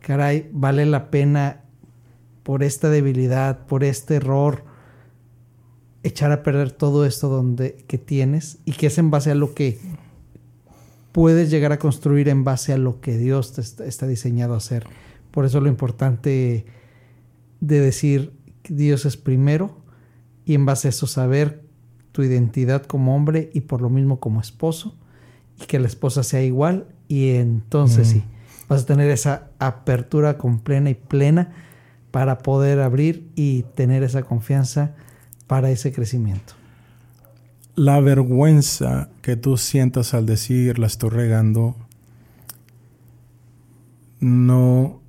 caray, 0.00 0.50
vale 0.52 0.84
la 0.84 1.10
pena 1.10 1.62
por 2.42 2.62
esta 2.62 2.90
debilidad, 2.90 3.64
por 3.64 3.82
este 3.82 4.16
error, 4.16 4.66
echar 6.02 6.32
a 6.32 6.42
perder 6.42 6.70
todo 6.70 7.06
esto 7.06 7.30
donde, 7.30 7.82
que 7.88 7.96
tienes 7.96 8.58
y 8.66 8.72
que 8.72 8.88
es 8.88 8.98
en 8.98 9.10
base 9.10 9.30
a 9.30 9.34
lo 9.34 9.54
que 9.54 9.78
puedes 11.12 11.50
llegar 11.50 11.72
a 11.72 11.78
construir 11.78 12.28
en 12.28 12.44
base 12.44 12.74
a 12.74 12.76
lo 12.76 13.00
que 13.00 13.16
Dios 13.16 13.54
te 13.54 13.62
está, 13.62 13.86
está 13.86 14.06
diseñado 14.06 14.52
a 14.52 14.58
hacer. 14.58 14.86
Por 15.30 15.46
eso 15.46 15.62
lo 15.62 15.70
importante 15.70 16.66
de 17.60 17.80
decir 17.80 18.34
que 18.62 18.74
Dios 18.74 19.06
es 19.06 19.16
primero 19.16 19.82
y 20.44 20.54
en 20.54 20.66
base 20.66 20.88
a 20.88 20.90
eso 20.90 21.06
saber 21.06 21.64
tu 22.12 22.22
identidad 22.22 22.82
como 22.82 23.16
hombre 23.16 23.50
y 23.54 23.62
por 23.62 23.82
lo 23.82 23.90
mismo 23.90 24.20
como 24.20 24.40
esposo 24.40 24.96
y 25.60 25.66
que 25.66 25.78
la 25.78 25.86
esposa 25.86 26.22
sea 26.22 26.42
igual 26.42 26.86
y 27.08 27.30
entonces 27.30 28.08
sí, 28.08 28.24
vas 28.68 28.82
a 28.82 28.86
tener 28.86 29.10
esa 29.10 29.50
apertura 29.58 30.38
con 30.38 30.60
plena 30.60 30.90
y 30.90 30.94
plena 30.94 31.52
para 32.10 32.38
poder 32.38 32.80
abrir 32.80 33.28
y 33.34 33.64
tener 33.74 34.02
esa 34.02 34.22
confianza 34.22 34.94
para 35.46 35.70
ese 35.70 35.92
crecimiento. 35.92 36.54
La 37.74 37.98
vergüenza 38.00 39.08
que 39.20 39.34
tú 39.36 39.56
sientas 39.56 40.14
al 40.14 40.26
decir 40.26 40.78
la 40.78 40.86
estoy 40.86 41.10
regando 41.10 41.74
no 44.20 45.00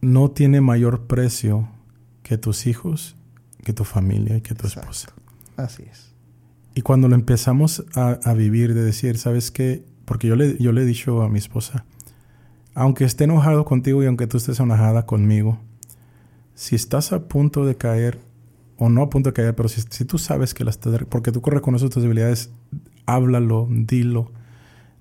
no 0.00 0.30
tiene 0.30 0.60
mayor 0.60 1.06
precio 1.06 1.68
que 2.28 2.36
tus 2.36 2.66
hijos, 2.66 3.16
que 3.64 3.72
tu 3.72 3.84
familia 3.84 4.36
y 4.36 4.42
que 4.42 4.54
tu 4.54 4.66
esposa. 4.66 5.08
Así 5.56 5.84
es. 5.90 6.12
Y 6.74 6.82
cuando 6.82 7.08
lo 7.08 7.14
empezamos 7.14 7.86
a, 7.94 8.34
vivir, 8.34 8.74
de 8.74 8.82
decir, 8.82 9.16
¿sabes 9.16 9.50
qué? 9.50 9.82
Porque 10.04 10.28
yo 10.28 10.36
le, 10.36 10.58
yo 10.58 10.72
le 10.72 10.82
he 10.82 10.84
dicho 10.84 11.22
a 11.22 11.30
mi 11.30 11.38
esposa, 11.38 11.86
aunque 12.74 13.06
esté 13.06 13.24
enojado 13.24 13.64
contigo 13.64 14.02
y 14.02 14.06
aunque 14.06 14.26
tú 14.26 14.36
estés 14.36 14.60
enojada 14.60 15.06
conmigo, 15.06 15.58
si 16.54 16.76
estás 16.76 17.12
a 17.12 17.28
punto 17.28 17.64
de 17.64 17.76
caer, 17.76 18.20
o 18.76 18.90
no 18.90 19.00
a 19.00 19.08
punto 19.08 19.30
de 19.30 19.32
caer, 19.32 19.56
pero 19.56 19.70
si, 19.70 19.80
si 19.88 20.04
tú 20.04 20.18
sabes 20.18 20.52
que 20.52 20.64
las 20.64 20.74
estás, 20.74 21.00
porque 21.08 21.32
tú 21.32 21.40
reconoces 21.40 21.88
tus 21.88 22.02
debilidades, 22.02 22.50
háblalo, 23.06 23.66
dilo. 23.70 24.32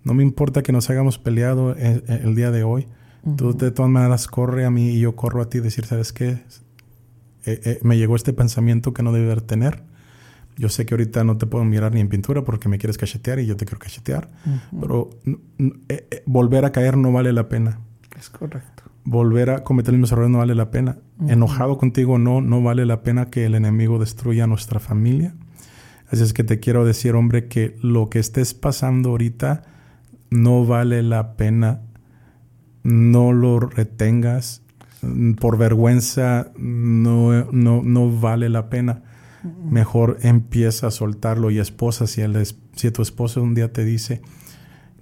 No 0.06 0.14
me 0.14 0.24
importa 0.24 0.64
que 0.64 0.72
nos 0.72 0.90
hayamos 0.90 1.20
peleado 1.20 1.76
el, 1.76 2.06
el 2.08 2.36
día 2.36 2.52
de 2.52 2.64
hoy. 2.64 2.88
Tú 3.36 3.52
de 3.52 3.72
todas 3.72 3.92
maneras 3.92 4.28
corre 4.30 4.64
a 4.64 4.72
mí 4.72 4.92
y 4.92 5.02
yo 5.02 5.18
corro 5.18 5.42
a 5.42 5.50
ti, 5.50 5.60
decir, 5.60 5.86
¿sabes 5.86 6.14
qué? 6.14 6.40
Eh, 7.48 7.62
eh, 7.64 7.80
me 7.82 7.98
llegó 7.98 8.18
este 8.18 8.34
pensamiento 8.34 8.94
que 8.94 9.04
no 9.04 9.14
debe 9.14 9.34
tener. 9.38 9.82
Yo 10.58 10.68
sé 10.68 10.86
que 10.86 10.96
ahorita 10.96 11.24
no 11.24 11.38
te 11.38 11.46
puedo 11.46 11.64
mirar 11.64 11.94
ni 11.94 12.02
en 12.02 12.10
pintura 12.10 12.44
porque 12.44 12.68
me 12.68 12.78
quieres 12.78 12.98
cachetear 12.98 13.40
y 13.40 13.46
yo 13.46 13.56
te 13.56 13.66
quiero 13.66 13.80
cachetear, 13.80 14.30
pero 14.82 15.12
eh, 15.88 16.24
volver 16.26 16.66
a 16.66 16.72
caer 16.74 16.98
no 16.98 17.14
vale 17.14 17.32
la 17.32 17.48
pena. 17.48 17.80
Es 18.20 18.30
correcto. 18.30 18.84
Volver 19.06 19.52
a 19.52 19.64
cometer 19.64 19.94
los 19.94 20.00
mismos 20.00 20.12
errores 20.12 20.32
no 20.32 20.40
vale 20.40 20.56
la 20.56 20.72
pena. 20.72 20.98
Enojado 21.28 21.78
contigo 21.78 22.18
no, 22.18 22.42
no 22.42 22.62
vale 22.62 22.86
la 22.86 23.02
pena 23.02 23.28
que 23.28 23.46
el 23.46 23.56
enemigo 23.56 23.98
destruya 23.98 24.46
nuestra 24.46 24.82
familia. 24.82 25.34
Así 26.10 26.24
es 26.24 26.34
que 26.34 26.44
te 26.44 26.60
quiero 26.60 26.84
decir, 26.84 27.16
hombre, 27.16 27.48
que 27.48 27.78
lo 27.82 28.10
que 28.10 28.20
estés 28.20 28.54
pasando 28.54 29.12
ahorita 29.12 29.64
no 30.32 30.66
vale 30.66 31.02
la 31.02 31.38
pena. 31.38 31.82
No 32.84 33.32
lo 33.32 33.60
retengas 33.60 34.64
por 35.40 35.58
vergüenza 35.58 36.52
no, 36.58 37.46
no, 37.52 38.20
vale 38.20 38.50
la 38.50 38.70
pena. 38.70 39.04
Mejor 39.64 40.18
empieza 40.22 40.88
a 40.88 40.92
soltarlo. 40.92 41.52
Y 41.52 41.60
esposa, 41.60 42.08
si, 42.08 42.22
el, 42.22 42.46
si 42.74 42.92
tu 42.92 43.02
esposo 43.02 43.42
un 43.42 43.54
día 43.54 43.72
te 43.72 43.86
dice, 43.86 44.22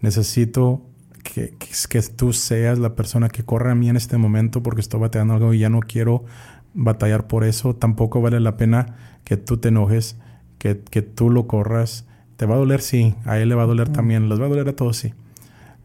necesito 0.02 0.86
que, 1.24 1.56
que, 1.58 2.02
tú 2.02 2.34
seas 2.34 2.78
la 2.78 2.96
persona 2.96 3.30
que 3.30 3.44
corra 3.44 3.72
a 3.72 3.76
mí 3.76 3.90
en 3.90 3.96
este 3.96 4.18
momento 4.18 4.62
porque 4.62 4.82
estoy 4.82 5.00
bateando 5.00 5.34
algo 5.34 5.54
y 5.54 5.60
ya 5.60 5.70
no 5.70 5.80
quiero 5.80 6.26
batallar 6.74 7.28
por 7.28 7.44
eso, 7.44 7.76
tampoco 7.76 8.22
vale 8.22 8.40
la 8.40 8.58
pena 8.58 8.98
que 9.24 9.38
tú 9.38 9.58
te 9.58 9.70
enojes, 9.70 10.18
que, 10.60 10.82
que 10.82 11.02
tú 11.02 11.30
lo 11.30 11.48
corras. 11.48 12.06
Te 12.36 12.46
va 12.46 12.56
a 12.56 12.58
doler, 12.58 12.82
sí, 12.82 13.16
a 13.24 13.40
él 13.40 13.50
le 13.50 13.56
va 13.56 13.64
a 13.64 13.68
doler 13.68 13.90
también, 13.90 14.28
les 14.28 14.40
va 14.40 14.46
a 14.46 14.50
doler 14.50 14.68
a 14.68 14.76
todos, 14.76 14.98
sí, 14.98 15.14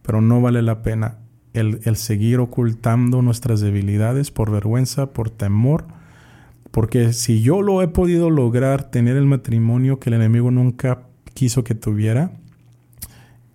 pero 0.03 0.21
no 0.21 0.41
vale 0.41 0.63
la 0.63 0.83
pena 0.83 1.19
el, 1.53 1.97
seguir 1.97 2.39
ocultando 2.39 3.23
nuestras 3.23 3.61
debilidades 3.61 4.31
por 4.31 4.51
vergüenza, 4.51 5.13
por 5.13 5.31
temor. 5.31 5.85
Porque 6.71 7.13
si 7.13 7.43
yo 7.43 7.63
lo 7.63 7.83
he 7.83 7.89
podido 7.89 8.31
lograr, 8.31 8.91
tener 8.91 9.17
el 9.17 9.27
matrimonio 9.27 9.99
que 9.99 10.11
el 10.11 10.15
enemigo 10.15 10.51
nunca 10.51 11.03
quiso 11.35 11.65
que 11.65 11.75
tuviera, 11.75 12.33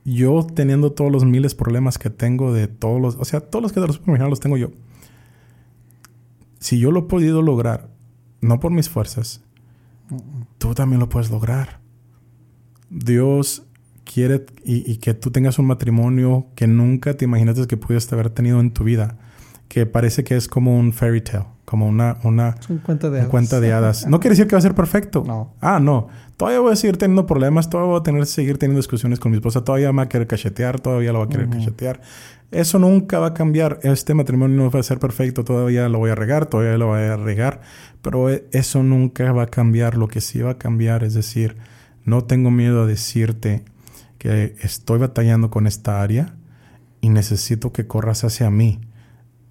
yo 0.03 0.45
teniendo 0.53 0.91
todos 0.91 1.11
los 1.11 1.25
miles 1.25 1.53
de 1.53 1.57
problemas 1.57 1.97
que 1.97 2.09
tengo 2.09 2.53
de 2.53 2.67
todos 2.67 3.01
los, 3.01 3.15
o 3.15 3.25
sea, 3.25 3.39
todos 3.39 3.63
los 3.63 3.73
que 3.73 3.79
de 3.79 3.87
los 3.87 4.01
los 4.05 4.39
tengo 4.39 4.57
yo. 4.57 4.71
Si 6.59 6.79
yo 6.79 6.91
lo 6.91 7.01
he 7.01 7.03
podido 7.03 7.41
lograr, 7.41 7.89
no 8.41 8.59
por 8.59 8.71
mis 8.71 8.89
fuerzas, 8.89 9.41
tú 10.57 10.73
también 10.73 10.99
lo 10.99 11.09
puedes 11.09 11.31
lograr. 11.31 11.79
Dios 12.89 13.63
quiere 14.05 14.45
y, 14.63 14.97
que 14.97 15.13
tú 15.13 15.31
tengas 15.31 15.59
un 15.59 15.65
matrimonio 15.65 16.47
que 16.55 16.67
nunca 16.67 17.15
te 17.15 17.25
imaginaste 17.25 17.67
que 17.67 17.77
pudieras 17.77 18.11
haber 18.13 18.29
tenido 18.29 18.59
en 18.59 18.71
tu 18.71 18.83
vida. 18.83 19.17
que 19.67 19.85
parece 19.87 20.23
que 20.23 20.35
es 20.37 20.47
como 20.47 20.77
un 20.77 20.93
fairy 20.93 21.21
tale, 21.21 21.45
como 21.65 21.87
una, 21.87 22.17
una 22.23 22.55
un 22.69 22.77
cuento 22.77 23.09
de 23.09 23.17
un 23.17 23.21
hadas. 23.21 23.29
cuento 23.31 23.59
de 23.59 23.73
hadas. 23.73 24.07
No 24.07 24.19
quiere 24.19 24.35
decir 24.35 24.47
que 24.47 24.55
va 24.55 24.59
a 24.59 24.61
ser 24.61 24.75
perfecto. 24.75 25.23
No. 25.25 25.53
Ah, 25.59 25.79
no. 25.79 26.07
Todavía 26.37 26.59
voy 26.59 26.71
a 26.73 26.75
seguir 26.75 26.97
teniendo 26.97 27.25
problemas, 27.25 27.69
todavía 27.69 27.91
voy 27.91 27.99
a 27.99 28.03
tener 28.03 28.25
seguir 28.27 28.57
teniendo 28.59 28.77
discusiones 28.79 29.19
con 29.19 29.31
mi 29.31 29.37
esposa, 29.37 29.63
todavía 29.63 29.91
me 29.91 29.97
va 29.97 30.03
a 30.03 30.09
querer 30.09 30.27
cachetear, 30.27 30.79
todavía 30.79 31.11
lo 31.11 31.19
va 31.19 31.25
a 31.25 31.29
querer 31.29 31.49
cachetear. 31.49 31.99
Eso 32.51 32.77
nunca 32.77 33.19
va 33.19 33.27
a 33.27 33.33
cambiar. 33.33 33.79
Este 33.81 34.13
matrimonio 34.13 34.55
no 34.55 34.69
va 34.69 34.79
a 34.79 34.83
ser 34.83 34.99
perfecto, 34.99 35.43
todavía 35.43 35.89
lo 35.89 35.97
voy 35.97 36.11
a 36.11 36.15
regar, 36.15 36.45
todavía 36.45 36.77
lo 36.77 36.87
voy 36.87 37.01
a 37.01 37.17
regar, 37.17 37.61
pero 38.03 38.29
e- 38.29 38.45
eso 38.51 38.83
nunca 38.83 39.31
va 39.31 39.43
a 39.43 39.47
cambiar. 39.47 39.97
Lo 39.97 40.07
que 40.07 40.21
sí 40.21 40.39
va 40.41 40.51
a 40.51 40.57
cambiar 40.59 41.03
es 41.03 41.15
decir, 41.15 41.55
no 42.03 42.23
tengo 42.25 42.51
miedo 42.51 42.83
a 42.83 42.85
decirte 42.85 43.63
que 44.25 44.55
estoy 44.61 44.97
batallando 44.97 45.51
con 45.51 45.67
esta 45.67 46.01
área 46.01 46.33
y 46.99 47.09
necesito 47.09 47.71
que 47.71 47.85
corras 47.85 48.23
hacia 48.23 48.49
mí 48.49 48.79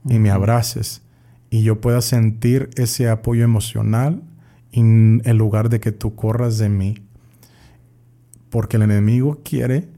y 0.05 0.18
me 0.18 0.31
abraces 0.33 1.03
y 1.49 1.62
yo 1.62 1.81
pueda 1.81 2.01
sentir 2.01 2.70
ese 2.75 3.09
apoyo 3.09 3.45
emocional 3.45 4.25
en 4.72 5.22
lugar 5.39 5.68
de 5.68 5.79
que 5.79 5.93
tú 5.93 6.16
corras 6.16 6.59
de 6.59 6.68
mí. 6.68 6.97
Porque 8.51 8.77
el 8.77 8.83
enemigo 8.83 9.43
quiere 9.45 9.89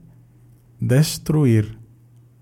destruir 0.79 1.79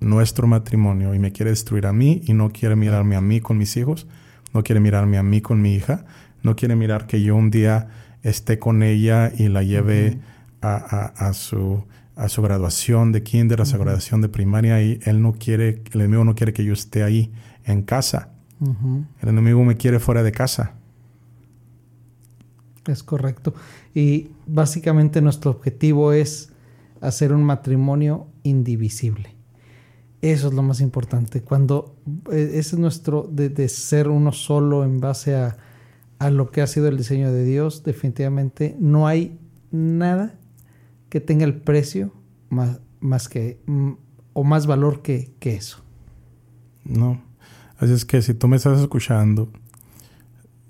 nuestro 0.02 0.46
matrimonio 0.46 1.14
y 1.16 1.20
me 1.20 1.32
quiere 1.32 1.52
destruir 1.52 1.86
a 1.88 1.94
mí 1.94 2.22
y 2.26 2.34
no 2.34 2.50
quiere 2.52 2.76
mirarme 2.76 3.16
a 3.16 3.22
mí 3.22 3.40
con 3.40 3.58
mis 3.58 3.78
hijos, 3.78 4.08
no 4.54 4.62
quiere 4.62 4.82
mirarme 4.82 5.18
a 5.18 5.24
mí 5.24 5.40
con 5.40 5.62
mi 5.62 5.74
hija, 5.74 6.06
no 6.44 6.58
quiere 6.58 6.76
mirar 6.76 7.08
que 7.08 7.22
yo 7.22 7.38
un 7.38 7.50
día 7.50 7.88
esté 8.24 8.60
con 8.60 8.84
ella 8.84 9.32
y 9.38 9.48
la 9.48 9.64
lleve 9.64 10.20
a, 10.62 10.76
a- 10.76 11.28
a 11.30 11.34
su, 11.34 11.86
a 12.16 12.30
su 12.30 12.42
graduación 12.42 13.12
de 13.12 13.24
kinder, 13.24 13.62
a 13.62 13.66
su 13.66 13.78
graduación 13.78 14.22
de 14.22 14.30
primaria 14.30 14.82
y 14.82 15.00
él 15.04 15.22
no 15.22 15.34
quiere, 15.34 15.84
el 15.92 16.02
enemigo 16.02 16.24
no 16.24 16.36
quiere 16.36 16.54
que 16.54 16.64
yo 16.64 16.74
esté 16.74 17.04
ahí 17.04 17.32
en 17.64 17.84
casa. 17.84 18.32
El 19.22 19.30
enemigo 19.30 19.64
me 19.64 19.76
quiere 19.76 20.00
fuera 20.00 20.24
de 20.24 20.32
casa. 20.32 20.76
Es 22.88 23.04
correcto. 23.04 23.54
Y 23.94 24.30
básicamente 24.48 25.22
nuestro 25.22 25.52
objetivo 25.52 26.14
es 26.14 26.54
hacer 27.02 27.34
un 27.34 27.44
matrimonio 27.44 28.28
indivisible. 28.44 29.36
Eso 30.22 30.48
es 30.48 30.54
lo 30.54 30.64
más 30.64 30.82
importante. 30.82 31.42
Cuando 31.42 31.96
eh, 32.32 32.52
ese 32.54 32.76
es 32.76 32.80
nuestro 32.80 33.30
de, 33.30 33.50
de 33.50 33.68
ser 33.68 34.08
uno 34.08 34.32
solo 34.32 34.84
en 34.84 35.00
base 35.00 35.36
a, 35.36 35.58
a 36.18 36.30
lo 36.30 36.50
que 36.50 36.62
ha 36.62 36.68
sido 36.68 36.88
el 36.88 36.98
diseño 36.98 37.32
de 37.32 37.44
Dios, 37.44 37.84
definitivamente 37.84 38.76
no 38.80 39.06
hay 39.06 39.38
nada 39.72 40.40
que 41.16 41.22
tenga 41.22 41.46
el 41.46 41.56
precio 41.56 42.12
más, 42.50 42.82
más 43.00 43.30
que 43.30 43.62
mm, 43.68 43.92
o 44.34 44.44
más 44.44 44.68
valor 44.68 45.02
que, 45.02 45.32
que 45.40 45.56
eso. 45.56 45.82
No. 46.84 47.22
Así 47.78 47.94
es 47.94 48.04
que 48.04 48.22
si 48.22 48.34
tú 48.34 48.50
me 48.50 48.58
estás 48.58 48.82
escuchando, 48.82 49.50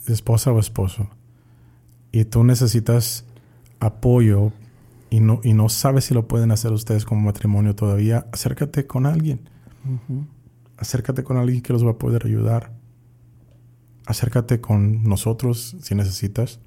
esposa 0.05 0.51
o 0.51 0.59
esposo, 0.59 1.09
y 2.11 2.25
tú 2.25 2.43
necesitas 2.43 3.25
apoyo 3.79 4.51
y 5.09 5.19
no, 5.19 5.41
y 5.43 5.53
no 5.53 5.67
sabes 5.67 6.05
si 6.05 6.13
lo 6.13 6.27
pueden 6.27 6.51
hacer 6.51 6.71
ustedes 6.73 7.05
como 7.05 7.21
matrimonio 7.21 7.73
todavía, 7.73 8.27
acércate 8.31 8.85
con 8.85 9.07
alguien. 9.07 9.49
Acércate 10.77 11.23
con 11.23 11.37
alguien 11.37 11.63
que 11.63 11.73
los 11.73 11.83
va 11.83 11.89
a 11.89 11.97
poder 11.97 12.27
ayudar. 12.27 12.71
Acércate 14.05 14.61
con 14.61 15.05
nosotros 15.05 15.75
si 15.81 15.95
necesitas. 15.95 16.59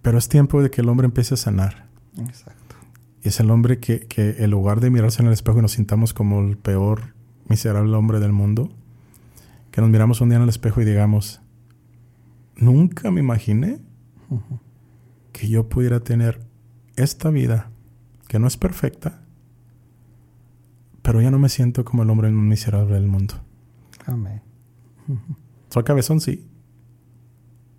Pero 0.00 0.16
es 0.16 0.28
tiempo 0.28 0.62
de 0.62 0.70
que 0.70 0.80
el 0.80 0.88
hombre 0.88 1.06
empiece 1.06 1.34
a 1.34 1.36
sanar. 1.36 1.87
Exacto. 2.18 2.76
Y 3.22 3.28
es 3.28 3.40
el 3.40 3.50
hombre 3.50 3.78
que, 3.78 4.00
que 4.00 4.36
en 4.38 4.50
lugar 4.50 4.80
de 4.80 4.90
mirarse 4.90 5.22
en 5.22 5.28
el 5.28 5.32
espejo 5.32 5.58
y 5.58 5.62
nos 5.62 5.72
sintamos 5.72 6.14
como 6.14 6.40
el 6.40 6.56
peor, 6.56 7.14
miserable 7.48 7.94
hombre 7.96 8.20
del 8.20 8.32
mundo, 8.32 8.70
que 9.70 9.80
nos 9.80 9.90
miramos 9.90 10.20
un 10.20 10.28
día 10.28 10.36
en 10.36 10.42
el 10.42 10.48
espejo 10.48 10.80
y 10.80 10.84
digamos, 10.84 11.40
nunca 12.56 13.10
me 13.10 13.20
imaginé 13.20 13.80
que 15.32 15.48
yo 15.48 15.68
pudiera 15.68 16.00
tener 16.00 16.40
esta 16.96 17.30
vida, 17.30 17.70
que 18.26 18.38
no 18.38 18.46
es 18.46 18.56
perfecta, 18.56 19.22
pero 21.02 21.22
ya 21.22 21.30
no 21.30 21.38
me 21.38 21.48
siento 21.48 21.84
como 21.84 22.02
el 22.02 22.10
hombre 22.10 22.30
más 22.30 22.44
miserable 22.44 22.94
del 22.94 23.06
mundo. 23.06 23.34
Amén. 24.04 24.42
Soy 25.70 25.84
cabezón, 25.84 26.20
sí. 26.20 26.46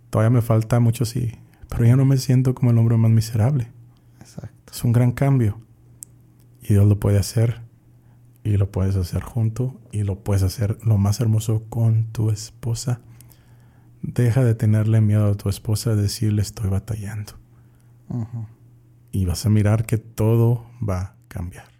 Todavía 0.09 0.29
me 0.29 0.41
falta 0.41 0.79
mucho, 0.79 1.05
sí. 1.05 1.33
Pero 1.69 1.85
ya 1.85 1.95
no 1.95 2.05
me 2.05 2.17
siento 2.17 2.55
como 2.55 2.71
el 2.71 2.77
hombre 2.77 2.97
más 2.97 3.11
miserable. 3.11 3.71
Exacto. 4.19 4.73
Es 4.73 4.83
un 4.83 4.91
gran 4.91 5.11
cambio. 5.11 5.59
Y 6.61 6.73
Dios 6.73 6.85
lo 6.87 6.99
puede 6.99 7.17
hacer. 7.17 7.61
Y 8.43 8.57
lo 8.57 8.71
puedes 8.71 8.95
hacer 8.95 9.21
junto. 9.21 9.79
Y 9.91 10.03
lo 10.03 10.23
puedes 10.23 10.43
hacer 10.43 10.77
lo 10.83 10.97
más 10.97 11.19
hermoso 11.19 11.63
con 11.69 12.05
tu 12.11 12.29
esposa. 12.29 13.01
Deja 14.01 14.43
de 14.43 14.55
tenerle 14.55 15.01
miedo 15.01 15.31
a 15.31 15.35
tu 15.35 15.49
esposa 15.49 15.95
de 15.95 16.03
decirle 16.03 16.41
estoy 16.41 16.69
batallando. 16.69 17.33
Y 19.11 19.25
vas 19.25 19.45
a 19.45 19.49
mirar 19.49 19.85
que 19.85 19.97
todo 19.97 20.65
va 20.87 20.99
a 20.99 21.15
cambiar. 21.27 21.78